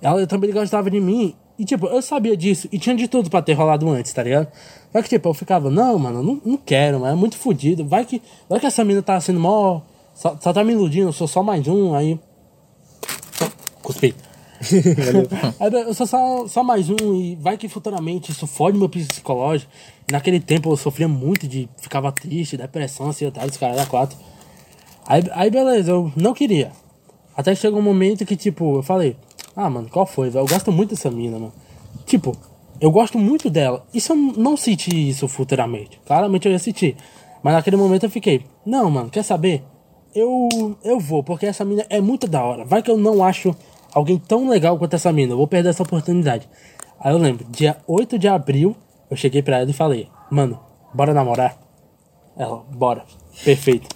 [0.00, 1.34] Ela também gostava de mim.
[1.58, 2.68] E, tipo, eu sabia disso.
[2.70, 4.48] E tinha de tudo pra ter rolado antes, tá ligado?
[4.92, 7.12] Só que, tipo, eu ficava, não, mano, não, não quero, mano.
[7.12, 7.86] É muito fodido.
[7.86, 9.80] Vai que, vai que essa mina tá sendo mó.
[10.14, 11.94] Só, só tá me iludindo, eu sou só mais um.
[11.94, 12.18] Aí.
[13.82, 14.14] Cuspi.
[15.86, 17.14] Eu sou só, só mais um.
[17.14, 19.70] E vai que futuramente isso fode meu psicológico.
[20.10, 21.68] Naquele tempo eu sofria muito de.
[21.76, 24.16] Ficava triste, depressão, ansiedade, os caras da quatro.
[25.06, 26.72] Aí, aí beleza, eu não queria.
[27.36, 29.16] Até que chegou um momento que, tipo, eu falei,
[29.54, 30.28] ah, mano, qual foi?
[30.28, 31.52] Eu gosto muito dessa mina, mano.
[32.04, 32.36] Tipo,
[32.80, 33.86] eu gosto muito dela.
[33.92, 36.00] E se eu não sentir isso futuramente?
[36.06, 36.96] Claramente eu ia sentir.
[37.42, 39.62] Mas naquele momento eu fiquei, não, mano, quer saber?
[40.14, 42.64] Eu, eu vou, porque essa mina é muito da hora.
[42.64, 43.54] Vai que eu não acho
[43.92, 45.32] alguém tão legal quanto essa mina.
[45.32, 46.48] Eu vou perder essa oportunidade.
[46.98, 48.74] Aí eu lembro, dia 8 de abril,
[49.10, 50.58] eu cheguei pra ela e falei, mano,
[50.92, 51.56] bora namorar?
[52.36, 53.04] Ela, bora.
[53.44, 53.95] Perfeito.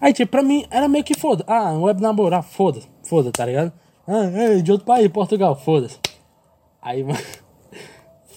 [0.00, 1.44] Aí, tipo, pra mim, era meio que foda.
[1.46, 3.72] Ah, um web namorar, foda, foda, tá ligado?
[4.06, 5.98] Ah, é de outro país, Portugal, foda-se.
[6.82, 7.18] Aí, mano,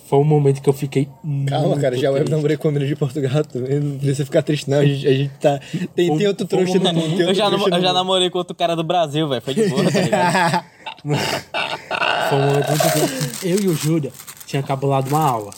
[0.08, 1.10] foi um momento que eu fiquei.
[1.48, 3.80] Calma, muito cara, já web namorei com a menina de Portugal também.
[3.80, 4.80] Não precisa ficar triste, não.
[4.80, 5.60] A gente, a gente tá.
[5.94, 7.22] Tem, tem outro trouxa no mundo.
[7.22, 9.42] Eu já, eu já namorei com outro cara do Brasil, velho.
[9.42, 10.66] Foi de boa, tá ligado?
[12.30, 13.48] Foi um momento muito triste.
[13.48, 14.12] Eu e o Júlia
[14.46, 15.52] tinha cabulado uma aula.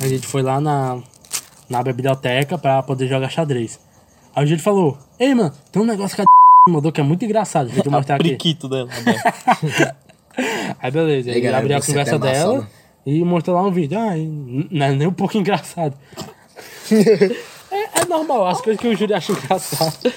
[0.00, 1.02] A gente foi lá na,
[1.68, 3.80] na biblioteca pra poder jogar xadrez.
[4.36, 6.24] Aí o Júlio falou: Ei, mano, tem um negócio que a
[6.68, 7.70] mandou que é nem graçado.
[7.70, 8.28] Deixa eu mostrar aqui.
[8.28, 8.86] Priquito dela.
[8.86, 9.96] velho.
[10.82, 12.66] Aí beleza, Aí, ele galera, abriu a conversa dela né?
[13.06, 13.98] e mostrou lá um vídeo.
[13.98, 14.12] Ah,
[14.70, 15.96] não é nem um pouco engraçado.
[17.70, 20.12] é, é normal, as coisas que o Júlio acha engraçado.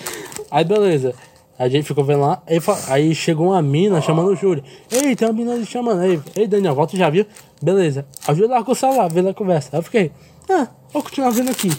[0.52, 1.16] Aí beleza.
[1.58, 2.42] A gente ficou vendo lá,
[2.88, 4.64] aí, chegou uma mina chamando o Júlio.
[4.90, 6.04] Ei, tem uma mina ali chamando.
[6.04, 7.26] Ei, ei Daniel, volta já viu?
[7.62, 8.06] Beleza.
[8.26, 9.70] Aí o Júlio largou o celular, vendo a conversa.
[9.74, 10.12] Aí eu fiquei,
[10.50, 11.70] ah, vou continuar vendo aqui.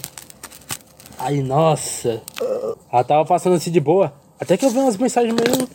[1.21, 2.23] Aí, nossa.
[2.91, 4.11] Ela tava passando assim de boa.
[4.39, 5.69] Até que eu vi umas mensagens meio.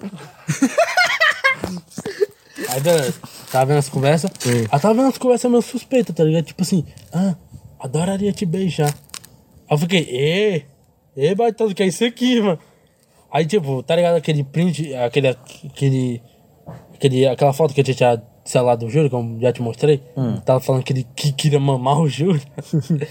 [2.70, 3.14] Aí beleza,
[3.52, 4.30] tava vendo as conversas.
[4.70, 6.46] Ela tava vendo as conversas meio suspeitas, tá ligado?
[6.46, 7.36] Tipo assim, ah,
[7.78, 8.88] adoraria te beijar.
[8.88, 8.94] Aí
[9.70, 10.64] eu fiquei, ê,
[11.14, 12.58] ê, baitando, que é isso aqui, mano?
[13.30, 16.22] Aí, tipo, tá ligado aquele print, aquele, aquele,
[16.94, 20.02] aquele, aquela foto que eu tinha tirado do celular do Júlio, como já te mostrei?
[20.44, 22.40] Tava falando que ele que queria mamar o Júlio.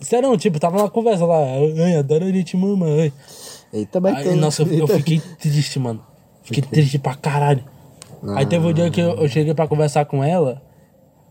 [0.00, 1.36] Sério, tipo, tava na conversa lá,
[1.84, 3.12] ai, adoraria te mamar, ai.
[3.72, 4.36] Eita, Aí, baitando.
[4.36, 6.02] nossa, eu, eu fiquei triste, mano.
[6.42, 7.62] Fiquei triste pra caralho.
[8.34, 10.62] Aí teve um dia que eu, eu cheguei pra conversar com ela.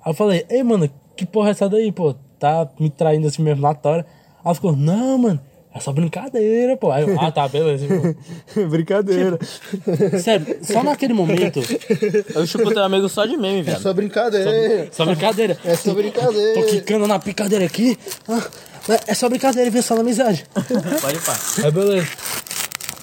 [0.03, 2.13] Aí eu falei, ei, mano, que porra é essa daí, pô?
[2.39, 4.05] Tá me traindo assim mesmo na tora.
[4.37, 5.39] Aí ela ficou, não, mano,
[5.73, 6.91] é só brincadeira, pô.
[6.91, 7.85] Aí eu, ah, tá, beleza.
[7.87, 8.61] pô.
[8.67, 9.39] Brincadeira.
[10.21, 11.59] Sério, só naquele momento,
[12.35, 13.79] Eu chupo teu amigo só de meme, É velho.
[13.79, 14.89] só brincadeira.
[14.91, 15.57] só brincadeira.
[15.63, 16.59] É só brincadeira.
[16.61, 17.97] Tô quicando na picadeira aqui.
[18.27, 18.41] Ah,
[19.07, 20.45] é só brincadeira vem só na amizade.
[20.53, 21.39] Pode pá.
[21.63, 22.07] Aí beleza.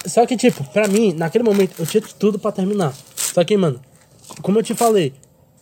[0.05, 2.93] Só que, tipo, pra mim, naquele momento, eu tinha tudo pra terminar.
[3.15, 3.79] Só que, mano,
[4.41, 5.13] como eu te falei,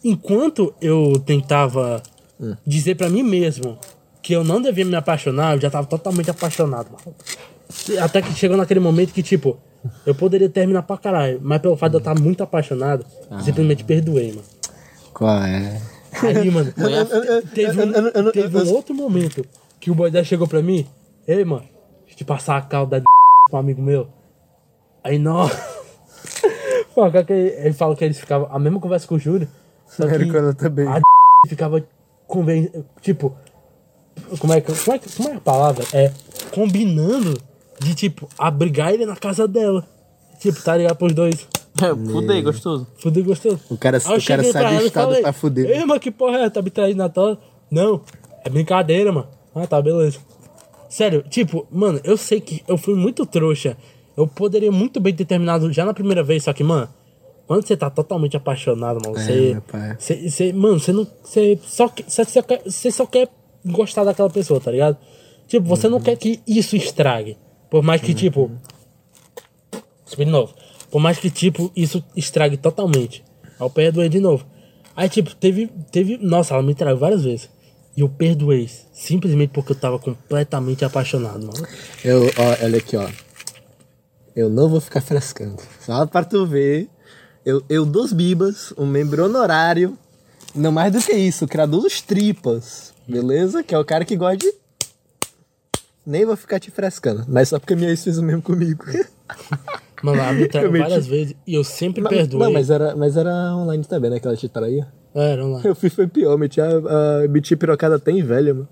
[0.03, 2.03] enquanto eu tentava
[2.65, 3.77] dizer pra mim mesmo
[4.21, 7.15] que eu não devia me apaixonar, eu já tava totalmente apaixonado, mano.
[8.01, 9.57] Até que chegou naquele momento que, tipo,
[10.05, 13.83] eu poderia terminar pra caralho, mas pelo fato de eu estar muito apaixonado, eu simplesmente
[13.83, 14.43] perdoei, mano.
[15.13, 15.81] Qual é?
[16.23, 16.73] Aí, mano,
[17.53, 19.45] teve um, teve um outro momento
[19.79, 20.87] que o boy chegou pra mim,
[21.27, 21.65] ei, mano,
[22.05, 23.05] deixa eu te passar a calda de
[23.49, 24.07] com um amigo meu.
[25.03, 25.49] Aí, não.
[26.95, 27.65] Pô, que é?
[27.65, 29.47] ele fala que eles ficavam, a mesma conversa com o Júlio,
[29.85, 30.87] só Era que ela também.
[30.87, 30.99] a
[31.47, 31.83] ficava
[32.25, 32.71] conven...
[33.01, 33.35] tipo,
[34.39, 35.85] como é, que, como, é, que- como é a palavra?
[35.93, 36.11] É
[36.51, 37.37] combinando
[37.79, 39.87] de, tipo, abrigar ele na casa dela.
[40.39, 41.47] Tipo, tá ligado pros dois.
[42.11, 42.87] Fudei, gostoso.
[42.97, 43.59] Fudeu gostoso.
[43.69, 45.33] O cara- Aí eu o cara cheguei sai pra do ela e estado falei, pra
[45.33, 45.69] fuder.
[45.69, 46.49] Ei, mano, que porra é?
[46.49, 47.39] Tá me traindo na tola?
[47.69, 48.01] Não,
[48.43, 49.27] é brincadeira, mano.
[49.53, 50.17] Ah, tá, beleza.
[50.89, 53.77] Sério, tipo, mano, eu sei que eu fui muito trouxa.
[54.15, 56.89] Eu poderia muito bem ter terminado já na primeira vez, só que, mano,
[57.45, 59.61] quando você tá totalmente apaixonado, mano, você.
[59.71, 59.95] pai.
[59.99, 61.05] você- você- mano, você não.
[61.23, 63.27] Você só, que- você, só quer, você só quer
[63.67, 64.97] gostar daquela pessoa, tá ligado?
[65.47, 67.37] Tipo, você não quer que isso estrague.
[67.69, 68.51] Por mais que, tipo.
[70.05, 70.53] Subir de novo.
[70.91, 73.23] Por mais que, tipo, isso estrague totalmente.
[73.43, 74.45] Aí eu perdoei de novo.
[74.95, 75.67] Aí, tipo, teve.
[75.91, 77.49] teve nossa, ela me traiu várias vezes.
[77.95, 78.69] E eu perdoei.
[78.93, 81.67] Simplesmente porque eu tava completamente apaixonado, mano.
[82.03, 83.09] Eu, ó, olha aqui, ó.
[84.35, 85.61] Eu não vou ficar frescando.
[85.79, 86.89] Só pra tu ver.
[87.45, 89.97] Eu, eu dos Bibas, um membro honorário.
[90.53, 92.93] Não mais do que isso, criador dos tripas.
[93.07, 93.63] Beleza?
[93.63, 94.53] Que é o cara que gosta de.
[96.05, 97.25] Nem vou ficar te frescando.
[97.27, 98.85] Mas só porque minha ex fez o mesmo comigo.
[100.03, 102.39] Mano, ela me traiu várias vezes e eu sempre Não, perdoei.
[102.43, 104.19] Não, mas era, mas era online também, né?
[104.19, 104.87] Que ela te traía.
[105.15, 105.61] Era lá.
[105.63, 106.67] Eu fiz foi pior, meti a,
[107.23, 108.69] a meti pirocada até em velha, mano.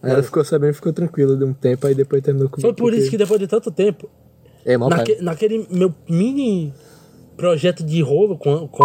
[0.00, 2.68] Aí ela ficou sabendo, ficou tranquila de um tempo, aí depois terminou comigo.
[2.68, 4.08] Foi por isso que depois de tanto tempo,
[4.64, 6.72] É, mal naque- naquele meu mini
[7.36, 8.84] projeto de rolo com, com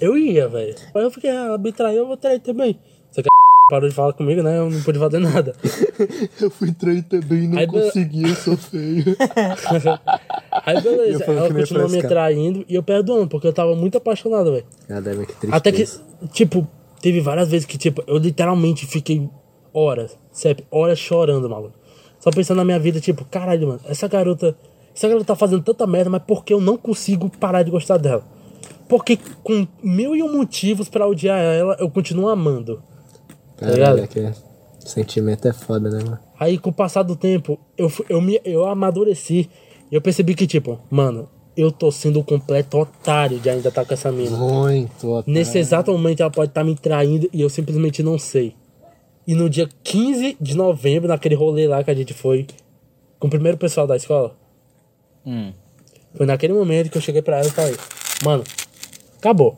[0.00, 0.74] eu ia, velho.
[0.94, 2.80] Aí eu fiquei, ah, ela me traiu, eu vou trair também.
[3.10, 3.28] Só que
[3.72, 4.58] parou de falar comigo, né?
[4.58, 5.54] Eu não pude fazer nada.
[6.38, 9.16] Eu fui trair também e não Aí, be- consegui, eu sou feio.
[10.66, 14.64] Aí beleza, ela continuou me traindo e eu perdoando, porque eu tava muito apaixonado, velho.
[14.86, 15.56] Caramba, que tristeza.
[15.56, 15.84] Até que,
[16.32, 16.66] tipo,
[17.00, 19.26] teve várias vezes que, tipo, eu literalmente fiquei
[19.72, 21.74] horas, sempre, horas chorando, maluco.
[22.20, 24.54] Só pensando na minha vida, tipo, caralho, mano, essa garota.
[24.94, 27.96] Essa garota tá fazendo tanta merda, mas por que eu não consigo parar de gostar
[27.96, 28.22] dela?
[28.86, 32.82] Porque com mil e um motivos pra odiar ela, eu continuo amando.
[33.62, 34.08] Tá ligado?
[34.08, 34.34] Caralho,
[34.80, 36.18] que sentimento é foda, né, mano?
[36.38, 39.48] Aí, com o passar do tempo, eu, eu, me, eu amadureci.
[39.90, 43.84] E eu percebi que, tipo, mano, eu tô sendo um completo otário de ainda estar
[43.84, 44.36] com essa mina.
[44.36, 45.32] Muito, otário.
[45.32, 48.56] Nesse exato momento ela pode estar me traindo e eu simplesmente não sei.
[49.26, 52.46] E no dia 15 de novembro, naquele rolê lá que a gente foi
[53.20, 54.34] com o primeiro pessoal da escola,
[55.24, 55.52] Hum.
[56.16, 57.76] foi naquele momento que eu cheguei pra ela e falei,
[58.24, 58.42] mano,
[59.18, 59.56] acabou.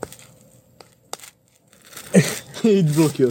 [2.64, 3.31] E desbloqueou.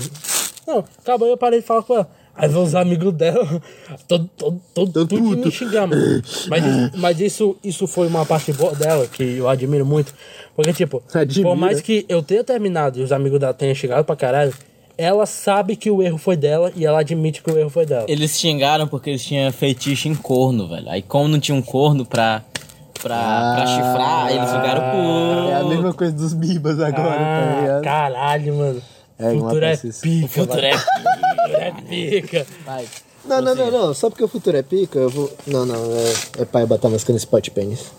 [0.67, 2.09] Não, acabou e eu parei de falar com ela.
[2.35, 3.61] Aí veio os amigos dela,
[4.07, 5.45] todo, todo, todo, tudo puto.
[5.45, 6.21] me xingar, mano.
[6.49, 6.63] Mas,
[6.97, 10.13] mas isso, isso foi uma parte boa dela, que eu admiro muito.
[10.55, 11.47] Porque, tipo, Admira?
[11.49, 14.51] por mais que eu tenha terminado e os amigos dela tenham chegado pra caralho,
[14.97, 18.05] ela sabe que o erro foi dela e ela admite que o erro foi dela.
[18.07, 20.89] Eles xingaram porque eles tinham feitiço em corno, velho.
[20.89, 22.41] Aí como não tinha um corno pra,
[23.01, 25.51] pra, pra chifrar, eles ficaram putos.
[25.51, 27.83] É a mesma coisa dos bibas agora, tá Ah, ligado?
[27.83, 28.81] caralho, mano.
[29.19, 30.01] É, O uma futuro é paciência.
[30.01, 30.25] pica.
[30.25, 30.77] O futuro é...
[30.77, 32.47] Futuro é pica.
[32.65, 32.85] Vai.
[33.25, 33.93] Não, não, não, não.
[33.93, 35.31] Só porque o futuro é pica, eu vou.
[35.47, 37.91] Não, não, é, é pai botar música nesse pote pênis.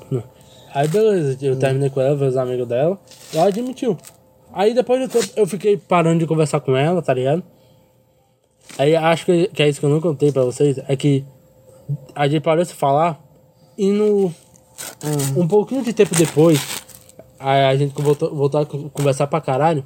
[0.74, 2.98] Aí beleza, eu terminei com ela, vi os amigos dela,
[3.32, 3.96] e ela admitiu.
[4.52, 7.42] Aí depois de tempo eu fiquei parando de conversar com ela, tá ligado?
[8.76, 11.24] Aí acho que, que é isso que eu não contei pra vocês, é que
[12.14, 13.22] a gente parou de se falar
[13.78, 14.34] e no.
[15.36, 16.60] Um pouquinho de tempo depois,
[17.38, 19.84] a, a gente voltou, voltou a con- conversar pra caralho.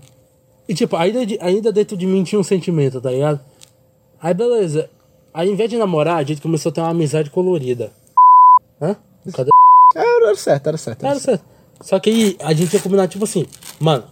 [0.69, 3.40] E tipo, ainda, ainda dentro de mim tinha um sentimento, tá ligado?
[4.20, 4.90] Aí beleza.
[5.32, 7.93] Aí, ao invés de namorar, a gente começou a ter uma amizade colorida.
[8.81, 8.97] Hã?
[9.32, 9.51] Cadê?
[9.95, 11.03] Era, era certo, era certo.
[11.05, 11.45] Era Era certo.
[11.81, 13.47] Só que aí a gente ia combinar, tipo assim,
[13.78, 14.05] mano,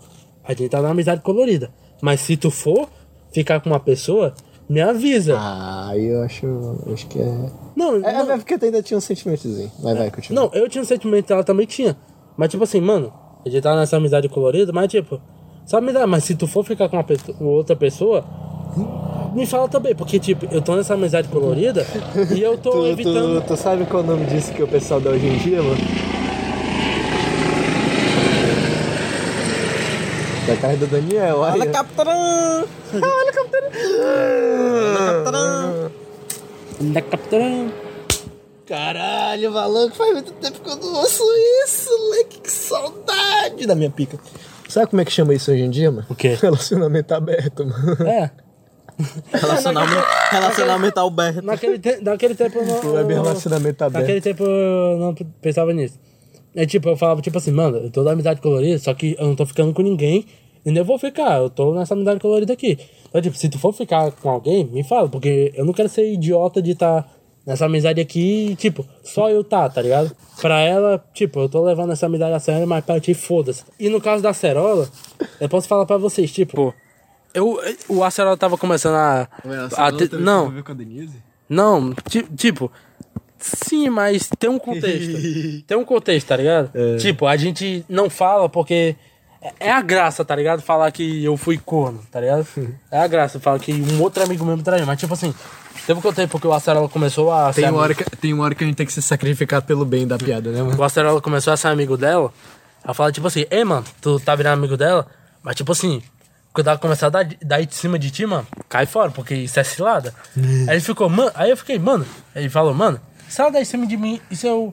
[0.45, 1.70] a gente tá na amizade colorida.
[2.01, 2.89] Mas se tu for
[3.33, 4.35] ficar com uma pessoa,
[4.69, 5.37] me avisa.
[5.39, 6.47] Ah, eu acho.
[6.93, 7.51] acho que é.
[7.74, 9.70] não, É, não, é porque tu ainda tinha um sentimentozinho.
[9.81, 10.43] Vai, vai, continua.
[10.43, 11.97] não, eu tinha um sentimento, ela também tinha.
[12.37, 13.12] Mas tipo assim, mano,
[13.45, 15.20] a gente tá nessa amizade colorida, mas tipo,
[15.66, 18.24] só amizade, mas se tu for ficar com uma pessoa, outra pessoa,
[19.34, 21.84] me fala também, porque tipo, eu tô nessa amizade colorida
[22.34, 23.40] e eu tô Tu, evitando.
[23.43, 25.60] tu, tu sabe qual é o nome disso que o pessoal dá hoje em dia,
[25.62, 25.76] mano?
[30.47, 31.52] Da casa do Daniel, olha.
[31.55, 32.64] Olha, capitão!
[32.94, 33.60] Olha, capitão.
[36.80, 37.66] Da capitã.
[38.66, 41.24] Caralho, maluco, faz muito tempo que eu não ouço
[41.64, 44.18] isso, moleque, que saudade da minha pica.
[44.77, 46.07] Sabe como é que chama isso hoje em dia, mano?
[46.07, 46.36] O quê?
[46.39, 47.97] Relacionamento aberto, mano.
[48.07, 48.31] É.
[49.32, 51.43] Relacionamento, relacionamento aberto.
[51.43, 52.93] Naquele, te, naquele tempo eu não.
[52.93, 54.03] Web relacionamento aberto.
[54.03, 55.98] Naquele tempo eu não pensava nisso.
[56.55, 59.27] É tipo, eu falava tipo assim, mano, eu tô na amizade colorida, só que eu
[59.27, 60.27] não tô ficando com ninguém
[60.62, 62.78] e nem vou ficar, eu tô nessa amizade colorida aqui.
[63.09, 66.12] Então, tipo, se tu for ficar com alguém, me fala, porque eu não quero ser
[66.12, 67.09] idiota de estar tá
[67.47, 70.10] nessa amizade aqui tipo, só eu tá, tá ligado?
[70.40, 73.64] Pra ela, tipo, eu tô levando essa amizade a sério, mas pra ti, foda-se.
[73.81, 74.89] E no caso da Acerola,
[75.40, 76.74] eu posso falar pra vocês, tipo,
[77.32, 77.59] eu,
[77.89, 79.28] o Acerola tava começando a.
[79.77, 81.16] a não, com a Denise?
[81.48, 82.70] não, ti- tipo,
[83.39, 85.12] sim, mas tem um contexto.
[85.66, 86.70] tem um contexto, tá ligado?
[86.98, 88.97] Tipo, a gente não fala porque
[89.40, 90.60] é- é a graça, tá ligado?
[90.62, 92.47] Falar que eu fui corno, tá ligado?
[92.90, 94.85] É a graça, falar que um outro amigo mesmo traiu.
[94.86, 95.35] Mas, tipo assim,
[95.87, 98.33] teve um tempo que o Acerola começou a ser Tem uma, amigo- hora que, tem
[98.35, 100.79] uma hora que a gente tem que se sacrificar pelo bem da piada, né, mano?
[100.79, 102.33] o Acerola começou a ser amigo dela,
[102.85, 105.07] ela fala, tipo assim, ei, mano, tu tá virando amigo dela?
[105.43, 106.03] Mas, tipo assim,
[106.53, 109.59] quando ela começar a dar, dar de cima de ti, mano, cai fora, porque isso
[109.61, 110.13] é cilada.
[110.37, 113.65] aí ele ficou, mano, aí eu fiquei, mano, ele falou, mano, se ela dar em
[113.65, 114.73] cima de mim, e se eu,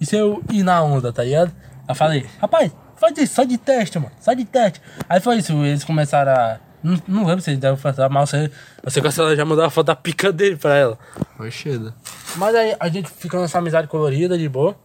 [0.00, 1.50] e se eu ir na onda, tá ligado?
[1.80, 4.80] Aí eu falei, rapaz, faz isso, só de teste, mano, só de teste.
[5.08, 6.58] Aí foi isso, eles começaram a.
[6.86, 8.50] Não, não lembro se eles deram fazer mal, eu sei,
[8.84, 10.98] eu sei que a senhora já mandou a foto da pica dele pra ela.
[11.38, 11.92] Oxida.
[12.36, 14.76] Mas aí a gente fica nessa amizade colorida, de boa.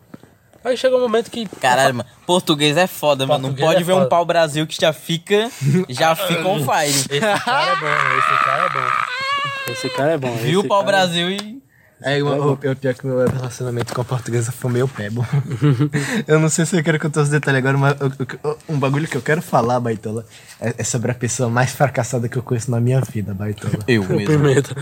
[0.63, 1.47] Aí chega um momento que.
[1.59, 2.09] Caralho, mano.
[2.25, 3.49] Português é foda, mano.
[3.49, 4.09] Não pode é ver um foda.
[4.09, 5.49] pau Brasil que já fica.
[5.89, 6.89] Já fica on fire.
[6.89, 9.71] Esse cara é bom, esse cara é bom.
[9.71, 10.35] Esse cara é bom.
[10.37, 11.61] Viu o esse pau cara- Brasil e.
[12.03, 15.25] É, o, o, o pior que meu relacionamento com a portuguesa foi meio pebo.
[16.27, 19.07] eu não sei se eu quero contar os detalhes agora, mas o- o- um bagulho
[19.07, 20.25] que eu quero falar, Baitola,
[20.59, 23.79] é, é sobre a pessoa mais fracassada que eu conheço na minha vida, Baitola.
[23.87, 24.75] Eu O mesmo.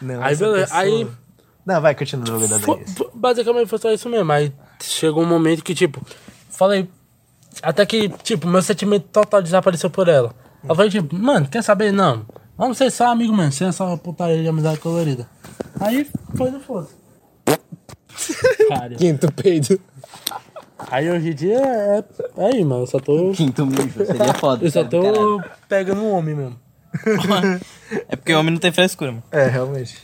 [0.00, 1.06] Não, Aí, beleza, pessoa- aí-
[1.66, 4.30] Não, vai, continua o bagulho da Basicamente foi só isso mesmo.
[4.32, 6.04] Aí chegou um momento que, tipo,
[6.50, 6.88] falei.
[7.62, 10.34] Até que, tipo, meu sentimento total desapareceu por ela.
[10.68, 11.92] Eu falei, tipo, mano, quer saber?
[11.92, 12.26] Não.
[12.56, 15.28] Vamos ser só amigo mesmo, sem essa putaria de amizade colorida.
[15.80, 16.88] Aí foi no foda.
[18.68, 19.80] Cara, Quinto peido.
[20.90, 22.04] Aí hoje em dia é.
[22.36, 22.82] É aí, mano.
[22.82, 23.32] Eu só tô.
[23.32, 24.04] Quinto mijo.
[24.06, 24.64] Seria foda.
[24.64, 25.44] Eu só tô caralho.
[25.68, 26.58] pegando um homem mesmo.
[28.08, 29.22] É porque homem não tem frescura, mano.
[29.30, 29.98] É, realmente.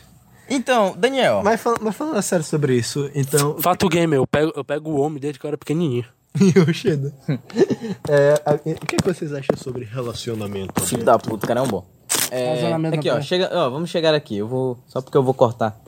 [0.49, 1.41] Então, Daniel.
[1.45, 3.57] Mas, fal- mas falando a sério sobre isso, então.
[3.61, 6.05] Fato game, eu pego, eu pego o homem desde que eu era pequenininho.
[6.69, 7.15] Oxida.
[8.09, 10.81] É, a- o que, que vocês acham sobre relacionamento?
[10.85, 11.87] Filho da puta, cara é um bom.
[12.31, 14.37] É, Relacionamento aqui, ó, chega, ó, vamos chegar aqui.
[14.37, 14.79] Eu vou.
[14.87, 15.79] Só porque eu vou cortar.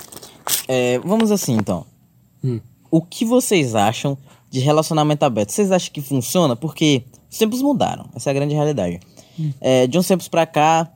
[0.69, 1.86] É, vamos assim, então.
[2.43, 2.60] Hum.
[2.90, 4.19] O que vocês acham
[4.51, 5.51] de relacionamento aberto?
[5.51, 6.55] Vocês acham que funciona?
[6.55, 8.06] Porque os tempos mudaram.
[8.14, 9.01] Essa é a grande realidade.
[9.60, 10.90] É, de uns tempos pra cá,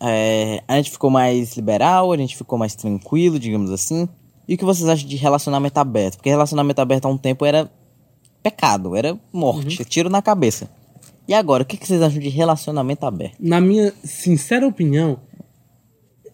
[0.00, 4.08] é, a gente ficou mais liberal, a gente ficou mais tranquilo, digamos assim.
[4.46, 6.16] E o que vocês acham de relacionamento aberto?
[6.16, 7.70] Porque relacionamento aberto há um tempo era
[8.42, 10.68] pecado, era morte, tiro na cabeça.
[11.26, 13.36] E agora, o que que vocês acham de relacionamento aberto?
[13.38, 15.18] Na minha sincera opinião,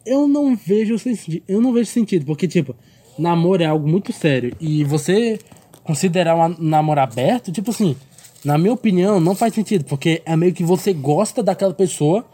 [0.04, 1.42] eu não vejo sentido.
[1.46, 2.74] Eu não vejo sentido, porque, tipo,
[3.18, 4.54] namoro é algo muito sério.
[4.60, 5.38] E você
[5.84, 7.96] considerar um namoro aberto, tipo assim,
[8.44, 9.84] na minha opinião, não faz sentido.
[9.84, 12.24] Porque é meio que você gosta daquela pessoa,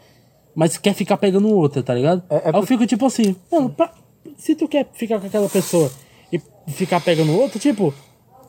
[0.55, 2.23] mas quer ficar pegando outra, tá ligado?
[2.29, 3.93] É- é Aí eu fico tipo assim, mano, pra-
[4.37, 5.91] se tu quer ficar com aquela pessoa
[6.31, 6.39] e
[6.71, 7.93] ficar pegando outra, tipo,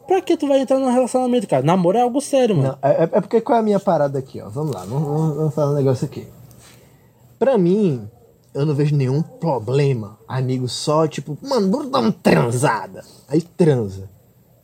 [0.07, 1.63] pra que tu vai entrar num relacionamento, cara?
[1.63, 2.79] Namoro é algo sério, mano.
[2.83, 4.49] Não, é, é porque qual é a minha parada aqui, ó?
[4.49, 6.27] Vamos lá, vamos, vamos- vamos falar um negócio aqui.
[7.39, 8.09] Pra mim,
[8.55, 10.19] eu não vejo nenhum problema.
[10.27, 13.05] Amigo só, tipo, mano, bora dar uma transada.
[13.29, 14.09] Aí transa,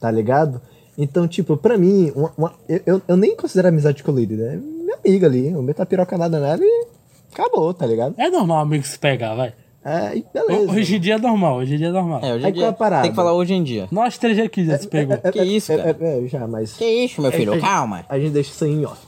[0.01, 0.61] tá ligado?
[0.97, 4.55] Então, tipo, pra mim, uma- uma- eu, eu, nem considero amizade colorida.
[4.55, 6.87] É minha amiga ali, eu meto a pirocada nela e
[7.33, 8.15] acabou, tá ligado?
[8.19, 9.55] É normal amigo se pegar, vai.
[9.85, 10.71] É, e beleza.
[10.73, 12.21] Hoje em dia é normal, hoje em dia é normal.
[12.23, 12.63] É, hoje em Aí dia.
[12.63, 13.03] qual é a parada?
[13.03, 13.89] Tem que falar hoje em dia.
[13.91, 15.19] Nós três aqui já se pegou.
[15.23, 15.97] É, Que é, isso, é, cara?
[16.01, 16.75] É, é, já, mas...
[16.75, 17.53] Que isso, meu filho?
[17.53, 18.05] a gente- Calma.
[18.09, 19.01] A gente deixa isso aí em off.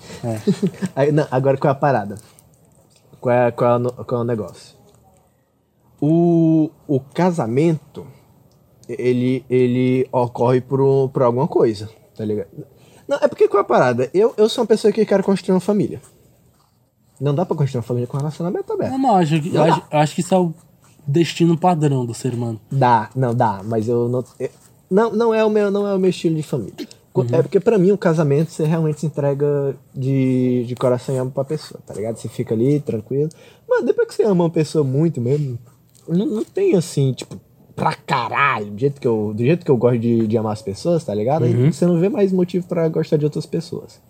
[0.96, 2.16] Aí, não, agora qual é a parada?
[3.20, 4.74] Qual é, qual é, o, no- qual é o negócio?
[6.00, 8.06] O, o casamento,
[8.88, 12.48] ele, ele ocorre por, um- por alguma coisa, tá ligado?
[13.06, 14.10] Não, é porque qual é a parada?
[14.12, 16.00] Eu, eu sou uma pessoa que quero construir uma família.
[17.20, 18.90] Não dá pra construir uma família com relacionamento aberto.
[18.92, 20.52] Não, não, acho, Não acho, acho que isso é o
[21.06, 22.60] destino padrão do ser humano.
[22.70, 24.24] Dá, não dá, mas eu não.
[24.38, 24.50] eu-
[24.90, 26.74] não, não, é o meu, não é o meu estilo de família.
[27.12, 31.18] Co- É porque pra mim o casamento você realmente se entrega de, de coração e
[31.18, 32.16] alma pra pessoa, tá ligado?
[32.16, 33.28] Você fica ali tranquilo.
[33.68, 35.56] Mas depois que você ama uma pessoa muito mesmo,
[36.08, 37.40] não, não tem assim, tipo,
[37.76, 40.62] pra caralho, do jeito que eu, do jeito que eu gosto de, de amar as
[40.62, 41.44] pessoas, tá ligado?
[41.44, 44.00] Aí você não vê mais motivo pra gostar de outras pessoas,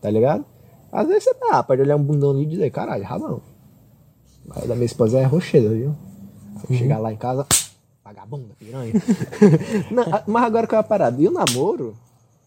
[0.00, 0.44] tá ligado?
[0.92, 3.40] Às vezes você tá, pode olhar um bundão ali e dizer, caralho, rabão.
[4.44, 5.94] Mas da minha esposa é rochedo, viu?
[6.76, 7.46] Chegar lá em casa,
[8.04, 8.92] vagabunda, piranha.
[9.90, 11.20] Não, mas agora qual é a parada?
[11.20, 11.94] E o namoro,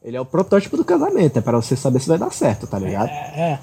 [0.04, 2.78] ele é o protótipo do casamento, é pra você saber se vai dar certo, tá
[2.78, 3.10] ligado?
[3.10, 3.60] É,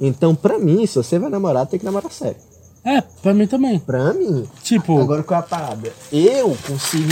[0.00, 2.36] Então, pra mim, se você vai namorar, tem que namorar sério.
[2.84, 3.78] é, pra mim também.
[3.80, 4.48] Pra mim.
[4.62, 5.92] Tipo, Agora qual é a parada?
[6.12, 7.10] Eu consigo.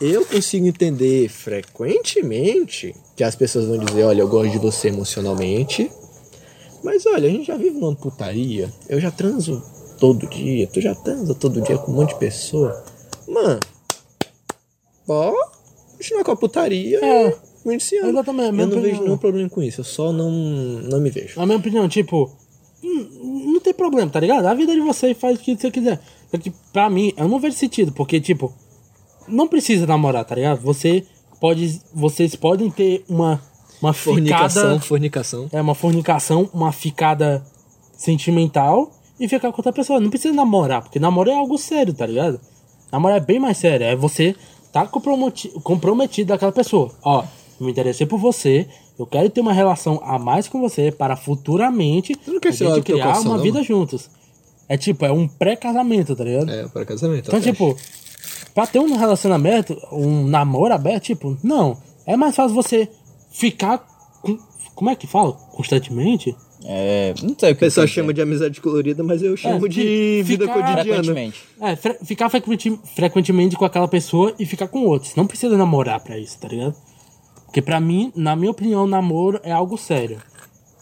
[0.00, 5.90] Eu consigo entender frequentemente que as pessoas vão dizer, olha, eu gosto de você emocionalmente.
[6.88, 8.72] Mas olha, a gente já vive numa putaria.
[8.88, 9.62] Eu já transo
[10.00, 10.66] todo dia.
[10.68, 12.82] Tu já transa todo dia com um monte de pessoa.
[13.28, 13.60] Mano,
[15.06, 15.34] ó,
[15.98, 16.98] continuar com a putaria.
[17.04, 17.36] É.
[17.62, 18.08] Muito se ama.
[18.08, 19.04] Exatamente, a Eu minha não vejo opinião.
[19.04, 19.82] nenhum problema com isso.
[19.82, 21.38] Eu só não, não me vejo.
[21.38, 22.32] na minha opinião, tipo,
[22.82, 24.46] hum, não tem problema, tá ligado?
[24.46, 26.00] A vida de você faz o que você quiser.
[26.42, 28.50] Que pra mim, eu não vejo sentido, porque, tipo,
[29.26, 30.62] não precisa namorar, tá ligado?
[30.62, 31.04] Você
[31.38, 31.82] pode.
[31.92, 33.42] Vocês podem ter uma,
[33.80, 34.80] uma Fornicação, ficada.
[34.80, 35.48] fornicação.
[35.52, 37.44] É uma fornicação, uma ficada
[37.96, 40.00] sentimental e ficar com outra pessoa.
[40.00, 42.40] Não precisa namorar, porque namoro é algo sério, tá ligado?
[42.90, 43.84] Namorar é bem mais sério.
[43.86, 44.34] É você
[44.72, 46.90] tá comprometi- comprometido daquela pessoa.
[47.02, 47.24] Ó,
[47.60, 48.68] Eu me interessei por você.
[48.96, 52.82] Eu quero ter uma relação a mais com você para futuramente não quer a gente
[52.82, 53.64] criar coração, uma não, vida mano?
[53.66, 54.08] juntos.
[54.68, 56.50] É tipo, é um pré-casamento, tá ligado?
[56.50, 57.26] É, para casamento.
[57.28, 57.76] Então, tipo,
[58.54, 61.76] pra ter um relacionamento, um namoro aberto, tipo, não.
[62.06, 62.88] É mais fácil você
[63.30, 63.78] ficar
[64.22, 64.38] com.
[64.74, 65.32] Como é que fala?
[65.32, 66.34] Constantemente?
[66.64, 69.60] É, não sei o O que pessoal quer chama de amizade colorida, mas eu chamo
[69.62, 70.82] fi- de vida cotidiana.
[70.82, 71.44] frequentemente.
[71.60, 75.14] É, fre- ficar frequenti- frequentemente com aquela pessoa e ficar com outros.
[75.14, 76.74] Não precisa namorar pra isso, tá ligado?
[77.44, 80.18] Porque pra mim, na minha opinião, namoro é algo sério.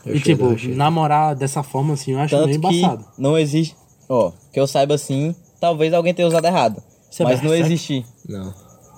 [0.05, 0.75] Eu e achei, tipo, achei.
[0.75, 3.05] namorar dessa forma assim, eu acho Tanto meio que embaçado.
[3.19, 3.77] não existe.
[4.09, 6.83] Ó, que eu saiba assim, talvez alguém tenha usado errado.
[7.11, 8.05] Você é mas não existe.
[8.29, 8.53] Não.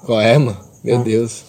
[0.06, 0.58] Qual é, mano?
[0.84, 1.02] Meu Ah.
[1.02, 1.44] Deus.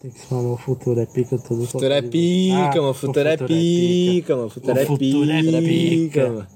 [0.00, 1.66] Tem que se falar, o futuro é pica tudo.
[1.66, 2.90] Futuro é pica, Ah, mano.
[2.90, 4.48] o Futuro é pica, mano.
[4.50, 6.46] Futuro é futuro é pica, mano.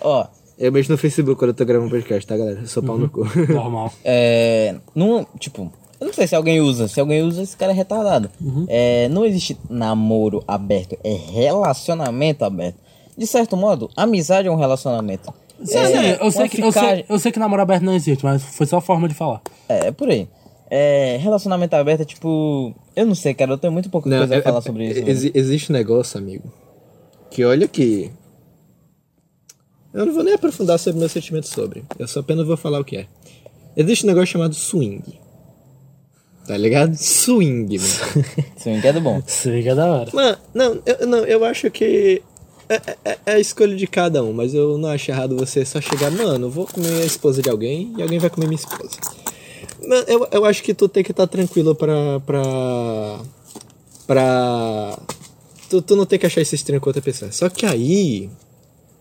[0.00, 0.26] Ó,
[0.56, 2.60] Eu mexo no Facebook quando eu tô gravando podcast, tá, galera?
[2.60, 3.24] Eu sou pau no cu.
[3.52, 3.92] Normal.
[4.04, 4.76] é.
[4.94, 6.86] Não, tipo, eu não sei se alguém usa.
[6.86, 8.30] Se alguém usa, esse cara é retardado.
[8.68, 12.76] É, não existe namoro aberto, é relacionamento aberto.
[13.18, 15.34] De certo modo, amizade é um relacionamento.
[15.64, 18.24] Sim, é, sim, eu, sei que, eu, sei, eu sei que namoro aberto não existe,
[18.24, 19.40] mas foi só forma de falar.
[19.68, 20.28] É, é por aí.
[20.70, 22.72] É, relacionamento aberto é tipo.
[22.96, 24.84] Eu não sei, cara, eu tenho muito pouca Não, coisa é- a falar é- sobre
[24.86, 24.98] isso.
[24.98, 25.10] é- mano.
[25.12, 26.52] exi- existe um negócio, amigo,
[27.30, 28.10] que olha que...
[29.92, 31.84] Eu não vou nem aprofundar sobre meus sentimentos sobre.
[31.98, 33.06] Eu só apenas vou falar o que é.
[33.76, 35.20] Existe um negócio chamado swing.
[36.46, 36.94] Tá ligado?
[36.96, 38.26] Swing, mano.
[38.58, 39.22] Swing é do bom.
[39.26, 40.10] Swing é da hora.
[40.12, 42.22] Mano, não, eu, não, eu acho que
[42.68, 45.80] é, é- é a escolha de cada um, mas eu não acho errado você só
[45.80, 48.96] chegar, mano, eu vou comer a esposa de alguém e alguém vai comer minha esposa.
[50.06, 52.20] Eu, eu acho que tu tem que estar tranquilo pra.
[52.20, 53.20] pra.
[54.06, 54.98] pra.
[55.68, 57.30] Tu, tu não tem que achar isso estranho com outra pessoa.
[57.32, 58.28] Só que aí.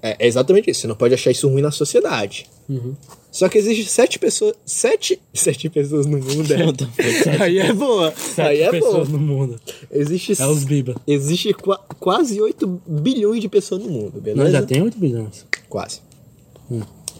[0.02, 2.46] É, é exatamente isso, você não pode achar isso ruim na sociedade.
[3.32, 4.54] Só que existe sete pessoas.
[4.66, 5.20] Sete.
[5.34, 6.48] Sete pessoas no mundo.
[6.54, 7.40] É.
[7.44, 8.14] aí é boa.
[8.38, 8.82] aí é boa.
[8.82, 9.60] pessoas no mundo.
[9.92, 10.96] Existe, É os Biba.
[11.08, 14.44] existe qua- quase 8 bilhões de pessoas no mundo, beleza?
[14.44, 15.46] Nós já tem 8 bilhões.
[15.70, 16.02] Quase.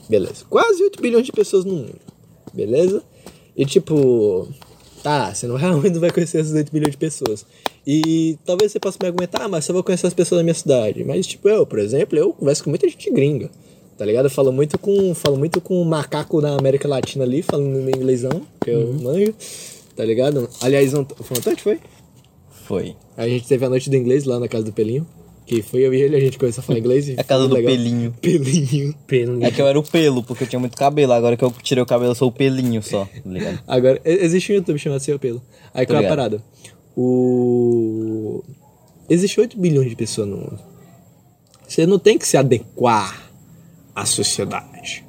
[0.10, 0.46] Beleza.
[0.50, 1.96] Quase 8 bilhões de pessoas no mundo.
[2.54, 3.02] Beleza?
[3.56, 4.48] E tipo.
[5.04, 7.46] Tá, você não realmente não vai conhecer essas 8 bilhões de pessoas.
[7.86, 10.54] E talvez você possa me argumentar, ah, mas só vou conhecer as pessoas da minha
[10.54, 11.04] cidade.
[11.04, 13.50] Mas, tipo, eu, por exemplo, eu converso com muita gente gringa.
[13.98, 14.26] Tá ligado?
[14.26, 15.14] Eu falo muito com.
[15.14, 19.34] Falo muito com um macaco da América Latina ali, falando inglêsão, que eu manjo.
[19.96, 20.50] Tá ligado?
[20.62, 21.80] Aliás, ont- foi ontem, foi?
[22.66, 22.96] Foi.
[23.18, 25.06] A gente teve a noite do inglês lá na casa do Pelinho.
[25.46, 27.10] Que foi eu e ele, a gente começou a falar inglês.
[27.10, 27.72] e A casa do legal.
[27.72, 28.14] Pelinho.
[28.22, 28.96] Pelinho.
[29.06, 31.12] Pelo É que eu era o pelo, porque eu tinha muito cabelo.
[31.14, 33.60] Agora que eu tirei o cabelo, eu sou o pelinho só, tá ligado?
[33.68, 35.42] Agora, existe um YouTube chamado Seu Pelo.
[35.74, 36.44] Aí qual é a parada?
[36.96, 38.44] O.
[39.10, 40.60] Existe 8 bilhões de pessoas no mundo.
[41.68, 43.32] Você não tem que se adequar
[43.96, 45.04] à sociedade.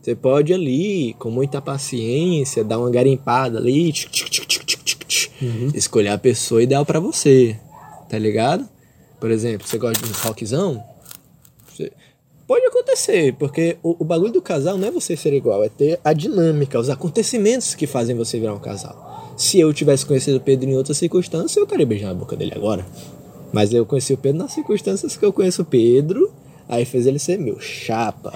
[0.00, 4.84] Você pode ali, com muita paciência, dar uma garimpada ali, tchic, tchic, tchic, tchic, tchic,
[4.84, 5.32] tchic, tchic,
[5.76, 7.58] escolher a pessoa ideal pra você.
[8.08, 8.68] Tá ligado?
[9.20, 10.82] Por exemplo, você gosta de um rockzão?
[11.70, 11.92] Você-
[12.46, 16.00] Pode acontecer, porque o, o bagulho do casal não é você ser igual, é ter
[16.02, 19.34] a dinâmica, os acontecimentos que fazem você virar um casal.
[19.36, 22.52] Se eu tivesse conhecido o Pedro em outra circunstância, eu estaria beijando a boca dele
[22.56, 22.84] agora.
[23.52, 26.32] Mas eu conheci o Pedro nas circunstâncias que eu conheço o Pedro,
[26.68, 28.32] aí fez ele ser meu chapa.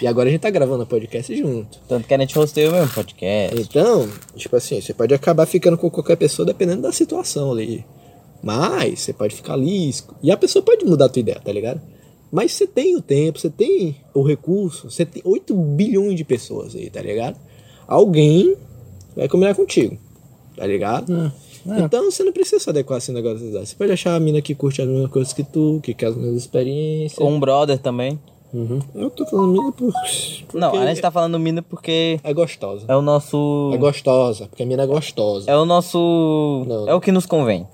[0.00, 1.78] E agora a gente tá gravando o podcast junto.
[1.88, 3.60] Tanto que a gente rosteia o mesmo podcast.
[3.60, 7.84] Então, tipo assim, você pode acabar ficando com qualquer pessoa dependendo da situação ali.
[8.46, 11.50] Mas você pode ficar ali esco- e a pessoa pode mudar a tua ideia, tá
[11.52, 11.80] ligado?
[12.30, 16.76] Mas você tem o tempo, você tem o recurso, você tem 8 bilhões de pessoas
[16.76, 17.36] aí, tá ligado?
[17.88, 18.54] Alguém
[19.16, 19.96] vai combinar contigo,
[20.56, 21.32] tá ligado?
[21.84, 23.50] Então você não precisa se adequar a esse negócio.
[23.50, 26.16] Você pode achar a mina que curte as mesmas coisas que tu, que quer as
[26.16, 27.18] mesmas experiências.
[27.18, 28.16] Ou um brother também.
[28.94, 29.92] Eu tô falando mina por...
[29.92, 32.84] porque Não, a gente tá falando mina porque é gostosa.
[32.88, 33.70] é o nosso.
[33.74, 35.50] É gostosa, porque a mina é gostosa.
[35.50, 36.64] É o nosso.
[36.68, 36.88] Não.
[36.88, 37.66] É o que nos convém.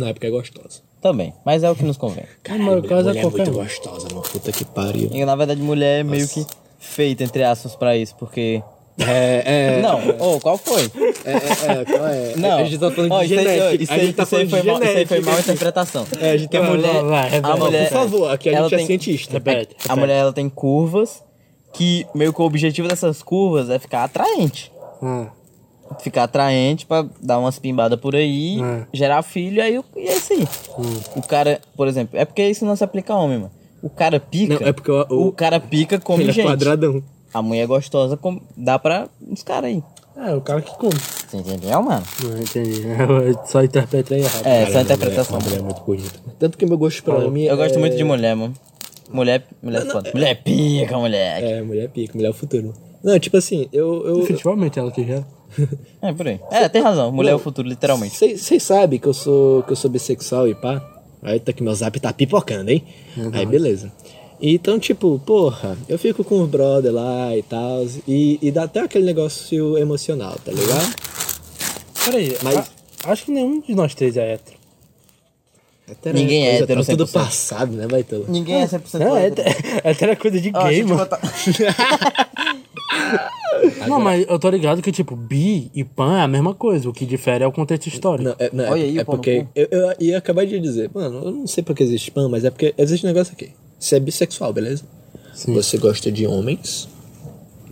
[0.00, 0.80] Não, é porque é gostosa.
[1.00, 1.32] Também.
[1.44, 2.24] Mas é o que nos convém.
[2.42, 3.62] Caralho, meu caso é mulher qualquer muito um.
[3.62, 4.22] gostosa, mano.
[4.22, 5.10] Puta que pariu.
[5.12, 6.44] E na verdade, mulher é meio que
[6.78, 8.62] feita, entre aspas, pra isso, porque.
[8.98, 9.42] É,
[9.78, 9.80] é.
[9.82, 9.98] Não,
[10.36, 10.82] ô, qual foi?
[11.24, 12.34] É, é, é, qual é?
[12.36, 12.58] Não.
[12.58, 13.82] A gente tá falando Ó, de isso aí- genética.
[13.82, 15.30] Isso a aí, gente tá isso aí foi mal, isso aí foi genética.
[15.30, 16.06] mal interpretação.
[16.20, 17.02] É, a gente a tá- mulher.
[17.02, 19.32] vai, vai, a mulher Por favor, aqui a ela gente é tem- cientista.
[19.32, 21.22] Repete, A mulher ela tem curvas
[21.72, 24.70] que meio que o objetivo dessas curvas é ficar atraente.
[25.02, 25.28] Ah,
[25.98, 28.86] Ficar atraente pra dar umas pimbadas por aí, É.
[28.92, 30.46] gerar filho, aí e é isso aí.
[31.16, 33.50] O cara, por exemplo, é porque isso não se aplica a homem, mano.
[33.82, 34.58] O cara pica.
[34.60, 36.46] Não, é porque o- o- o cara pica come Ele é gente.
[36.46, 37.02] quadradão.
[37.34, 39.82] A mulher gostosa com- dá pra uns caras aí.
[40.16, 40.92] é, o cara que come.
[40.92, 42.04] Você entendeu, mano?
[42.22, 42.82] Não entendi.
[42.86, 44.46] Eu só interpretei errado.
[44.46, 45.38] É, Cara, só a interpretação.
[45.40, 46.20] mulher- a mulher é muito bonita.
[46.38, 47.56] Tanto que meu gosto pra homem Eu é...
[47.56, 48.52] gosto muito de mulher, mano.
[49.10, 50.10] Mulher, mulher foda.
[50.14, 51.42] Mulher pica, mulher.
[51.42, 52.74] É, mulher pica, mulher é o futuro.
[53.02, 54.06] Não, tipo assim, eu...
[54.06, 55.24] eu Definitivamente ela que já.
[56.02, 56.40] É, por aí.
[56.50, 57.10] É, tem razão.
[57.12, 58.16] Mulher é o futuro, literalmente.
[58.16, 60.82] Vocês sabem que eu sou que eu sou bissexual e pá.
[61.22, 62.82] Aí tá que meu zap tá pipocando, hein?
[63.34, 63.92] Aí beleza.
[64.40, 67.84] Então, tipo, porra, eu fico com os brother lá e tal.
[68.08, 70.94] E, e dá até aquele negócio emocional, tá ligado?
[72.06, 72.66] Peraí, Mas- a-
[73.12, 74.56] acho que nenhum de nós três é hétero.
[75.90, 77.12] Até Ninguém é hétero Tá tudo 100%.
[77.12, 78.24] passado, né, Baitola?
[78.28, 79.48] Ninguém é 100% Não, é, hétero.
[79.84, 81.06] é, hétero é coisa de Ah, gay, mano.
[83.88, 86.88] Não, mas eu tô ligado que, tipo, bi e pan é a mesma coisa.
[86.88, 88.28] O que difere é o contexto histórico.
[88.28, 90.58] Não, é, não, é- Olha aí, é pau no porque eu, eu ia acabar de
[90.60, 93.50] dizer, mano, eu não sei porque existe spam, mas é porque existe um negócio aqui.
[93.78, 94.84] Você é bissexual, beleza?
[95.34, 95.54] Sim.
[95.54, 96.88] Você gosta de homens,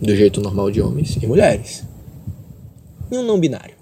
[0.01, 1.83] do jeito normal de homens, e mulheres.
[3.11, 3.75] E um não binário.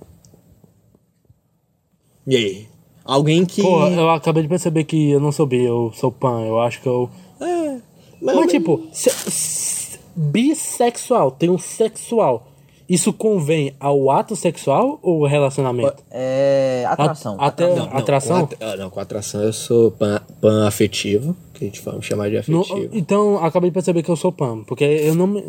[2.26, 2.68] E aí?
[3.06, 3.62] Alguém que.
[3.62, 6.42] Pô, eu acabei de perceber que eu não sou bi, eu sou pan.
[6.46, 7.10] Eu acho que eu.
[7.40, 7.78] É,
[8.22, 9.77] Mas, tipo, se- se-
[10.18, 12.48] bissexual, tem um sexual.
[12.90, 16.02] Isso convém ao ato sexual ou relacionamento?
[16.10, 16.86] É.
[16.88, 17.36] Atração.
[17.38, 17.86] A- até- atração.
[17.92, 18.38] não, atração?
[18.48, 22.02] Com at- ah, não, com atração eu sou pan, pan afetivo, que a gente vai
[22.02, 22.90] chamar de No- afetivo.
[22.94, 25.44] então, acabei de perceber que eu sou pan, porque eu não me.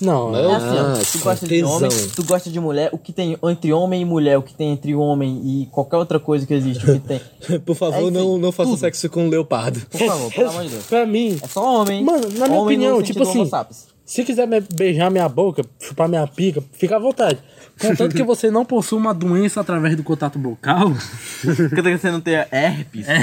[0.00, 1.76] Não, É eu- assim, Ah, tu gosta de tesão.
[1.76, 4.72] homem, tu gosta de mulher, o que tem entre homem e mulher, o que tem
[4.72, 7.20] entre homem e qualquer outra coisa que existe, o que tem.
[7.60, 8.80] Por favor, É não, não faça tudo.
[8.80, 9.82] sexo com um leopardo.
[9.90, 10.84] Por favor, pelo amor de Deus.
[10.88, 12.02] pra mim, É só homem.
[12.02, 13.90] Mano, na minha homem opinião, tipo assim, homo sapiens.
[14.12, 17.38] Se quiser me beijar minha boca, chupar minha pica, fica à vontade.
[17.80, 20.90] Contanto que você não possua uma doença através do contato bucal,
[21.70, 23.08] Porque você não tem herpes.
[23.08, 23.22] é,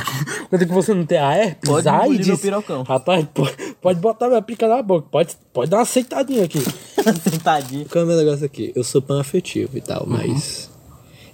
[0.49, 2.83] contanto que você não tem a herpes, Pode AIDS, meu pirocão.
[2.83, 6.59] rapaz, pode, pode botar minha pica na boca, pode, pode dar uma aceitadinha aqui.
[7.29, 7.85] Sentadinho.
[7.89, 8.71] Qual é o meu negócio aqui?
[8.75, 10.71] Eu sou pan afetivo e tal, mas.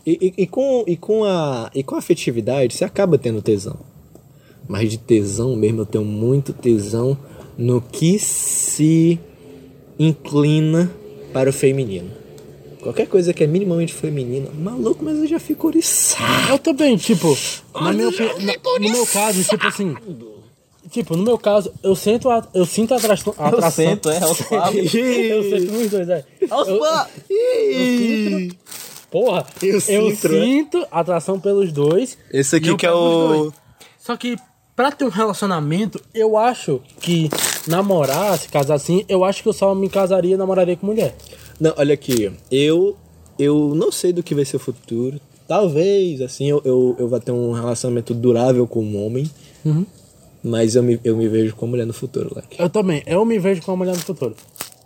[0.06, 3.78] E, e- e com, e, com a, e com a afetividade, você acaba tendo tesão.
[4.68, 7.18] Mas de tesão mesmo, eu tenho muito tesão
[7.58, 9.20] no que se
[10.00, 10.92] inclina
[11.32, 12.12] para o feminino.
[12.82, 16.52] Qualquer coisa que é minimamente feminina, maluco, mas eu já fico oriçado.
[16.52, 17.38] Eu também, tipo,
[17.74, 19.96] na opi- na- no meu caso, tipo assim,
[20.92, 23.86] tipo, no meu caso, eu sinto a, eu sinto a atração, a Eu atração.
[23.86, 26.26] sento, é, aos eu sinto nos dois, é.
[26.50, 26.68] Aos.
[29.10, 30.42] Porra, Eu eu, sinto, né?
[30.46, 32.18] sinto atração pelos dois.
[32.32, 33.54] Esse aqui que é o- dois.
[34.00, 34.36] Só que
[34.76, 37.30] pra ter um relacionamento, eu acho que
[37.68, 41.16] namorar, se casar assim, eu acho que eu só me casaria e namoraria com mulher.
[41.60, 42.96] Não, olha aqui, eu
[43.40, 45.20] eu não sei do que vai ser o futuro.
[45.48, 49.30] Talvez, assim, eu, eu, eu vá ter um relacionamento durável com um homem.
[50.44, 52.62] Mas eu me, eu me vejo com mulher no futuro, Leque.
[52.62, 54.36] Eu também, eu me vejo com uma mulher no futuro.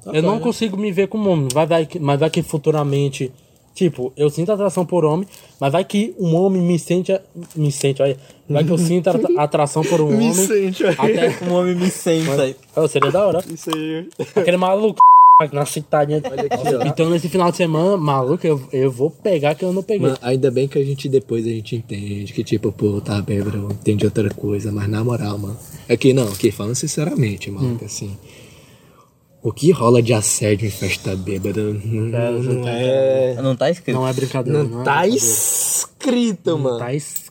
[0.06, 0.42] eu não né?
[0.42, 3.32] consigo me ver como homem, vai, que- mas vai que futuramente,
[3.78, 5.28] tipo, eu sinto atração por homem,
[5.62, 7.22] mas vai que um homem me sente, a-
[7.56, 8.18] me sente, olha,
[8.50, 10.34] vai que eu sinto atra- atração por um homem.
[10.34, 10.96] sente, olha.
[10.98, 12.56] Até, Um homem me senta.
[12.76, 13.44] oh, seria da hora.
[13.54, 14.08] Isso aí.
[14.36, 14.98] Aquele maluco
[15.54, 16.20] na citadinha.
[16.88, 20.08] Então nesse final de semana, maluco, eu, eu vou pegar que eu não peguei.
[20.08, 23.56] Mano, ainda bem que a gente depois a gente entende que, tipo, pô, tá bêbado,
[23.58, 25.56] eu entendi outra coisa, mas na moral, mano.
[25.88, 28.18] Aqui não, aqui falando sinceramente, mano, assim.
[29.42, 33.36] O que rola de assédio em festa bêbada não, não é.
[33.42, 33.96] Não tá escrito.
[33.96, 34.64] Não é brincadeira.
[34.64, 35.16] Não é tá brincadeira.
[35.26, 36.80] escrito, mano.
[36.80, 37.28] Tá es-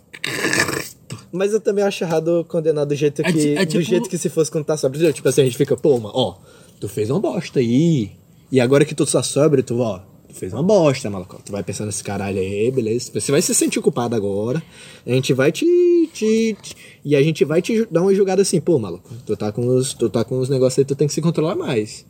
[1.32, 3.32] Mas eu também acho errado condenar do jeito É que.
[3.38, 5.12] ti- é Do tipo- jeito que se fosse quando tá sóbrio.
[5.12, 6.36] Tipo assim, a gente fica, pô, mano, ó,
[6.80, 8.12] tu fez uma bosta aí.
[8.50, 10.04] E agora que tu tá sóbrio, tu, ó, tu
[10.38, 11.40] fez uma bosta, maluco.
[11.44, 13.10] Tu vai pensando nesse caralho aí, beleza.
[13.12, 14.62] Você vai se sentir culpado agora.
[15.06, 15.64] A gente vai te.
[16.12, 19.50] te- te- e a gente vai te dar uma julgada assim, pô, maluco, tu tá
[19.52, 22.04] com os, tu tá com os negócios aí, tu tem que se controlar mais.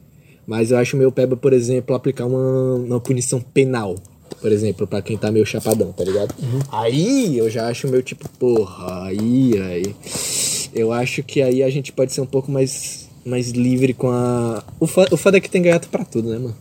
[0.47, 3.97] Mas eu acho meio peba, por exemplo, aplicar uma, uma punição penal.
[4.41, 6.35] Por exemplo, pra quem tá meio chapadão, tá ligado?
[6.71, 9.95] Aí eu já acho meio tipo, porra, aí, aí.
[10.75, 14.63] Eu acho que aí a gente pode ser um pouco mais, mais livre com a.
[14.79, 16.57] O foda, o foda é que tem gaiato pra tudo, né, mano?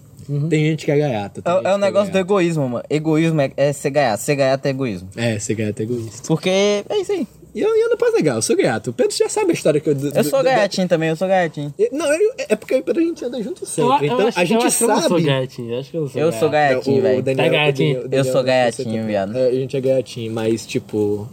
[0.50, 1.42] Tem gente que é gaiato.
[1.42, 2.18] tem É, é o que negócio do gaiato.
[2.18, 2.86] egoísmo, mano.
[2.90, 4.24] Egoísmo é, é ser gaiato.
[4.24, 5.10] Ser gaiato é egoísmo.
[5.16, 6.28] É, ser gaiato é egoísta.
[6.28, 7.28] Porque é isso aí.
[7.54, 8.90] E eu, eu não posso negar, eu sou gaiato.
[8.90, 9.96] O Pedro já sabe a história que eu.
[9.96, 11.74] do- Eu sou do- gaiatinho também, eu sou gaiatinho.
[11.78, 14.08] do- Não, eu- é porque o Pedro a gente anda junto sempre.
[14.08, 15.22] eu então acho, a eu gente acho que eu sou sabe.
[15.24, 15.74] gaiatinho.
[15.74, 17.24] Eu acho que eu sou Eu sou gaiatinho, É, velho.
[17.24, 17.88] Daniel- Tá gaiatinho.
[17.94, 19.38] Daniel- Daniel- Eu sou gaiatinho, viado.
[19.38, 21.30] É, a gente é gaiatinho, mas tipo.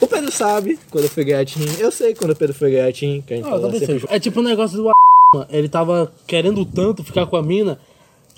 [0.00, 1.66] O Pedro sabe quando eu fui gaiatinho.
[1.78, 3.22] Eu sei quando o Pedro foi gaiatinho.
[3.22, 4.06] Que a gente Ah, fala também sempre.
[4.10, 5.46] É tipo o negócio do mano.
[5.50, 7.78] Ele tava querendo tanto ficar com a mina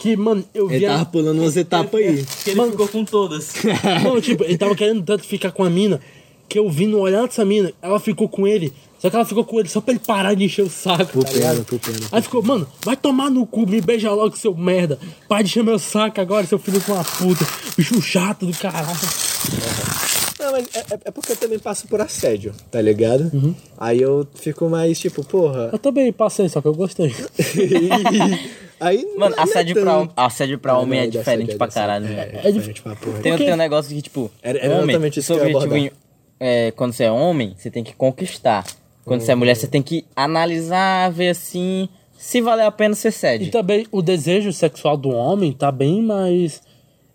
[0.01, 0.89] que, mano, eu Ele via.
[0.89, 2.25] tava pulando umas etapas aí.
[2.43, 3.53] Que ele ficou com todas.
[4.03, 6.01] Não, tipo, ele tava querendo tanto ficar com a mina
[6.49, 8.73] que eu vi no olhar dessa mina, ela ficou com ele.
[8.99, 11.23] Só que ela ficou com ele só pra ele parar de encher o saco.
[11.25, 11.65] tá ligado?
[11.65, 12.01] por pena.
[12.11, 14.99] Aí ficou, mano, vai tomar no cu, me beija logo, seu merda.
[15.29, 17.47] Para de encher meu saco agora, seu filho com uma puta.
[17.77, 18.89] Bicho chato do caralho.
[18.89, 23.31] Não, Não, mas é, é- é porque eu também passo por assédio, tá ligado?
[23.79, 25.69] Aí eu fico mais tipo, porra.
[25.73, 27.15] Eu também passei, só que eu gostei.
[28.81, 32.07] Aí Mano, não é assédio pra, tão- hom- assédio pra homem é diferente pra caralho,
[32.07, 32.49] É, velho.
[32.49, 33.19] é diferente pra porra.
[33.21, 35.59] Tem, tem um negócio que, tipo, Era- era homem, exatamente isso que eu ia seu
[35.61, 35.93] objetivo em-
[36.41, 38.65] é, quando você é homem, você tem que conquistar.
[39.05, 43.09] Quando você é mulher, você tem que analisar, ver assim, se valer a pena, você
[43.09, 43.51] E cede.
[43.51, 46.63] também o desejo sexual do homem tá bem mais.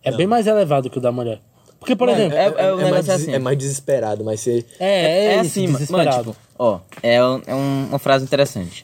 [0.03, 1.39] É bem mais elevado que o da mulher.
[1.85, 2.35] Porque, por Mano, exemplo.
[2.37, 3.33] é- é o mais, negócio des- assim.
[3.33, 4.65] é mais desesperado, mas você.
[4.79, 8.83] É, é, é isso, assim, mano, tipo, ó, é, é um- uma frase interessante.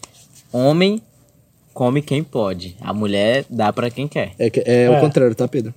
[0.53, 1.01] Homem
[1.73, 4.33] come quem pode, a mulher dá pra quem quer.
[4.37, 4.89] É, é, É.
[4.91, 5.73] o contrário, tá, Pedro?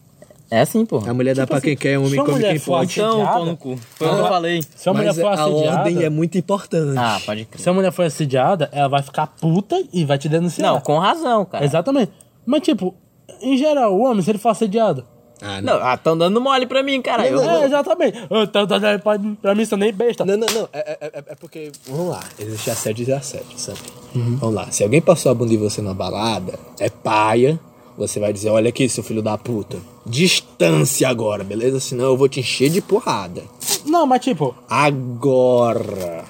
[0.51, 1.11] É assim, porra.
[1.11, 2.93] A mulher dá Tipo pra assim, quem quer, o homem a come quem pode.
[2.93, 3.77] Então, pau no cu.
[3.97, 4.63] Foi o que eu falei.
[4.77, 5.79] Se a mulher Mas for a assediada.
[5.79, 6.99] ordem é muito importante.
[6.99, 7.61] Ah, pode crer.
[7.61, 10.71] Se a mulher for assediada, ela vai ficar puta e vai te denunciar.
[10.73, 11.65] Não, com razão, cara.
[11.65, 12.13] Exatamente.
[12.45, 12.95] Mas, tipo,
[13.41, 15.07] em geral, o homem, se ele for assediado.
[15.47, 17.27] Ah, Não, ah, tão dando mole pra mim, cara.
[17.29, 18.19] Eu- É, exatamente.
[18.31, 20.25] Eu tô dando pra, pra mim, sou nem besta.
[20.25, 20.69] Não, não, não.
[20.73, 21.71] É, é- é- é porque.
[21.87, 22.21] Vamos lá.
[22.39, 23.79] Existe assédio e assédio, sabe?
[24.15, 24.71] Vamos lá.
[24.71, 27.61] Se alguém passou a bunda em você na balada, é paia.
[27.99, 29.77] Você vai dizer: Olha aqui, seu filho da puta.
[30.07, 31.79] Distância agora, beleza?
[31.79, 33.43] Senão eu vou te encher de porrada.
[33.85, 36.25] Não, mas tipo, Agora.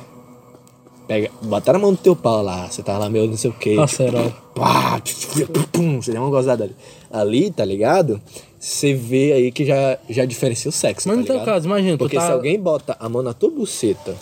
[1.06, 2.66] Pega, botaram a mão no teu pau lá.
[2.68, 3.76] Você tá lá meio não sei o quê.
[3.78, 4.34] Acerola.
[4.54, 5.00] Pá,
[5.72, 6.74] pum, você deu uma gozada ali.
[7.12, 8.20] Ali, tá ligado?
[8.66, 11.06] Você vê aí que já, já diferencia o sexo.
[11.06, 11.44] Mas tá no teu ligado?
[11.54, 14.16] caso, imagina, tu Porque tá- se alguém bota a mão na tua buceta,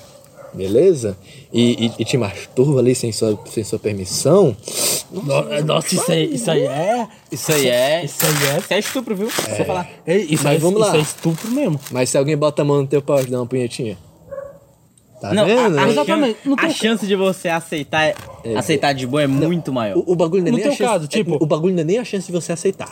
[0.53, 1.17] beleza?
[1.53, 4.57] E, e- e te masturba ali sem sua, sem sua permissão.
[5.13, 7.07] no- nossa, isso aí, isso aí é.
[7.31, 8.05] Isso aí é.
[8.05, 8.59] Isso aí é.
[8.59, 9.27] Isso é estupro, viu?
[9.59, 9.89] Eu falar.
[10.05, 10.89] Ei, Isso, Mas aí, vamos lá.
[10.89, 11.79] isso é estupro mesmo.
[11.93, 13.97] Mas se alguém bota a mão no teu pau e dá uma punhetinha.
[15.21, 15.79] Tá Não, vendo?
[15.79, 18.13] a, a, Exatamente, no teu a chance de você aceitar,
[18.43, 19.99] É, aceitar de boa é muito maior.
[19.99, 21.73] O, o bagulho não é No nem teu a chance, caso, é- tipo- o bagulho
[21.75, 22.91] não é nem a chance de você aceitar.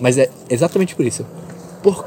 [0.00, 1.26] Mas é exatamente por isso.
[1.82, 2.04] Por,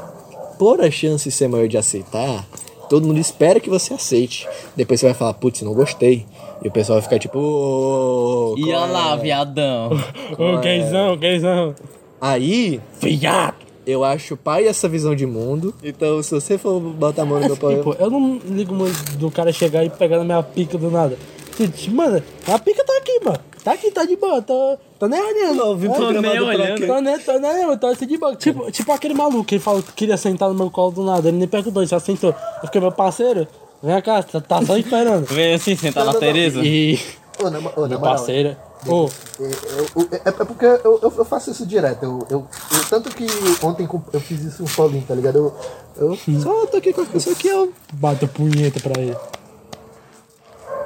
[0.58, 2.46] por a chance ser maior de aceitar,
[2.88, 4.48] todo mundo espera que você aceite.
[4.74, 6.26] Depois você vai falar, putz, não gostei.
[6.62, 8.54] E o pessoal vai ficar tipo, ô.
[8.58, 9.16] E olha lá, é?
[9.18, 9.90] viadão.
[10.36, 11.74] Ô, gaysão, gaysão.
[12.20, 13.54] Aí, Viado.
[13.86, 15.72] eu acho pai essa visão de mundo.
[15.82, 17.70] Então, se você for botar a mão no meu pau.
[17.76, 21.16] Tipo, eu não ligo muito do cara chegar e pegar na minha pica do nada.
[21.56, 23.38] Tipo, Mano, a pica tá aqui, mano.
[23.68, 25.78] Tá aqui, tá de boa, tô, tô nem olhando.
[25.78, 26.86] Programado nem olhando.
[26.86, 28.34] Tô nem, tô nem olhando, tô assim de boa.
[28.34, 31.28] Tipo, tipo aquele maluco que ele falou que queria sentar no meu colo do nada.
[31.28, 32.30] Ele nem perguntou, ele só sentou.
[32.30, 33.46] Eu fiquei, meu parceiro,
[33.82, 35.26] vem cá, tá, tá só esperando.
[35.28, 36.14] Vem assim, sentar na.
[36.14, 36.60] Tereza.
[36.64, 36.98] E
[37.44, 39.06] Ô, na, ô, na parceiro, ô,
[39.38, 42.02] É, é, é porque eu, eu, eu faço isso direto.
[42.04, 43.26] Eu, eu, eu- tanto que
[43.62, 45.52] ontem eu fiz isso com o Paulinho, tá ligado?
[45.94, 47.70] Eu, eu Só tô aqui com a pessoa que eu.
[47.92, 49.16] bato punheta pra ele.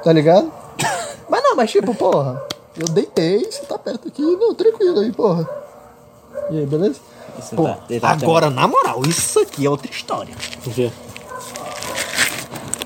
[0.03, 0.51] Tá ligado?
[1.29, 2.43] mas não, mas tipo, porra,
[2.77, 5.47] eu deitei, você tá perto aqui, não, tranquilo aí, porra.
[6.49, 6.99] E aí, beleza?
[7.39, 10.33] Isso Pô, tá- tá- Agora, na moral, isso aqui é outra história.
[10.65, 10.91] Vê.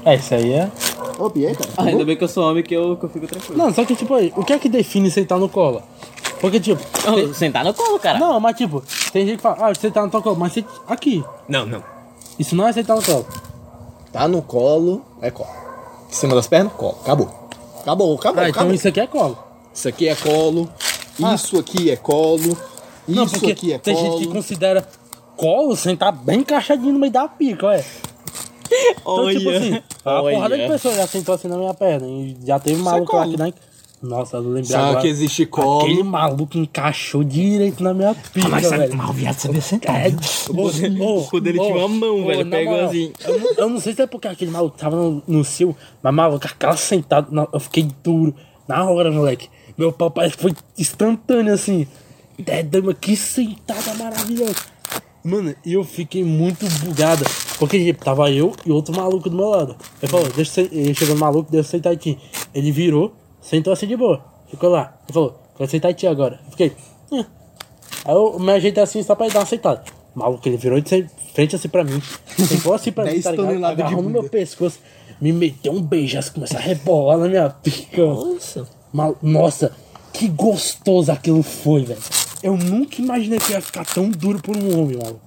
[0.06, 0.72] É, isso aí é.
[1.20, 1.70] Ô, e cara?
[1.78, 3.58] Ah, ainda bem que eu sou homem que eu, que eu fico tranquilo.
[3.58, 5.82] Não, só que tipo aí, o que é que define sentar no colo?
[6.40, 6.82] Porque tipo.
[7.10, 8.20] Ô, sentar no colo, cara.
[8.20, 10.64] Não, mas tipo, tem gente que fala, ah, sentar no teu colo, mas você.
[10.88, 11.26] Aqui.
[11.50, 11.84] Não, não.
[12.38, 13.26] Isso não é sentar no colo.
[14.14, 15.50] Tá no colo, é colo.
[16.10, 16.98] Em cima das pernas, colo.
[17.02, 17.30] Acabou.
[17.82, 18.74] Acabou, acabou, Ah, então acabou.
[18.74, 19.38] isso aqui é colo.
[19.78, 20.68] Isso aqui é colo.
[21.22, 21.36] Ah.
[21.36, 22.58] Isso aqui é colo.
[23.08, 24.12] Não, isso porque aqui é tem colo.
[24.12, 24.84] gente que considera
[25.36, 27.86] colo sentar bem encaixadinho no meio da pica, olha.
[29.00, 30.36] Então, tipo assim, a Olha.
[30.36, 32.08] porrada de pessoas já sentou assim na minha perna.
[32.08, 33.32] E já teve um maluco lá colo.
[33.32, 33.54] que na.
[34.02, 35.00] Nossa, eu lembrei agora.
[35.00, 35.82] que existe colo.
[35.82, 39.00] Aquele maluco encaixou direito na minha pica, velho.
[39.00, 40.08] o viado sabia sentar.
[40.08, 40.12] É,
[41.30, 43.14] cu dele ô, tinha uma mão, ô, velho, pegou assim.
[43.26, 46.14] Eu não, eu não sei se é porque aquele maluco tava no, no cio, mas
[46.14, 48.34] maluco, aquela sentada, eu fiquei duro.
[48.68, 49.50] Na hora, moleque.
[49.78, 51.88] Meu pau parece que foi instantâneo assim.
[52.46, 54.56] É, dama, que sentada maravilhosa.
[55.24, 57.26] Mano, eu fiquei muito bugada.
[57.60, 59.76] Porque tava eu e outro maluco do meu lado.
[60.02, 62.18] Ele falou, deixa ele chegou no maluco, deixa eu sentar aqui.
[62.54, 64.24] Ele virou, sentou assim de boa.
[64.50, 64.98] Ficou lá.
[65.06, 66.40] Ele falou, quero sentar aqui agora.
[66.46, 66.72] Eu fiquei.
[67.12, 67.26] "Hum."
[68.06, 69.84] Aí eu me ajeitei assim só pra ele dar uma aceitada.
[70.16, 72.02] O maluco, ele virou de frente assim pra mim.
[72.38, 73.66] Sentou assim pra mim, 10 tá ligado?
[73.66, 74.80] Agarrou no meu pescoço.
[75.20, 78.06] Me meteu um beijaço, começou a rebolar na minha pica.
[78.06, 78.68] Nossa.
[78.94, 79.72] Mal- Nossa,
[80.14, 82.00] que gostoso aquilo foi, velho.
[82.44, 85.20] Eu nunca imaginei que ia ficar tão duro por um homem, mano.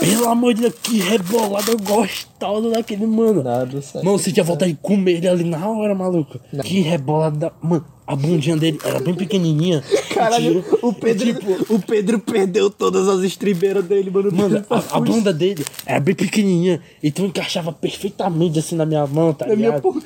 [0.00, 3.42] Pelo amor de Deus, que rebolada gostosa daquele mano.
[3.42, 4.04] Nada, certo.
[4.04, 6.38] Mano, você tinha vontade de comer ele ali na hora, maluco.
[6.62, 7.50] Que rebolada.
[7.62, 9.82] Mano, a bundinha dele era bem pequenininha.
[10.12, 14.30] Caralho, Tiro- o Pedro, Tipo, o Pedro perdeu todas as estribeiras dele, mano.
[14.30, 19.32] Mano, a, a bunda dele era bem pequenininha, então encaixava perfeitamente assim na minha mão,
[19.32, 19.82] tá na minha, ligado?
[19.82, 20.02] po-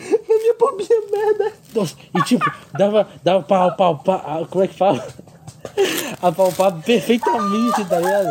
[0.59, 1.53] minha pobrinha merda.
[1.75, 2.45] Nossa, e tipo,
[2.77, 5.07] dava, dava pra palpar, ah, como é que fala?
[6.23, 8.31] Apalpar perfeitamente, tá ligado?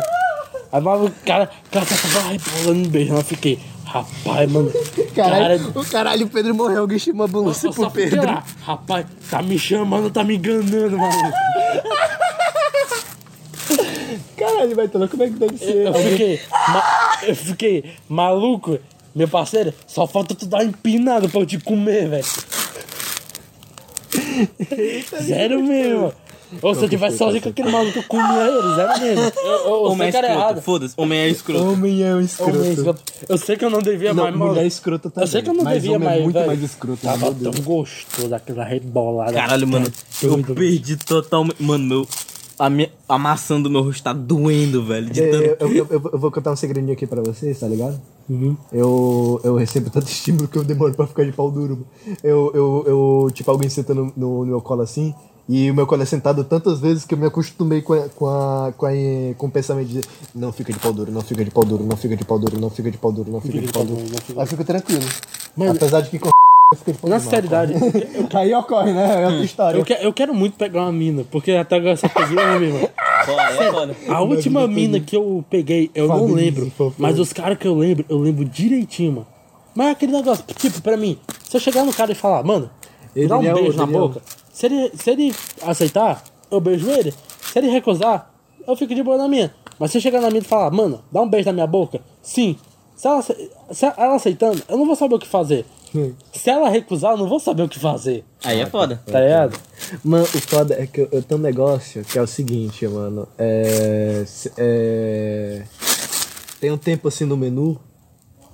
[0.70, 3.14] Aí o cara, cara tava rebolando um beijo.
[3.14, 4.70] Eu fiquei, rapaz, mano.
[5.14, 8.22] Caralho, cara, o caralho, o Pedro morreu, alguém chamou a eu ambulância pro Pedro.
[8.24, 11.32] lá, rapaz, tá me chamando, tá me enganando, maluco.
[14.36, 15.86] Caralho, vai como é que deve ser?
[15.86, 18.78] Eu fiquei, ma- eu fiquei, maluco,
[19.18, 22.24] meu parceiro, só falta tu dar uma empinada pra eu te comer, velho.
[25.26, 26.12] Sério mesmo.
[26.62, 29.32] Ou se eu tivesse sozinho com aquele maluco, eu comia ele, sério mesmo.
[29.36, 30.94] Eu, eu, eu Homem sei é escroto, foda-se.
[30.96, 31.64] Homem é escroto.
[31.72, 32.56] Homem é um escroto.
[32.56, 33.02] Homem é escroto.
[33.28, 34.50] Eu sei que eu não devia Não, mais, mano.
[34.52, 35.24] mulher escrota também.
[35.26, 36.46] Eu sei que eu não mas devia homem mais, é muito velho.
[36.46, 37.54] mais escroto, Tava meu Deus.
[37.56, 39.32] tão gostoso aquela rebolada.
[39.34, 39.92] Caralho, mano.
[40.22, 41.62] Eu perdi totalmente.
[41.62, 42.08] Mano, meu.
[42.58, 45.10] A, minha, a maçã do meu rosto tá doendo, velho.
[45.10, 45.62] De É, tanto.
[45.62, 48.00] eu, eu, eu- eu vou contar um segredinho aqui pra vocês, tá ligado?
[48.28, 48.56] Uhum.
[48.72, 51.86] Eu, eu recebo tanto estímulo que eu demoro pra ficar de pau duro.
[52.22, 55.14] Eu, eu, eu tipo, alguém senta no, no, no meu colo assim,
[55.48, 58.26] e o meu colo é sentado tantas vezes que eu me acostumei com, a, com,
[58.26, 58.90] a, com, a,
[59.38, 60.00] com o pensamento de
[60.34, 62.60] não fica de pau duro, não fica de pau duro, não fica de pau duro,
[62.60, 64.00] não fica de pau duro, não fica de pau duro.
[64.24, 65.04] fica- Aí eu fico tranquilo.
[65.56, 66.28] Mano, Apesar de que com
[67.02, 67.72] eu Na seriedade,
[68.34, 69.22] Aí ocorre, né?
[69.22, 69.78] É outra história.
[69.78, 72.78] eu, que- eu quero muito pegar uma mina, porque até agora só peguei uma mina.
[73.28, 74.12] É.
[74.12, 76.70] A última mina que eu peguei, eu não lembro.
[76.96, 79.26] Mas os caras que eu lembro, eu lembro direitinho, mano.
[79.74, 82.70] Mas é aquele negócio, tipo, pra mim, se eu chegar no cara e falar, mano,
[83.14, 84.22] Ele dá um é beijo na boca.
[84.52, 87.12] Se ele, se ele aceitar, eu beijo ele.
[87.52, 88.32] Se ele recusar,
[88.66, 89.52] eu fico de boa na minha.
[89.78, 92.00] Mas se eu chegar na minha e falar, mano, dá um beijo na minha boca,
[92.22, 92.56] sim.
[92.94, 95.66] Se ela, se ela aceitando, eu não vou saber o que fazer.
[96.32, 98.24] Se ela recusar, eu não vou saber o que fazer.
[98.44, 99.00] Aí é foda.
[99.06, 99.58] Tá ligado?
[100.04, 103.26] Mano, o foda é que eu, eu tenho um negócio que é o seguinte, mano.
[103.38, 104.24] É,
[104.56, 105.62] é.
[106.60, 107.78] Tem um tempo assim no menu.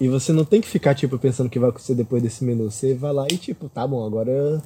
[0.00, 2.70] E você não tem que ficar, tipo, pensando o que vai acontecer depois desse menu.
[2.70, 4.30] Você vai lá e, tipo, tá bom, agora.
[4.30, 4.62] Eu,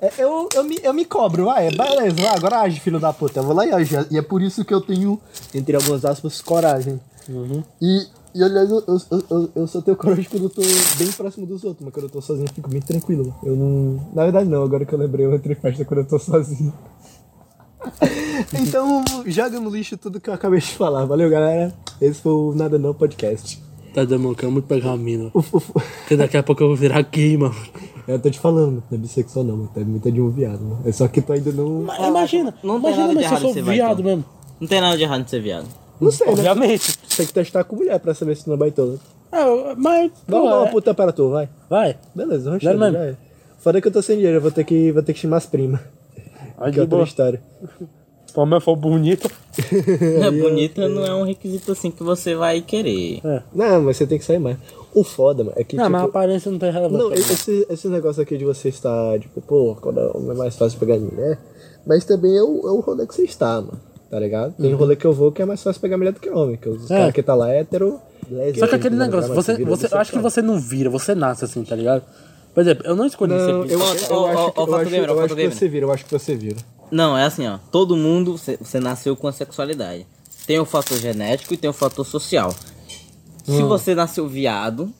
[0.00, 3.40] é, eu, eu, me, eu me cobro, vai, beleza, vai, agora age, filho da puta.
[3.40, 3.96] Eu vou lá e age.
[4.10, 5.20] E é por isso que eu tenho,
[5.52, 7.00] entre algumas aspas, coragem.
[7.82, 8.98] E, e aliás, eu, eu,
[9.30, 10.62] eu, eu, só tenho coragem quando eu tô
[10.98, 13.34] bem próximo dos outros, mas quando eu tô sozinho eu fico bem tranquilo.
[13.42, 14.08] Eu não.
[14.14, 16.72] Na verdade, não, agora que eu lembrei, eu entrei em festa quando eu tô sozinho.
[18.60, 21.04] então, joga no lixo tudo que eu acabei de falar.
[21.04, 21.74] Valeu, galera.
[22.00, 23.62] Esse foi o Nada Não Podcast.
[23.94, 25.30] Tá demorando, quero muito pegar uma mina.
[25.30, 27.56] Porque daqui a pouco eu vou virar gay, mano.
[28.06, 29.70] Eu tô te falando, não é bissexual não, mano.
[29.74, 30.80] Tá muito de um viado, mano.
[30.84, 31.82] É só que tu ainda não.
[31.82, 34.04] Mas imagina, não tem imagina nada de mas se eu sou viado então.
[34.04, 34.24] mesmo.
[34.60, 35.66] Não tem nada de errado em ser viado.
[36.00, 36.32] Não sei, né?
[36.32, 36.98] Obviamente.
[37.16, 38.96] Tem que testar com mulher pra saber se tu não é baitola.
[39.32, 40.10] É, mas.
[40.26, 41.48] Vamos pô, dar uma é- puta para tu, vai.
[41.68, 41.96] Vai.
[42.14, 43.16] Beleza, vamos chamar, é.
[43.58, 45.46] Foda que eu tô sem dinheiro, eu vou ter que, vou ter que chamar as
[45.46, 45.80] primas.
[46.58, 47.04] Aí Que é outra boa.
[47.06, 47.42] história.
[48.26, 49.28] Se a mulher for bonita.
[49.58, 53.20] É bonita não é um requisito assim que você vai querer.
[53.24, 53.42] É.
[53.52, 54.56] Não, mas você tem que sair mais.
[54.94, 55.76] O foda, mano, é que.
[55.76, 57.04] Não, tipo, mas a aparência não tem relevância.
[57.04, 60.98] Não, esse, esse negócio aqui de você estar, tipo, pô, quando é mais fácil pegar
[60.98, 61.38] mulher,
[61.86, 63.80] mas também é o, é o rolê que você está, mano.
[64.10, 64.54] Tá ligado?
[64.54, 66.68] Tem rolê que eu vou que é mais fácil pegar mulher do que homem, que
[66.68, 66.96] os Uhum.
[66.96, 66.98] É.
[67.00, 68.00] caras que tá lá é hétero.
[68.58, 71.62] Só que aquele negócio, você, você, eu acho que você não vira, você nasce assim,
[71.64, 72.02] tá ligado?
[72.54, 74.84] Por exemplo, eu não escolhi Não, ser eu, eu, acho, eu acho, eu Fato acho
[75.34, 76.56] que você vira, eu acho que você vira.
[76.90, 77.58] Não, é assim, ó.
[77.70, 80.06] Todo mundo, você você nasceu com a sexualidade.
[80.46, 82.54] Tem o fator genético e tem o fator social.
[83.44, 84.92] Se você nasceu viado,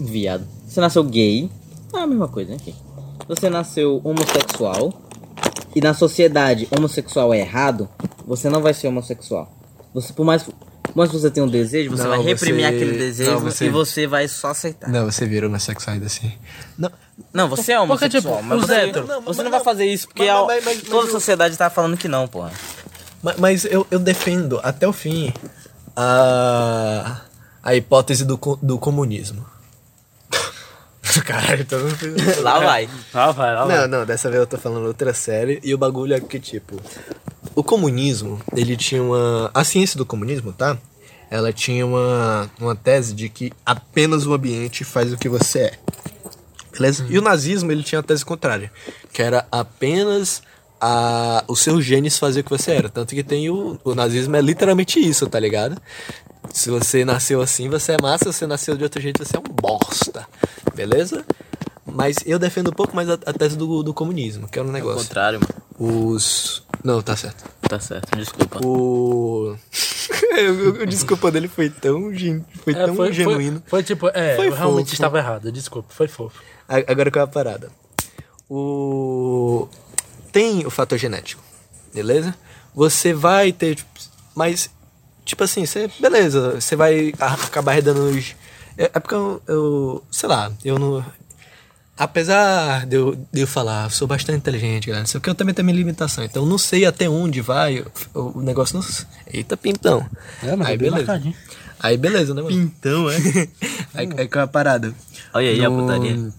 [0.00, 0.44] viado.
[0.66, 1.48] Você nasceu gay,
[1.94, 2.74] é a mesma coisa, enfim.
[3.28, 4.92] Você nasceu homossexual
[5.74, 7.88] e na sociedade homossexual é errado,
[8.26, 9.50] você não vai ser homossexual.
[9.94, 12.66] Você por mais por mais que você tenha um desejo, você Não, vai reprimir você-
[12.74, 14.88] aquele desejo não, você- e você vai só aceitar.
[14.90, 16.32] Não, você vira uma sexualidade assim.
[16.76, 16.90] Não,
[17.32, 19.86] Não, você é Porque, homossexual, tipo, mas você, você Não, mas não não- vai fazer
[19.86, 22.50] isso porque mas- mas- mas- toda a sociedade tá falando que não, porra.
[23.38, 25.32] Mas, eu, eu defendo até o fim
[25.94, 27.20] a,
[27.62, 29.44] a hipótese do, do comunismo.
[31.24, 32.88] Caralho, todo mundo fez- Lá vai.
[33.12, 33.76] Ah, vai, lá vai.
[33.78, 36.76] Não, não, dessa vez eu tô falando outra série e o bagulho é que, tipo,
[37.54, 39.50] o comunismo, ele tinha uma.
[39.52, 40.78] A ciência do comunismo, tá?
[41.30, 45.72] Ela tinha uma, uma tese de que apenas o ambiente faz o que você é.
[46.72, 47.06] Beleza?
[47.08, 48.70] E o nazismo, ele tinha a tese contrária,
[49.12, 50.42] que era apenas
[50.80, 52.88] a, os seus genes fazer o que você era.
[52.88, 55.80] Tanto que tem o, o nazismo é literalmente isso, tá ligado?
[56.52, 59.40] Se você nasceu assim, você é massa, se você nasceu de outro jeito, você é
[59.40, 60.26] um bosta.
[60.74, 61.24] Beleza?
[61.84, 64.66] Mas eu defendo um pouco mais a, a tese do, do comunismo, que é um
[64.66, 65.02] Ao negócio.
[65.02, 65.62] contrário, mano.
[66.14, 66.62] Os.
[66.84, 67.44] Não, tá certo.
[67.68, 68.64] Tá certo, desculpa.
[68.64, 69.56] O.
[70.78, 73.62] o, o desculpa dele foi tão, gen- foi É, tão foi, genuíno.
[73.66, 74.94] Foi, foi tipo, é, Foi eu realmente fofo.
[74.94, 76.40] estava errado, desculpa, foi fofo.
[76.68, 77.70] A- Agora qual é a parada?
[78.48, 79.68] O.
[80.30, 81.42] Tem o fator genético,
[81.92, 82.34] beleza?
[82.74, 83.74] Você vai ter.
[83.76, 83.90] tipo,
[84.34, 84.70] Mas,
[85.24, 85.90] tipo assim, você.
[85.98, 88.34] Beleza, você vai acabar herdando os.
[88.76, 90.04] É, é porque eu, eu.
[90.10, 91.04] Sei lá, eu não.
[91.96, 95.30] apesar de eu, de eu falar, eu sou bastante inteligente, galera, não sei o que,
[95.30, 96.24] eu também tenho minha limitação.
[96.24, 97.84] Então eu não sei até onde vai
[98.14, 98.78] o, o negócio.
[98.78, 98.84] Não...
[99.32, 100.04] Eita, pintão.
[100.42, 100.96] É, mas aí é beleza.
[100.96, 101.34] marcadinho.
[101.80, 102.54] Aí beleza, né, mano?
[102.56, 103.16] Então, é.
[103.94, 104.94] Aí, aí qual é a parada?
[105.34, 106.30] Olha aí a No- putaria.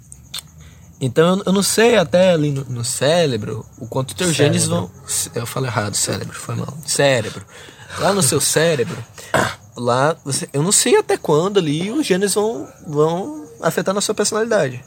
[1.02, 4.58] Então eu, eu não sei até ali no, no cérebro o quanto teus Cérebro.
[4.58, 4.90] genes vão.
[5.36, 6.76] Eu falei errado, cérebro, foi mal.
[6.86, 7.46] Cérebro.
[8.00, 8.98] Lá no seu cérebro,
[9.76, 14.16] lá você, eu não sei até quando ali os genes vão, vão afetar na sua
[14.16, 14.84] personalidade.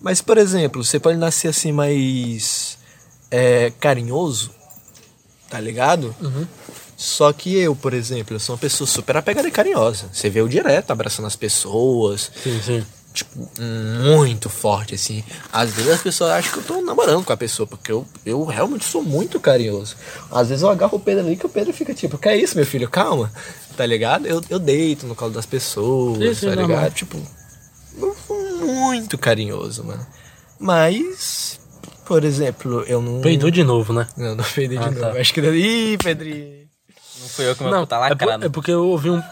[0.00, 2.78] Mas, por exemplo, você pode nascer assim mais
[3.30, 4.50] é, carinhoso,
[5.48, 6.14] tá ligado?
[6.96, 10.08] Só que eu, por exemplo, eu sou uma pessoa super apegada e carinhosa.
[10.12, 12.86] Você vê eu direto abraçando as pessoas, Sim, sim.
[13.14, 13.48] Tipo,
[14.12, 15.24] muito forte, assim.
[15.50, 18.44] Às vezes as pessoas acham que eu tô namorando com a pessoa, porque eu, eu
[18.44, 19.96] realmente sou muito carinhoso.
[20.30, 22.56] Às vezes eu agarro o Pedro ali que o Pedro fica tipo, que é isso,
[22.56, 22.90] meu filho?
[22.90, 23.32] Calma,
[23.76, 24.26] tá ligado?
[24.26, 26.76] Eu, eu deito no colo das pessoas, sim, tá normal.
[26.76, 26.92] ligado?
[26.94, 27.16] Tipo,
[27.96, 30.04] eu sou muito carinhoso, mano.
[30.58, 31.60] Mas,
[32.06, 33.20] por exemplo, eu não.
[33.20, 34.06] Peidou de novo, né?
[34.16, 35.00] Não, não peidei de Ah, novo.
[35.14, 35.20] tá.
[35.20, 35.40] Acho que.
[35.40, 36.64] Ih, Pedrinho.
[37.20, 38.46] Não fui eu que cu tá é, por- lacrado.
[38.46, 39.22] é porque eu ouvi um.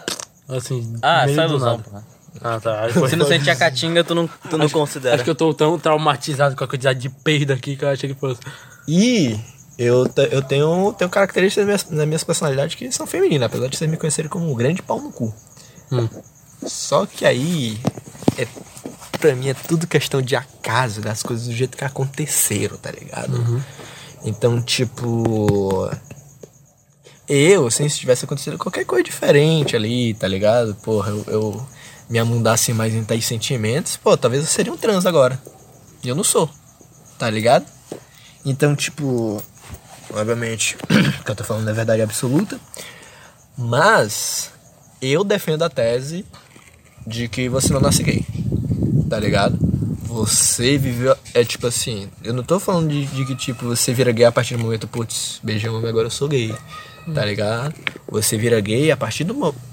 [0.47, 0.95] Assim.
[1.01, 1.83] Ah, meio só do ilusão, nada.
[1.89, 2.12] pô.
[2.41, 2.87] Ah, tá.
[3.09, 5.15] Se não sente a caatinga, tu não, tu não considera.
[5.15, 8.13] Acho que eu tô tão traumatizado com a quantidade de peido aqui que eu achei
[8.13, 8.41] que fosse.
[8.87, 9.39] E
[9.77, 13.77] eu, eu tenho, tenho características nas minhas, nas minhas personalidades que são femininas, apesar de
[13.77, 15.33] vocês me conhecerem como um grande pau no cu.
[15.91, 16.07] Hum.
[16.65, 17.79] Só que aí,
[18.37, 18.47] é,
[19.19, 23.63] pra mim, é tudo questão de acaso, das coisas do jeito que aconteceram, tá ligado?
[24.23, 25.89] Então, tipo.
[27.27, 30.75] Eu, assim, se tivesse acontecido qualquer coisa diferente ali, tá ligado?
[30.75, 31.67] Porra, eu, eu
[32.09, 35.39] me amundasse mais em tais sentimentos, pô, talvez eu seria um trans agora.
[36.03, 36.49] E eu não sou,
[37.17, 37.65] tá ligado?
[38.45, 39.41] Então, tipo,
[40.13, 40.75] obviamente,
[41.21, 42.59] o que eu tô falando é verdade absoluta,
[43.57, 44.51] mas
[45.01, 46.25] eu defendo a tese
[47.05, 48.25] de que você não nasce gay,
[49.09, 49.57] tá ligado?
[50.03, 54.11] Você viveu, é tipo assim, eu não tô falando de, de que tipo você vira
[54.11, 56.53] gay a partir do momento, putz, beijão, agora eu sou gay,
[57.13, 57.73] tá ligado?
[58.07, 59.72] Você vira gay a partir do momento.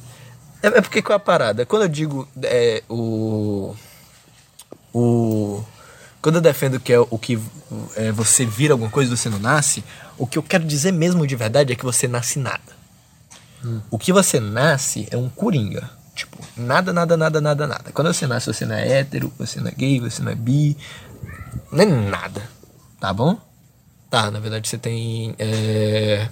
[0.62, 1.66] É, é porque qual é a parada?
[1.66, 3.74] Quando eu digo é, o.
[4.92, 5.62] O.
[6.20, 7.40] Quando eu defendo que é o que
[7.96, 9.82] é, você vira alguma coisa e você não nasce,
[10.18, 12.80] o que eu quero dizer mesmo de verdade é que você nasce nada.
[13.90, 15.90] O que você nasce é um coringa.
[16.14, 17.92] Tipo, nada, nada, nada, nada, nada.
[17.92, 20.76] Quando você nasce, você não é hétero, você não é gay, você não é bi.
[21.72, 22.42] Não é nada.
[22.98, 23.38] Tá bom?
[24.10, 25.34] Tá, na verdade você tem.
[25.38, 26.28] é,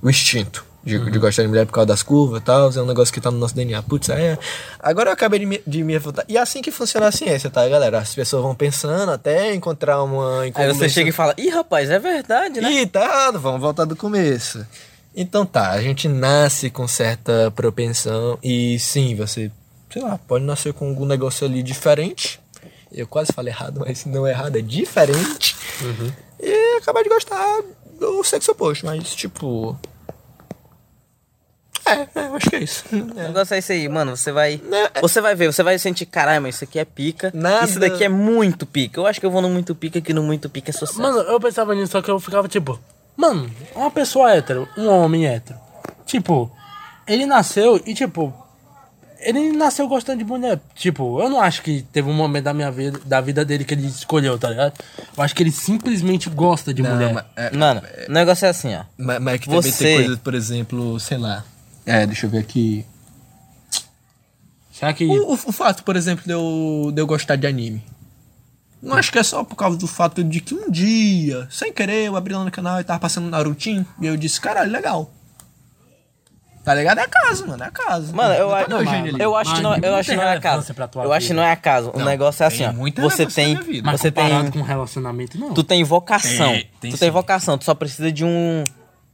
[0.00, 2.70] o instinto de, de gostar de mulher por causa das curvas e tal.
[2.70, 3.82] É um negócio que tá no nosso DNA.
[3.82, 4.38] Putz, é.
[4.78, 6.24] Agora eu acabei de me, de me refutar.
[6.28, 7.98] E é assim que funciona a ciência, tá, galera?
[7.98, 10.42] As pessoas vão pensando até encontrar uma.
[10.42, 12.70] Aí você chega e fala, ih, rapaz, é verdade, né?
[12.70, 14.64] Ih, tá errado, vamos voltar do começo.
[15.16, 19.50] Então tá, a gente nasce com certa propensão e sim, você,
[19.88, 22.40] sei lá, pode nascer com algum negócio ali diferente.
[22.90, 25.56] Eu quase falei errado, mas não é errado, é diferente.
[26.40, 27.62] E acabar de gostar
[27.98, 29.78] do sexo oposto, mas tipo.
[31.86, 32.84] É, é, eu acho que é isso.
[32.92, 34.16] O negócio é isso aí, mano.
[34.16, 34.60] Você vai.
[34.68, 37.30] Né, é- Você vai ver, você vai sentir, caralho, mas isso aqui é pica.
[37.34, 38.98] Nada- Isso daqui é muito pica.
[39.00, 41.00] Eu acho que eu vou no muito pica, que no muito pica é sucesso.
[41.00, 42.78] Mano, eu pensava nisso, só que eu ficava tipo,
[43.16, 45.58] mano, uma pessoa hétero, um homem hétero.
[46.06, 46.50] Tipo,
[47.06, 48.32] ele nasceu e tipo,
[49.20, 50.60] ele nasceu gostando de mulher.
[50.74, 53.72] Tipo, eu não acho que teve um momento da minha vida, da vida dele que
[53.74, 54.74] ele escolheu, tá ligado?
[55.16, 57.12] Eu acho que ele simplesmente gosta de mulher.
[57.14, 58.82] mas, é, Mano, o negócio é assim, ó.
[58.98, 61.44] mas, mas é que também Você- tem coisas, por exemplo, sei lá.
[61.86, 62.84] É, deixa eu ver aqui.
[64.72, 65.04] Será que.
[65.06, 67.82] O, o- o fato, por exemplo, de eu, de eu gostar de anime.
[68.82, 72.04] Não acho que é só por causa do fato de que um dia, sem querer,
[72.06, 75.10] eu abri lá no canal e tava passando Narutinho e eu disse, caralho, legal.
[76.62, 76.98] Tá ligado?
[76.98, 78.14] É acaso, mano, é acaso.
[78.14, 80.40] Mano, eu, acho, tá eu acho que não, eu acho não é
[80.74, 81.90] pra tua Eu acho que não é acaso.
[81.94, 82.72] O negócio é assim, ó.
[83.02, 83.86] Você tem, minha vida.
[83.86, 85.52] Mas você tem, com relacionamento, não.
[85.54, 86.52] tu tem vocação.
[86.80, 87.56] Tu tem vocação.
[87.58, 88.64] Tu só precisa de um,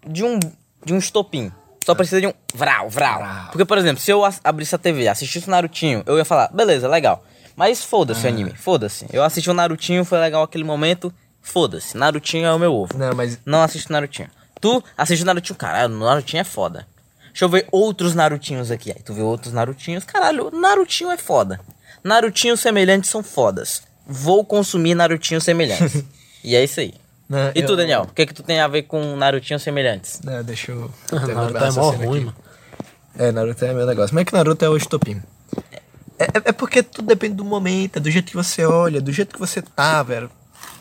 [0.08, 0.38] de um,
[0.84, 1.50] de um estopim.
[1.90, 3.18] Só precisa de um vral, vral.
[3.18, 3.46] Vral.
[3.50, 6.86] Porque, por exemplo, se eu abrisse a TV, assistisse o Narutinho, eu ia falar, beleza,
[6.88, 7.24] legal.
[7.56, 8.30] Mas foda-se o Ah.
[8.32, 9.06] anime, foda-se.
[9.12, 11.12] Eu assisti o Narutinho, foi legal aquele momento,
[11.42, 11.96] foda-se.
[11.96, 12.96] Narutinho é o meu ovo.
[12.96, 14.28] Não, mas Não assisto Narutinho.
[14.60, 16.86] Tu assiste o Narutinho, caralho, o Narutinho é foda.
[17.28, 18.90] Deixa eu ver outros Narutinhos aqui.
[18.90, 21.60] Aí tu vê outros Narutinhos, caralho, Narutinho é foda.
[22.02, 23.82] Narutinhos semelhantes são fodas.
[24.06, 26.02] Vou consumir Narutinhos semelhantes.
[26.42, 26.94] e é isso aí.
[27.30, 28.02] Não, e tu, eu- Daniel?
[28.02, 30.20] O que que tu tem a ver com Narutinhos semelhantes?
[30.24, 30.90] Não, deixa eu.
[31.12, 32.24] Naruto é mó ruim, aqui.
[32.26, 32.36] mano.
[33.16, 34.14] É, Naruto é meu negócio.
[34.14, 35.22] Mas é que Naruto é o estopim.
[36.18, 39.12] É, é- é porque tudo depende do momento, é do jeito que você olha, do
[39.12, 40.28] jeito que você tá, velho.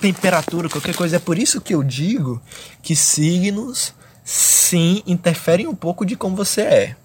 [0.02, 1.18] Temperatura, qualquer coisa.
[1.18, 2.42] É por isso que eu digo
[2.82, 3.94] que signos,
[4.24, 6.96] sim, interferem um pouco de como você é.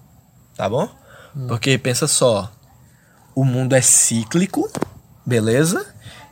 [0.57, 0.89] Tá bom?
[1.47, 2.51] Porque pensa só.
[3.35, 4.71] O mundo é cíclico,
[5.25, 5.85] beleza?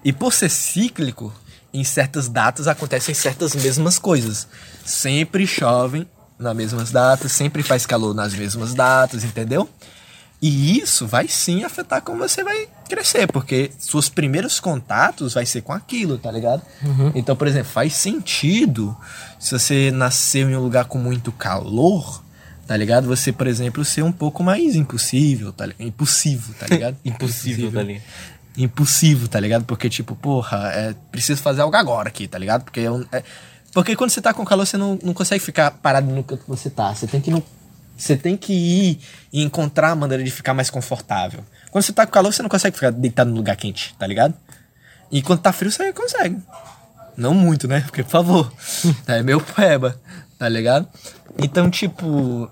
[0.03, 1.33] E por ser cíclico,
[1.73, 4.47] em certas datas acontecem certas mesmas coisas.
[4.85, 9.67] Sempre chovem nas mesmas datas, sempre faz calor nas mesmas datas, entendeu?
[10.41, 15.61] E isso vai sim afetar como você vai crescer, porque seus primeiros contatos vai ser
[15.61, 16.61] com aquilo, tá ligado?
[17.15, 18.95] Então, por exemplo, faz sentido
[19.39, 22.21] se você nasceu em um lugar com muito calor,
[22.67, 23.07] tá ligado?
[23.07, 25.79] Você, por exemplo, ser um pouco mais impossível, tá ligado?
[25.79, 26.97] Impossível, tá ligado?
[27.05, 28.03] Impossível, tá ligado?
[28.57, 29.65] Impossível, tá ligado?
[29.65, 32.63] Porque, tipo, porra, é, preciso fazer algo agora aqui, tá ligado?
[32.63, 33.23] Porque, um- é-
[33.73, 36.49] porque quando você tá com calor, você não, não consegue ficar parado no canto que
[36.49, 36.93] você tá.
[36.93, 37.43] Você tem que ir no-
[37.97, 38.99] Você tem que ir
[39.31, 41.43] e encontrar a maneira de ficar mais confortável.
[41.71, 44.33] Quando você tá com calor, você não consegue ficar deitado no lugar quente, tá ligado?
[45.11, 46.37] E quando tá frio, você consegue.
[47.15, 47.81] Não muito, né?
[47.81, 48.53] Porque, por favor.
[49.07, 49.99] é meu peba,
[50.39, 50.87] tá ligado?
[51.37, 52.49] Então, tipo.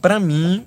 [0.00, 0.64] Pra mim,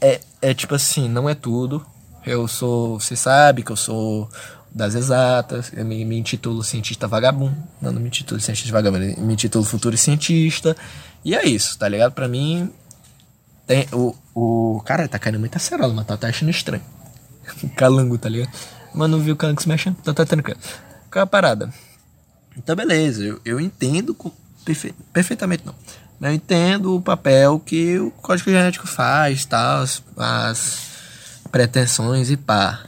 [0.00, 1.84] é, é tipo assim, não é tudo.
[2.24, 3.00] Eu sou.
[3.00, 4.28] Você sabe que eu sou
[4.72, 5.72] das exatas.
[5.74, 7.56] Eu me, me intitulo cientista vagabundo.
[7.80, 9.04] Não, não me intitulo cientista vagabundo.
[9.20, 10.76] Me intitulo futuro cientista.
[11.24, 12.12] E é isso, tá ligado?
[12.12, 12.70] Pra mim.
[13.66, 14.82] Tem, o, o.
[14.84, 16.82] Cara, tá caindo muita acerola, mas tá, tá achando estranho.
[17.76, 18.50] Calango, tá ligado?
[18.94, 20.58] Mas não viu o calango se mexendo, então tá tranquilo.
[21.12, 21.72] Qual é a parada?
[22.56, 24.16] Então, beleza, eu, eu entendo
[24.64, 25.74] perfe- perfeitamente, não.
[26.20, 30.89] Eu entendo o papel que o código genético faz, tal, as, as
[31.50, 32.86] pretensões e pá.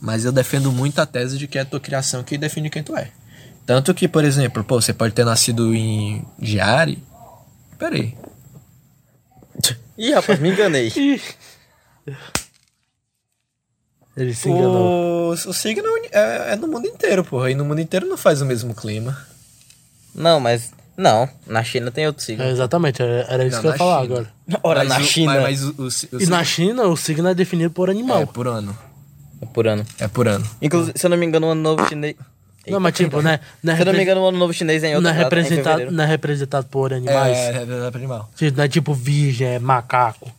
[0.00, 2.82] Mas eu defendo muito a tese de que é a tua criação que define quem
[2.82, 3.10] tu é.
[3.64, 7.02] Tanto que, por exemplo, pô, você pode ter nascido em Giari.
[7.78, 8.16] Peraí.
[9.98, 10.92] Ih, rapaz, me enganei.
[14.16, 15.30] Ele se enganou.
[15.30, 17.50] O, o signo é, é no mundo inteiro, porra.
[17.50, 19.26] E no mundo inteiro não faz o mesmo clima.
[20.14, 20.72] Não, mas.
[20.96, 22.42] Não, na China tem outro signo.
[22.42, 24.14] É, exatamente, era era isso Não, que eu ia na falar China.
[24.14, 24.28] agora.
[24.62, 25.34] Ora, Mas na o- China.
[25.40, 28.22] Mas, mas o, o, si- o E na China, o signo é definido por animal.
[28.22, 28.76] é por ano.
[29.42, 29.84] É por ano.
[29.98, 30.44] É por ano.
[30.62, 32.16] Inclusive, se eu não me engano, o ano novo chinês.
[32.66, 33.40] não, mas tipo, né?
[33.62, 35.02] Não é, Se eu não me repre- engano, o ano novo chinês é em outra
[35.12, 35.92] não é data, em representado, fevereiro.
[35.96, 37.36] não é representado por animais.
[37.36, 38.30] É, é, é por animal.
[38.34, 40.30] Tipo, Não é tipo virgem, é macaco.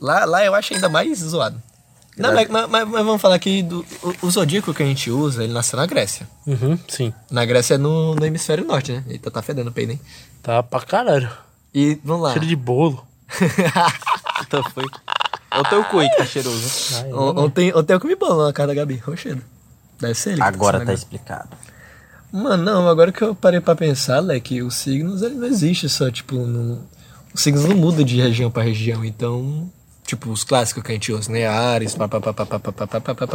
[0.00, 1.56] Lá, lá eu acho ainda mais zoado.
[2.16, 5.10] Não, mas, mas- mas- mas vamos falar aqui do o, o zodíaco que a gente
[5.10, 6.28] usa, ele nasceu na Grécia.
[6.46, 7.12] Uhum, sim.
[7.30, 9.04] Na Grécia é no, no hemisfério norte, né?
[9.08, 10.00] Eita, tá fedendo o peido, hein?
[10.42, 11.30] Tá pra caralho.
[11.74, 12.32] E vamos lá.
[12.32, 13.02] Cheiro de bolo.
[14.46, 14.84] Então foi.
[15.50, 16.96] É o teu cu aí que tá cheiroso.
[16.96, 19.42] Ai, On- Ontem, ontem eu comi bolo na casa da Gabi, rochedo.
[20.00, 20.38] Deve ser ele.
[20.38, 21.04] que Agora tá negócio.
[21.04, 21.48] explicado.
[22.32, 26.10] Mano, não, agora que eu parei pra pensar, Leque, os signos, ele não existe só,
[26.10, 26.82] tipo, no...
[27.34, 29.70] os signos não mudam de região pra região, então,
[30.04, 31.46] Tipo, os clássicos que a gente usa, né?
[31.46, 32.34] Ares, papapá.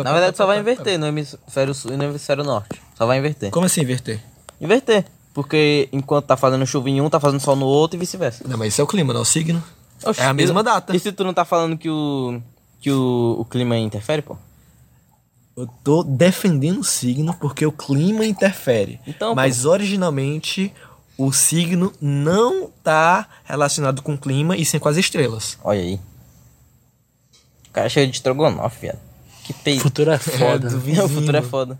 [0.04, 2.82] Na verdade, só vai inverter no hemisfério sul e no hemisfério norte.
[2.96, 3.52] Só vai inverter.
[3.52, 4.22] Como assim inverter?
[4.60, 5.06] Inverter.
[5.34, 8.44] Porque enquanto tá fazendo chuva em um, tá fazendo sol no outro e vice-versa.
[8.48, 9.64] Não, mas isso é o clima, não é o signo.
[10.04, 10.96] Oxi, é a mesma data.
[10.96, 12.42] E se tu não tá falando que o.
[12.80, 14.36] que o, clima interfere, pô?
[15.56, 19.00] Eu tô defendendo o signo porque o clima interfere.
[19.08, 20.74] Então, mas originalmente
[21.18, 25.58] o signo não tá relacionado com o clima e sim com as estrelas.
[25.64, 26.00] Olha aí.
[27.78, 28.98] O cara é cheio de estrogonofe, viado.
[29.44, 29.82] Que peito.
[29.84, 30.68] futuro é foda.
[30.70, 31.04] do né?
[31.04, 31.80] o futuro é foda.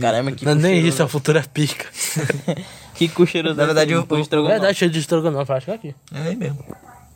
[0.00, 1.86] Caramba, que Não é nem isso, o futuro é pica.
[2.94, 3.56] Que cu cheiroso.
[3.56, 4.52] Na verdade, é o- É estrogonofe.
[4.52, 5.94] verdade, cheio de estrogonofe, acho que é aqui.
[6.14, 6.64] É aí mesmo.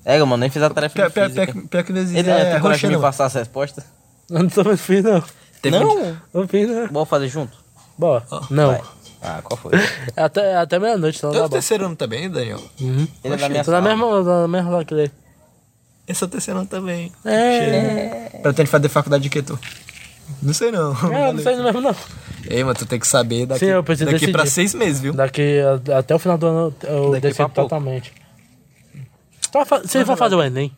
[0.04, 1.46] É, mano, nem fiz a tarefa Pior, de pior, física.
[1.52, 2.18] pior, que- pior que não existe.
[2.18, 3.84] Ele não é, tem coragem de me passar as respostas?
[4.28, 5.22] Eu não tô mais fiz, não.
[5.62, 5.96] Teve não!
[5.96, 6.88] um- Não fiz, não.
[6.88, 7.56] Bora fazer junto?
[7.96, 8.24] Boa.
[8.50, 8.72] Não.
[8.72, 8.82] Vai.
[9.22, 9.72] Ah, qual foi?
[10.16, 11.52] É até, é até meia-noite, então Tu é dá o bom.
[11.52, 12.60] terceiro ano também, Daniel?
[12.80, 13.06] Uhum.
[13.22, 13.88] Ele é da minha Tô na sala.
[13.96, 15.12] mesma, na mesma sala que ele.
[16.08, 17.12] Esse é o terceiro ano também.
[17.24, 18.38] É.
[18.42, 19.58] Pretende fazer faculdade de que tu?
[20.42, 20.92] Não sei não.
[21.12, 21.94] É, não sei mesmo não.
[22.48, 24.54] Ei, mas tu tem que saber daqui, Sim, eu preciso daqui pra decidir.
[24.70, 25.12] seis meses, viu?
[25.12, 25.58] Daqui
[25.90, 27.68] a- até o final do ano eu Daqui decido pra pouco.
[27.70, 28.12] totalmente.
[29.48, 30.72] Então, fa- Vocês vão fazer o Enem?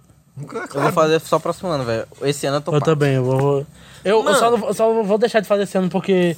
[0.74, 2.06] Eu vou fazer só próximo ano, velho.
[2.22, 3.66] Esse ano eu tô Eu também, eu vou.
[4.04, 6.36] Eu, eu só, não, só vou deixar de fazer esse ano porque.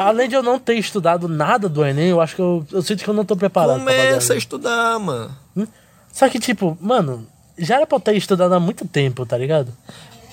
[0.00, 3.04] Além de eu não ter estudado nada do Enem, eu acho que eu, eu sinto
[3.04, 4.08] que eu não tô preparado pra fazer.
[4.08, 5.30] Começa a estudar, mano.
[6.12, 7.26] Só que, tipo, mano,
[7.58, 9.72] já era pra eu ter estudado há muito tempo, tá ligado?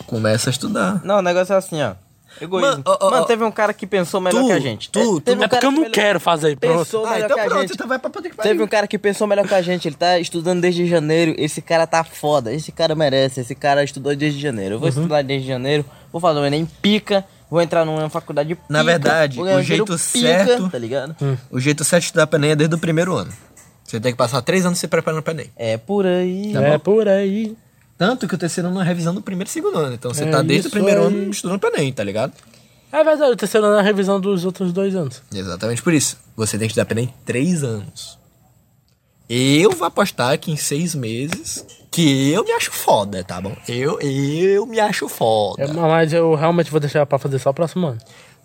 [0.08, 1.02] Começa a estudar.
[1.04, 1.94] Não, o negócio é assim, ó.
[2.42, 2.70] Egoísmo.
[2.70, 4.90] Mano, ó, ó, Mano, teve um cara que pensou melhor Tu, que a gente.
[4.90, 6.78] tu, É, tu- teve um É porque cara eu não melhor- quero fazer, pronto.
[6.80, 7.74] Pensou Ah, melhor então que a pronto, gente.
[7.74, 9.96] então vai pra poder que Teve um cara que pensou melhor que a gente, ele
[9.96, 14.38] tá estudando desde janeiro, esse cara tá foda, esse cara merece, esse cara estudou desde
[14.42, 14.72] janeiro.
[14.72, 14.76] Uhum.
[14.76, 18.68] Eu vou estudar desde janeiro, vou fazer o Enem pica, vou entrar numa faculdade pica.
[18.68, 21.16] Na verdade, o jeito certo- Tá ligado?
[21.50, 23.32] O jeito certo de estudar pra Enem é desde o primeiro ano.
[23.96, 25.50] Você tem que passar três anos se preparando pra Enem.
[25.56, 26.52] É por aí.
[26.52, 27.56] Tá é por aí.
[27.98, 29.94] Tanto que o terceiro ano é revisão do primeiro e segundo ano.
[29.96, 31.08] Então você É tá desde o primeiro aí.
[31.08, 32.34] ano estudando pra Enem, tá ligado?
[32.92, 35.22] É verdade, o terceiro ano é a revisão dos outros dois anos.
[35.34, 36.18] Exatamente por isso.
[36.36, 38.20] Você tem que estudar pra Enem três anos.
[39.30, 43.56] Eu vou apostar que em seis meses, que eu me acho foda, tá bom?
[43.68, 45.64] Eu, eu me acho foda.
[45.64, 47.98] É, mas eu realmente vou deixar pra fazer só o próximo ano.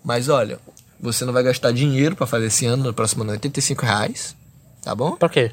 [0.03, 0.57] Mas olha,
[0.99, 4.33] você não vai gastar dinheiro pra fazer esse ano, no próximo ano, 85 reais.
[4.81, 5.15] Tá bom?
[5.15, 5.51] Pra quê?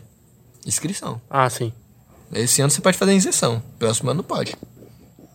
[0.66, 1.20] Inscrição.
[1.30, 1.72] Ah, sim.
[2.32, 3.62] Esse ano você pode fazer isenção.
[3.78, 4.54] Próximo ano não pode.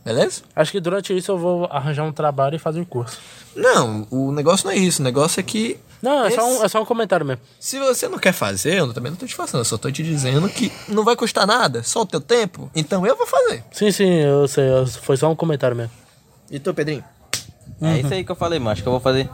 [0.06, 0.42] Beleza?
[0.56, 3.18] Acho que durante isso eu vou arranjar um trabalho e fazer um curso.
[3.56, 5.02] Não, o negócio não é isso.
[5.02, 7.42] O negócio é que Não, é, só Esse- um, é só um comentário mesmo.
[7.60, 9.62] se você não quer fazer, eu também não tô te forçando.
[9.62, 12.70] Eu só tô te dizendo que não vai custar nada, só o teu tempo.
[12.76, 13.64] Então eu vou fazer.
[13.72, 14.70] Sim, sim, eu sei.
[14.70, 15.92] eu- Foi só um comentário mesmo.
[16.52, 17.04] E tu, Pedrinho?
[17.82, 18.72] É isso aí que eu falei, mano.
[18.72, 19.30] Acho que eu vou fazer.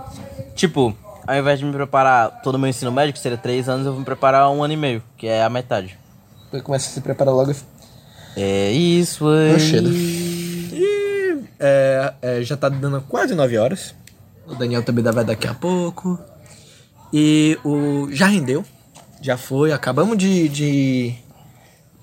[0.55, 0.95] Tipo,
[1.31, 3.91] ao invés de me preparar todo o meu ensino médio, que seria três anos, eu
[3.91, 5.97] vou me preparar um ano e meio, que é a metade.
[6.51, 7.53] Tu começa a se preparar logo.
[8.35, 9.53] É isso aí.
[9.53, 9.89] Oxeda.
[9.89, 13.93] E é, é, já tá dando quase 9 horas.
[14.47, 16.19] O Daniel também vai daqui a pouco.
[17.13, 18.07] E o.
[18.11, 18.63] Já rendeu.
[19.21, 19.71] Já foi.
[19.71, 20.47] Acabamos de.
[20.49, 21.15] de...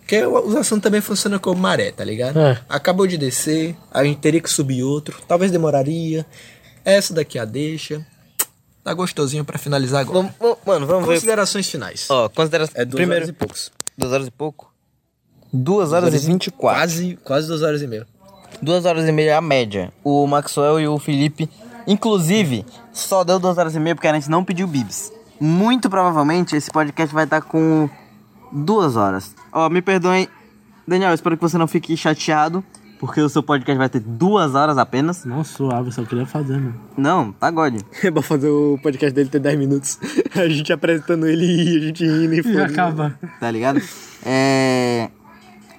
[0.01, 2.39] Porque o- os assuntos também funcionam como maré, tá ligado?
[2.39, 2.59] É.
[2.69, 3.74] Acabou de descer.
[3.93, 5.20] A gente teria que subir outro.
[5.27, 6.24] Talvez demoraria.
[6.85, 8.07] Essa daqui a deixa.
[8.87, 10.19] Tá gostosinho pra finalizar agora.
[10.21, 11.15] Vamos, vamos- mano, vamos ver.
[11.15, 12.07] Considerações finais.
[12.09, 12.69] Ó, considera...
[12.73, 13.73] é duas Primeiro, horas e poucos.
[13.99, 14.73] duas horas e pouco?
[15.53, 16.79] Duas horas e vinte e quatro.
[16.83, 18.07] Quase, quase duas horas e meia.
[18.63, 19.93] Duas horas e meia é a média.
[20.05, 21.51] O Maxwell e o Felipe,
[21.85, 25.11] inclusive, só deu duas horas e meia porque a gente não pediu bibs.
[25.41, 27.91] Muito provavelmente esse podcast vai estar com
[28.53, 29.35] duas horas.
[29.53, 30.29] Ó, me perdoem,
[30.87, 32.65] Daniel, espero que você não fique chateado,
[32.98, 35.24] porque o seu podcast vai ter duas horas apenas.
[35.24, 36.81] Não, suave, só queria fazer, mano.
[36.97, 37.81] Não, tá God.
[38.02, 39.98] É pra fazer o podcast dele ter 10 minutos.
[40.35, 43.18] A gente apresentando ele e a gente rindo e E acaba.
[43.40, 43.81] Tá ligado?
[44.24, 45.10] É.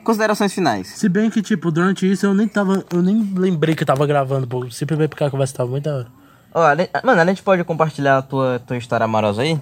[0.03, 0.87] Considerações finais.
[0.87, 2.83] Se bem que, tipo, durante isso eu nem tava.
[2.93, 4.69] Eu nem lembrei que eu tava gravando, pô.
[4.71, 6.07] Simplesmente porque a conversa tava muito da hora.
[6.53, 6.61] Ó,
[7.05, 9.59] mano, a gente pode compartilhar a tua, tua história amorosa aí?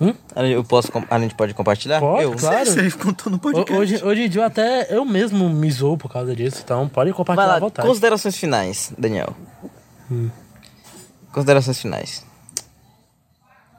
[0.00, 0.12] Hum?
[0.34, 2.00] A gente- Eu posso, a gente pode compartilhar?
[2.00, 2.32] Pode, eu.
[2.36, 2.66] claro.
[2.66, 3.72] Você contou no podcast.
[3.72, 7.16] Hoje, hoje em dia até eu mesmo me zoo por causa disso, então pode Vai
[7.16, 7.88] compartilhar à lá, vontade.
[7.88, 9.34] considerações finais, Daniel.
[10.10, 10.28] Hum.
[11.32, 12.24] Considerações finais.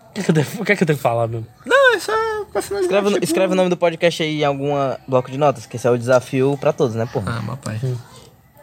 [0.10, 1.46] O que, que eu tenho, o que, é que eu tenho que falar, meu?
[1.64, 2.12] Não, é só
[2.52, 2.82] pra finalizar.
[2.98, 5.86] Escreve, tipo- escreve o nome do podcast aí em alguma bloco de notas, que esse
[5.88, 7.38] é o desafio pra todos, né, porra?
[7.38, 7.80] Ah, meu pai.
[7.84, 7.96] Hum.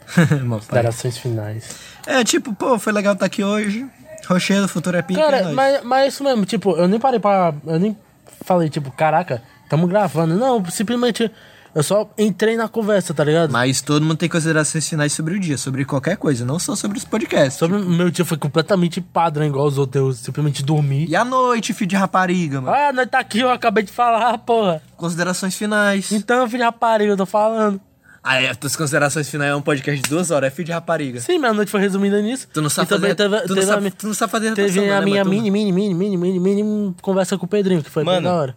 [0.43, 0.59] meu pai.
[0.59, 1.77] Considerações finais.
[2.07, 3.87] É, tipo, pô, foi legal estar aqui hoje.
[4.27, 5.21] Rochedo, futuro é pica.
[5.21, 5.55] é Cara, nóis.
[5.55, 7.55] mas, mas é isso mesmo, tipo, eu nem parei pra.
[7.67, 7.97] Eu nem
[8.45, 10.35] falei, tipo, caraca, tamo gravando.
[10.35, 11.31] Não, simplesmente
[11.75, 13.51] eu só entrei na conversa, tá ligado?
[13.51, 16.97] Mas todo mundo tem considerações finais sobre o dia, sobre qualquer coisa, não só sobre
[16.99, 17.55] os podcasts.
[17.59, 21.07] Sobre o meu dia foi completamente padrão, igual os outros, eu simplesmente dormi.
[21.09, 22.77] E a noite, filho de rapariga, mano.
[22.77, 24.81] Ah, nós tá aqui, eu acabei de falar, porra.
[24.97, 26.13] Considerações finais.
[26.13, 27.81] Então, filho de rapariga, eu tô falando.
[28.27, 31.21] Ah, é, tuas considerações finais é um podcast de duas horas, é filho de rapariga.
[31.21, 32.49] Sim, minha noite foi resumida nisso.
[32.53, 34.81] Tu não sabe e fazer- teve, tu não teve sabe- tu não sabe fazer Teve
[34.91, 38.03] a né, minha mini, mini, mini, mini, mini, mini conversa com o Pedrinho, que foi
[38.03, 38.57] bem Mano, da hora.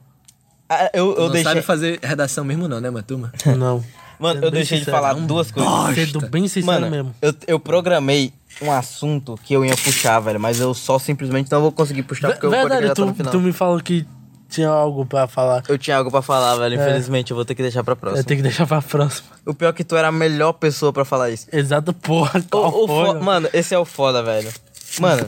[0.70, 1.44] Ah, eu, Tu eu não deixei.
[1.52, 3.32] sabe fazer redação mesmo não, né, Matuma?
[3.58, 3.84] Não.
[4.20, 5.72] Mano, eu bem deixei de sincero, falar é um duas coisas.
[5.72, 5.94] bosta.
[5.96, 7.16] Sendo bem sincero Mano, mesmo.
[7.22, 11.62] eu, eu programei um assunto que eu ia puxar, velho, mas eu só simplesmente não
[11.62, 13.32] vou conseguir puxar porque o podcast Verdade, já tá no tu, final.
[13.32, 14.08] tu me falou que
[14.50, 15.64] tinha algo pra falar.
[15.68, 18.20] Eu tinha algo pra falar, velho, infelizmente eu vou ter que deixar pra próxima.
[18.22, 19.28] Eu tenho que deixar pra próxima.
[19.46, 21.48] O pior é que tu era a melhor pessoa pra falar isso.
[21.52, 22.40] Exato, porra.
[22.40, 23.22] O- qual o foi, fo- mano?
[23.24, 24.52] Mano, esse é o foda, velho.
[25.00, 25.28] Mano,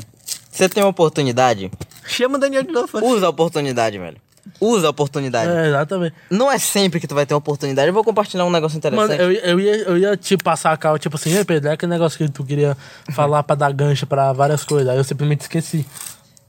[0.52, 1.72] você tem uma oportunidade,
[2.06, 3.06] Chama o Daniel de novo.
[3.06, 4.18] usa a oportunidade, velho.
[4.60, 5.52] Usa a oportunidade.
[5.52, 6.16] É, exatamente.
[6.30, 7.88] Não é sempre que tu vai ter uma oportunidade.
[7.88, 9.10] Eu vou compartilhar um negócio interessante.
[9.10, 11.74] Mano, eu, eu, ia, eu ia te passar a cal, tipo assim, ei Pedro, é
[11.74, 12.76] aquele negócio que tu queria
[13.12, 14.90] falar pra dar gancho pra várias coisas.
[14.90, 15.86] Aí eu simplesmente esqueci.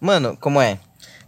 [0.01, 0.79] Mano, como é?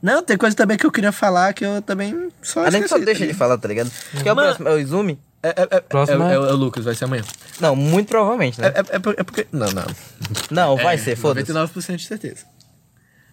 [0.02, 2.98] Não, tem coisa também que eu queria falar que eu também só A gente só
[2.98, 3.90] deixa tá de falar, tá ligado?
[4.20, 4.68] Que é o próximo?
[4.68, 5.18] É o Izumi?
[5.44, 7.22] É, é, é, Próximo é, é- é, é o Lucas, vai ser amanhã.
[7.60, 8.72] Não, muito provavelmente, É, né?
[8.90, 9.46] é, é por- é porque...
[9.52, 9.84] Não, não.
[10.50, 11.52] Não, vai É, ser, foda-se.
[11.52, 12.44] 99% de certeza.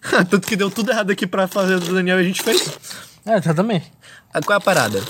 [0.30, 2.70] Tanto que deu tudo errado aqui pra fazer o do Daniel e a gente fez.
[3.26, 3.92] É, exatamente.
[4.32, 5.00] Ah, Qual é a parada?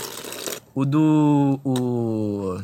[0.74, 1.60] O do.
[1.64, 2.60] O.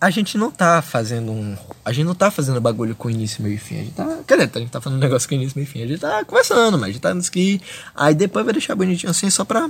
[0.00, 1.56] A gente não tá fazendo um.
[1.84, 3.76] A gente não tá fazendo bagulho com início, meio e fim.
[3.76, 4.18] A gente tá.
[4.26, 5.82] Quer dizer, a gente tá fazendo um negócio com início, meio e fim.
[5.82, 7.60] A gente tá conversando, mas a gente tá nos que.
[7.96, 9.68] Aí depois vai deixar bonitinho assim só pra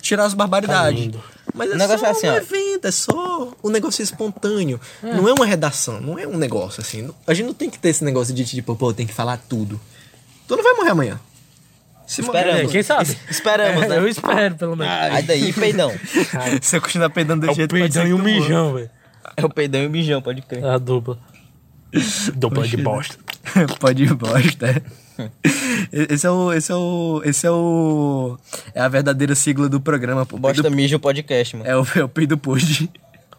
[0.00, 0.98] tirar as barbaridades.
[0.98, 1.22] lindo.
[1.54, 2.36] mas é O negócio só é assim, um ó.
[2.36, 4.80] evento, é só um negócio espontâneo.
[5.02, 7.10] Não é uma redação, não é um negócio assim.
[7.26, 9.78] A gente não tem que ter esse negócio de tipo, pô, tem que falar tudo.
[10.48, 11.20] Tu não vai morrer amanhã.
[12.06, 12.52] Se Esperamos.
[12.54, 13.02] morrer, É, quem sabe?
[13.12, 13.96] Es- esperamos, É, né?
[14.00, 14.92] Eu espero, pelo menos.
[15.14, 15.90] Aí daí, peidão.
[16.62, 18.24] Se eu continuar peidando É do o jeito peidão e morra.
[18.24, 18.90] mijão, velho.
[19.36, 20.62] É o peidão e o mijão, pode crer.
[20.62, 21.18] É a dupla.
[22.34, 23.16] Dupla de bosta.
[23.78, 24.66] Pode ir bosta.
[24.66, 25.30] é.
[25.92, 26.52] Esse é o.
[26.52, 27.22] Esse é o.
[27.24, 28.36] Esse é o.
[28.74, 30.36] É a verdadeira sigla do programa, pô.
[30.36, 31.68] Bosta Peido- mijo podcast, mano.
[31.70, 32.90] É o, é o peido pod.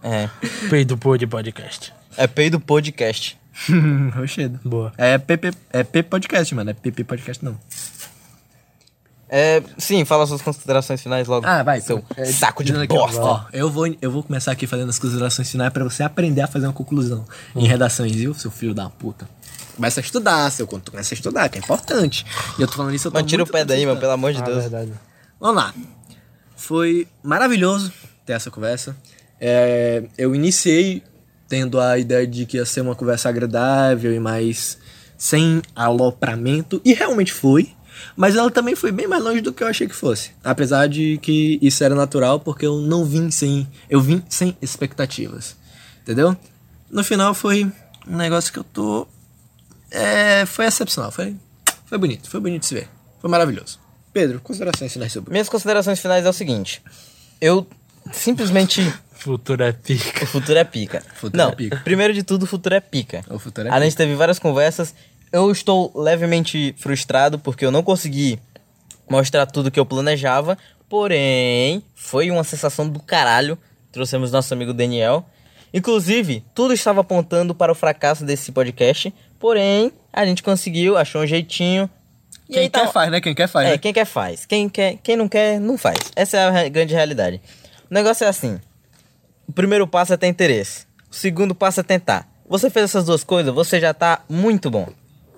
[0.01, 0.29] É.
[0.69, 1.91] Peido pô de podcast.
[2.15, 3.37] É peido podcast.
[4.15, 4.59] Rochedo.
[4.63, 4.93] Boa.
[4.97, 6.69] É PP, é P podcast, mano.
[6.69, 7.57] É PP podcast não.
[9.27, 11.45] É, sim, fala suas considerações finais logo.
[11.47, 11.81] Ah, vai.
[11.81, 13.21] Seu É, saco de dizendo aqui, ó, bosta.
[13.21, 16.47] Ó, eu vou, eu vou começar aqui fazendo as considerações finais pra você aprender a
[16.47, 17.25] fazer uma conclusão
[17.55, 19.27] em redações, viu, seu filho da puta?
[19.75, 22.25] Começa a estudar, seu quando tu começa a estudar, que é importante.
[22.57, 23.99] E eu tô falando isso, eu tô Mano, tira o pé daí, mano, concentrado.
[24.01, 24.61] pelo amor de Ah, Deus.
[24.71, 24.91] verdade.
[25.39, 25.73] Vamos lá.
[26.55, 27.91] Foi maravilhoso
[28.25, 28.95] ter essa conversa.
[29.41, 31.03] É, eu iniciei
[31.47, 34.77] tendo a ideia de que ia ser uma conversa agradável e mais
[35.17, 37.73] sem alopramento, e realmente foi.
[38.15, 40.31] Mas ela também foi bem mais longe do que eu achei que fosse.
[40.43, 43.67] Apesar de que isso era natural, porque eu não vim sem.
[43.89, 45.55] Eu vim sem expectativas.
[46.01, 46.35] Entendeu?
[46.89, 47.71] No final foi
[48.07, 49.07] um negócio que eu tô.
[49.91, 51.11] É, foi excepcional.
[51.11, 51.35] Foi,
[51.85, 52.29] foi bonito.
[52.29, 52.89] Foi bonito de se ver.
[53.19, 53.79] Foi maravilhoso.
[54.13, 56.81] Pedro, considerações finais sobre Minhas considerações finais é o seguinte.
[57.41, 57.67] Eu
[58.13, 58.81] simplesmente.
[59.15, 60.23] Futuro é pica.
[60.23, 61.01] O futuro é pica.
[61.15, 61.77] Futuro Não, é pica.
[61.77, 63.23] primeiro de tudo, o futuro é pica.
[63.29, 64.93] O futuro é A gente teve várias conversas.
[65.31, 68.39] Eu estou levemente frustrado porque eu não consegui
[69.09, 70.57] mostrar tudo que eu planejava.
[70.87, 73.57] Porém, foi uma sensação do caralho.
[73.91, 75.25] Trouxemos nosso amigo Daniel.
[75.73, 79.13] Inclusive, tudo estava apontando para o fracasso desse podcast.
[79.39, 81.89] Porém, a gente conseguiu, achou um jeitinho.
[82.49, 83.19] Quem aí tá- quer faz, né?
[83.19, 83.77] Quem quer faz, é, né?
[83.77, 84.45] quem quer faz.
[84.45, 85.97] Quem, quer, quem não quer, não faz.
[86.15, 87.41] Essa é a grande realidade.
[87.89, 88.59] O negócio é assim.
[89.47, 90.85] O primeiro passo é ter interesse.
[91.11, 92.29] O segundo passo é tentar.
[92.47, 94.87] Você fez essas duas coisas, você já tá muito bom.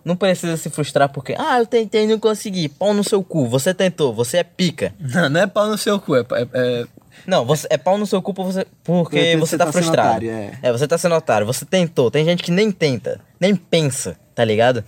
[0.07, 2.69] Não precisa se frustrar porque, ah, eu tentei e não consegui.
[2.69, 3.45] Pau no seu cu.
[3.49, 4.93] Você tentou, você é pica.
[4.97, 6.85] Não, não é pau no seu cu, é, é- é-
[7.27, 10.09] Não, você, é pau no seu cu por você, porque você você tá, tá frustrado.
[10.25, 10.71] otário, é.
[10.71, 11.45] você tá sendo otário.
[11.45, 12.09] Você tentou.
[12.09, 14.83] Tem gente que nem tenta, nem pensa, tá ligado?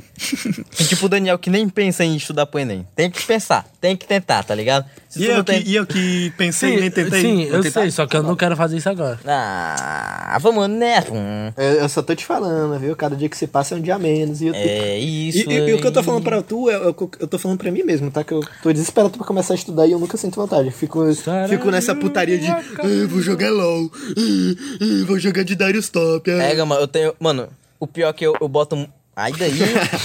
[0.77, 2.85] Tem tipo o Daniel que nem pensa em estudar pro Enem.
[2.95, 4.85] Tem que pensar, tem que tentar, tá ligado?
[5.09, 5.63] Se E eu, tem...
[5.63, 7.19] que, e eu que pensei e nem tentei.
[7.21, 7.81] sim eu tentar?
[7.81, 9.19] sei, só que eu não quero fazer isso agora.
[9.25, 11.03] Ah, vamos né?
[11.11, 12.95] Hum, Eu, eu só tô te falando, viu?
[12.95, 14.39] Cada dia que se passa é um dia menos.
[14.39, 15.49] E, eu, É e, isso.
[15.49, 17.57] e- e o que eu tô falando pra tu, é, é eu, eu tô falando
[17.57, 18.23] pra mim mesmo, tá?
[18.23, 20.69] Que eu tô desesperado pra começar a estudar e eu nunca sinto vontade.
[20.69, 21.03] Fico,
[21.49, 22.45] fico nessa putaria de.
[22.47, 22.61] "Ah,
[23.09, 23.89] vou jogar LOL.
[23.93, 26.29] ah, ah, vou jogar de Darius Top.
[26.29, 27.15] ah." Pega, mano, eu tenho.
[27.19, 27.49] Mano,
[27.79, 28.87] o pior é que eu, eu boto.
[29.21, 29.51] Ai daí.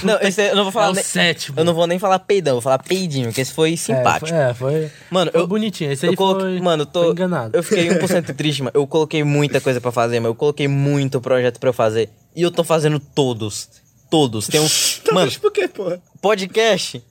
[0.02, 0.88] não, esse aí eu não vou falar.
[0.88, 1.58] É o nem- sétimo.
[1.60, 4.26] Eu não vou nem falar peidão, vou falar peidinho, que esse foi simpático.
[4.34, 5.46] É, foi, é, foi, Mano, foi eu.
[5.46, 5.92] bonitinho.
[5.92, 7.12] Esse eu aí coloquei, foi, Mano, eu tô.
[7.12, 7.56] enganado.
[7.56, 8.72] Eu fiquei 1% triste, mano.
[8.74, 10.30] Eu coloquei muita coisa pra fazer, mano.
[10.32, 12.10] Eu coloquei muito projeto pra eu fazer.
[12.34, 13.68] E eu tô fazendo todos.
[14.10, 14.46] Todos.
[14.48, 14.64] Tem um.
[15.12, 16.00] mano, Mas por que, porra?
[16.20, 17.02] podcast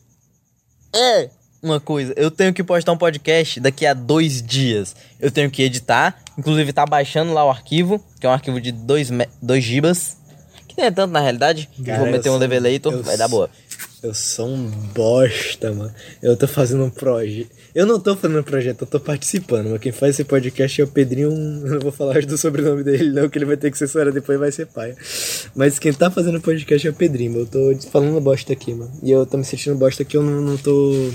[0.95, 1.29] é
[1.61, 2.13] uma coisa.
[2.17, 4.95] Eu tenho que postar um podcast daqui a dois dias.
[5.19, 6.17] Eu tenho que editar.
[6.37, 9.09] Inclusive, tá baixando lá o arquivo, que é um arquivo de 2
[9.63, 10.17] gibas.
[10.73, 11.69] Que nem é tanto na realidade.
[11.85, 13.49] Cara, Vou meter um Levelator, vai dar boa.
[14.01, 15.93] Eu sou um bosta, mano.
[16.21, 17.49] Eu tô fazendo um projeto.
[17.73, 19.69] Eu não tô fazendo um projeto, eu tô participando.
[19.69, 21.31] Mas quem faz esse podcast é o Pedrinho.
[21.65, 24.35] Eu não vou falar do sobrenome dele, não, que ele vai ter que censurar depois
[24.35, 24.93] e vai ser pai.
[25.55, 27.39] Mas quem tá fazendo o podcast é o Pedrinho.
[27.39, 28.91] Eu tô falando bosta aqui, mano.
[29.01, 31.09] E eu tô me sentindo bosta que eu não, não tô.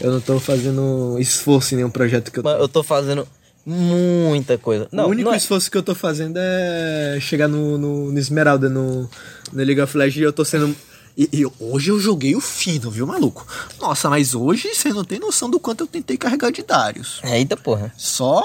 [0.00, 2.50] Eu não tô fazendo esforço em nenhum projeto que eu tô.
[2.50, 3.26] eu tô fazendo
[3.66, 4.88] muita coisa.
[4.92, 8.18] Não, o único não é- esforço que eu tô fazendo é chegar no, no, no
[8.18, 9.08] Esmeralda, no,
[9.52, 10.74] no League of Legends, e eu tô sendo.
[11.16, 13.46] E, e hoje eu joguei o fino, viu, maluco?
[13.80, 17.20] Nossa, mas hoje você não tem noção do quanto eu tentei carregar de Darius.
[17.22, 17.92] Eita porra.
[17.96, 18.42] Só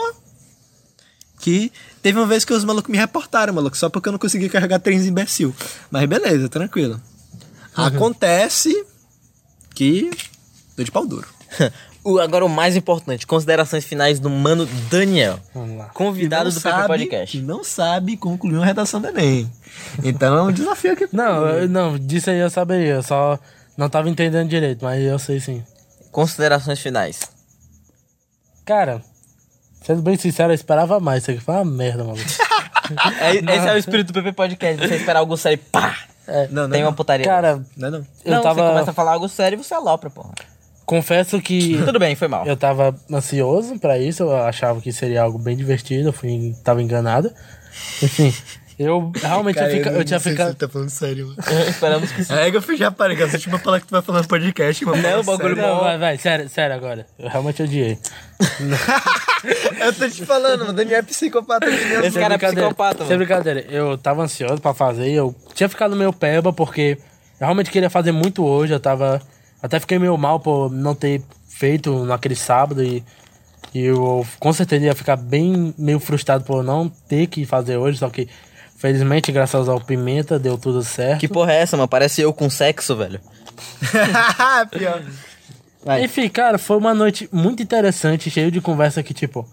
[1.40, 1.72] que
[2.02, 4.80] teve uma vez que os malucos me reportaram, maluco, só porque eu não consegui carregar
[4.80, 5.56] trens imbecil.
[5.90, 7.02] Mas beleza, tranquilo.
[7.74, 8.86] Acontece
[9.74, 10.12] que.
[10.76, 11.28] Tô de pau duro.
[12.04, 15.40] O- Agora o mais importante, considerações finais do mano Daniel.
[15.54, 15.86] Vamos lá.
[15.90, 17.38] Convidado do PP sabe- Podcast.
[17.38, 19.52] E não sabe concluir uma redação do Enem.
[20.04, 21.08] Então é um desafio aqui.
[21.12, 23.38] Não, eu- não, disso aí eu saberia, eu só
[23.78, 25.64] não tava entendendo direito, mas eu sei sim.
[26.12, 27.20] Considerações finais.
[28.66, 29.02] Cara,
[29.84, 31.24] sendo bem sincero, eu esperava mais.
[31.24, 32.24] Isso aqui foi uma merda, maluco.
[33.22, 34.88] É, esse é o espírito do PP Podcast.
[34.88, 35.96] Você esperar algo sério, pá!
[36.50, 36.96] Não, não, Tem uma não.
[36.96, 37.24] putaria.
[37.24, 38.08] Cara, Não, é não.
[38.26, 38.64] eu não, tava.
[38.64, 40.32] você começa a falar algo sério e você alopra, porra.
[40.90, 42.48] Confesso que Tudo bem, foi mal.
[42.48, 46.82] eu tava ansioso pra isso, eu achava que seria algo bem divertido, eu fui, tava
[46.82, 47.32] enganado.
[48.02, 48.34] Enfim,
[48.80, 50.48] eu realmente Cara, eu, fica- não eu tinha se ficado.
[50.48, 51.38] você tá falando sério, mano.
[51.70, 52.34] Esperamos que sim.
[52.34, 54.84] É que eu já parei, que essa última palavra que tu vai falar no podcast,
[54.86, 55.00] mano.
[55.04, 55.72] Não, o bagulho Sério.
[55.74, 57.06] Não, vai, vai, sério, sério agora.
[57.20, 57.98] Eu realmente odiei.
[59.80, 60.72] Eu tô te falando, mano.
[60.72, 62.04] O Daniel é psicopata mesmo.
[62.04, 63.18] Esse cara é psicopata, Sem mano.
[63.20, 66.98] brincadeira, eu tava ansioso pra fazer, eu tinha ficado meio peba porque
[67.40, 69.22] eu realmente queria fazer muito hoje, eu tava.
[69.62, 73.04] Até fiquei meio mal por não ter feito naquele sábado e,
[73.74, 77.98] e eu com certeza ia ficar bem meio frustrado por não ter que fazer hoje,
[77.98, 78.28] só que
[78.78, 81.20] felizmente, graças ao Pimenta, deu tudo certo.
[81.20, 81.90] Que porra é essa, mano?
[81.90, 83.20] Parece eu com sexo, velho.
[84.72, 85.04] Pior.
[86.02, 89.48] Enfim, cara, foi uma noite muito interessante, cheio de conversa que, tipo,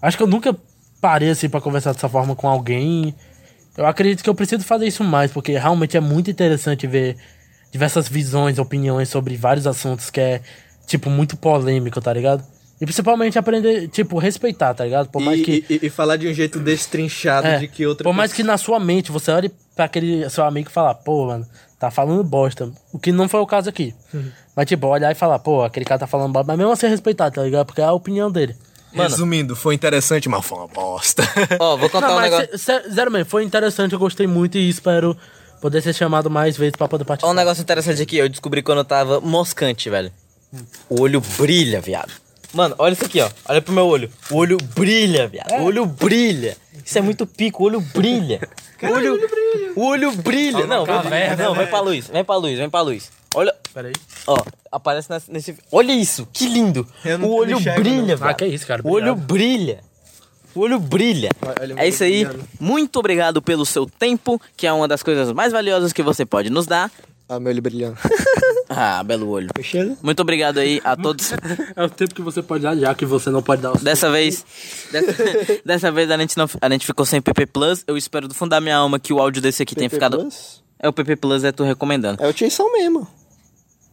[0.00, 0.54] acho que eu nunca
[1.00, 3.14] parei assim pra conversar dessa forma com alguém.
[3.76, 7.16] Eu acredito que eu preciso fazer isso mais, porque realmente é muito interessante ver
[7.76, 10.40] diversas visões, opiniões sobre vários assuntos que é,
[10.86, 12.42] tipo, muito polêmico, tá ligado?
[12.80, 15.08] E principalmente aprender, tipo, respeitar, tá ligado?
[15.08, 15.64] Por mais E, que.
[15.68, 18.58] e- e falar de um jeito destrinchado é, de que outra por mais que na
[18.58, 21.46] sua mente você olhe pra aquele seu amigo e fala, pô, mano,
[21.78, 22.70] tá falando bosta.
[22.92, 23.94] O que não foi o caso aqui.
[24.12, 24.30] Uhum.
[24.54, 27.30] Mas, tipo, olhar e falar, pô, aquele cara tá falando bosta, mas mesmo assim respeitar,
[27.30, 27.66] tá ligado?
[27.66, 28.54] Porque é a opinião dele.
[28.92, 31.22] Resumindo, foi interessante, mas foi uma bosta.
[31.58, 32.92] Ó, vou contar Não, um mas, negócio.
[32.94, 35.14] zero mesmo, foi interessante, eu gostei muito e espero
[35.60, 37.30] poder ser chamado mais vezes pra poder participar.
[37.32, 40.12] um negócio interessante aqui, eu descobri quando eu tava moscante, velho.
[40.88, 42.12] O olho brilha, viado.
[42.52, 43.28] Mano, olha isso aqui, ó.
[43.48, 44.10] Olha pro meu olho.
[44.30, 45.50] O olho brilha, viado.
[45.60, 46.56] O olho brilha.
[46.84, 48.40] Isso é muito pico, o olho brilha.
[48.82, 49.18] O olho,
[49.74, 50.66] o olho brilha.
[50.66, 51.60] Não, vem, caverna, não, né?
[51.60, 53.10] vem pra luz, vem pra luz, vem pra luz.
[53.34, 53.94] Olha, Pera aí.
[54.26, 54.36] ó,
[54.70, 56.86] aparece nesse, Olha isso, que lindo.
[57.02, 58.36] Eu não- o olho não enxergo, brilha, Ah, velho.
[58.36, 58.82] que isso, cara.
[58.84, 59.80] O olho brilha.
[60.56, 61.30] O olho brilha.
[61.60, 62.24] Olha É isso aí.
[62.24, 62.48] brilhando.
[62.58, 66.50] Muito obrigado pelo seu tempo, que é uma das coisas mais valiosas que você pode
[66.50, 66.90] nos dar.
[67.28, 67.96] ah, meu olho brilhando.
[68.68, 69.46] Ah, belo olho.
[69.56, 69.96] Fechado?
[70.02, 71.32] Muito obrigado aí a todos.
[71.76, 74.10] É o tempo que você pode dar, já que você não pode dar o Dessa
[74.10, 74.44] vez,
[74.90, 75.14] dessa,
[75.64, 77.84] dessa vez a gente, não, a gente ficou sem PP Plus.
[77.86, 80.18] Eu espero do fundo da minha alma que o áudio desse aqui tenha ficado.
[80.18, 80.60] Plus?
[80.80, 82.20] É o PP Plus, é tu recomendando.
[82.20, 83.06] É o Tição mesmo.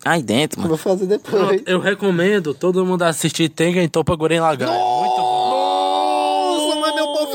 [0.04, 0.76] Ai, dentro, Eu mano.
[0.76, 1.32] vou fazer depois.
[1.46, 4.72] Pronto, eu recomendo todo mundo assistir Tengen Topa Guren Lagan.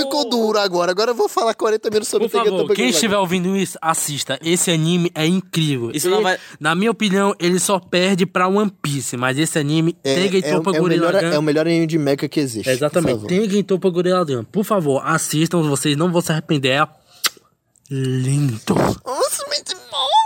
[0.05, 0.91] Ficou duro agora.
[0.91, 3.79] Agora eu vou falar 40 minutos sobre Por favor, Tengen Toppa quem estiver ouvindo isso,
[3.83, 4.39] assista.
[4.43, 5.91] Esse anime é incrível.
[5.93, 9.93] Isso não vai- Na minha opinião, ele só perde pra One Piece, mas esse anime,
[9.95, 11.31] Tengen É, é, Topa é, o Guren melhor, Lagan...
[11.35, 12.69] é o melhor anime de mecha que existe.
[12.71, 13.21] Exatamente.
[13.21, 13.29] por favor.
[13.29, 14.45] Tengen Topa Guren Lagan.
[14.45, 16.73] Por favor, assistam, vocês não vão se arrepender.
[16.83, 16.89] É
[17.91, 18.61] lindo.
[19.05, 20.18] Nossa, muito bom.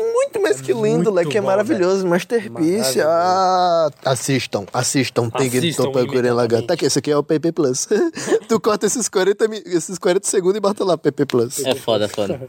[0.00, 1.36] É muito mais que lindo, muito leque.
[1.36, 2.06] É bom, maravilhoso.
[2.06, 3.00] Masterpiece.
[3.02, 5.28] Ah, assistam, assistam.
[5.32, 6.62] Assistam Toppa Gurren Lagann.
[6.62, 7.86] Tá aqui, esse aqui é o PP Plus.
[8.48, 11.58] tu corta esses 40, mi- esses 40 segundos e bota lá PP Plus.
[11.64, 12.40] É foda, foda.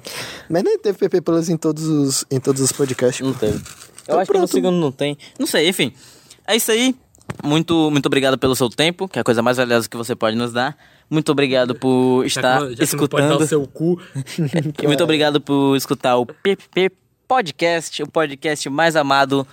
[0.50, 3.26] Mas nem teve PP Plus em todos os, em todos os podcasts.
[3.26, 3.56] Não teve.
[3.56, 3.60] Eu
[4.04, 4.52] Então acho que no pronto.
[4.52, 5.18] segundo não tem.
[5.40, 5.94] Não sei, enfim.
[6.48, 6.96] É isso aí.
[7.44, 10.36] Muito, muito obrigado pelo seu tempo, que é a coisa mais valiosa que você pode
[10.36, 10.76] nos dar.
[11.10, 13.42] Muito obrigado por estar já que não pode dar escutando.
[13.42, 14.00] o seu cu.
[14.82, 16.92] E muito obrigado por escutar o PP
[17.32, 19.48] Podcast, o podcast mais amado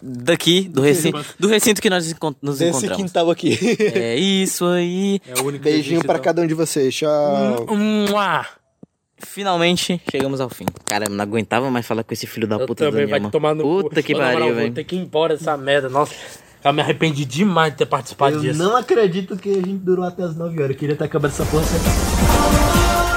[0.00, 2.96] daqui, do recinto, do recinto que nós nos Desse encontramos.
[2.96, 3.58] quintal aqui.
[3.96, 5.20] É isso aí.
[5.26, 6.22] É o único Beijinho pra então.
[6.22, 6.94] cada um de vocês.
[6.94, 7.66] Tchau.
[7.76, 8.46] Mua!
[9.18, 10.66] Finalmente chegamos ao fim.
[10.84, 13.18] Cara, eu não aguentava mais falar com esse filho da Eu puta do também, vai
[13.18, 13.32] Daniel.
[13.32, 13.82] tomar no cu.
[13.88, 14.72] Puta que pariu, Vou velho.
[14.72, 15.88] ter que ir embora dessa merda.
[15.88, 16.14] Nossa,
[16.64, 18.76] eu me arrependi demais de ter participado disso.
[18.76, 20.70] acredito que a gente durou até as 9 horas.
[20.70, 23.09] Eu queria ter acabado essa porra sempre.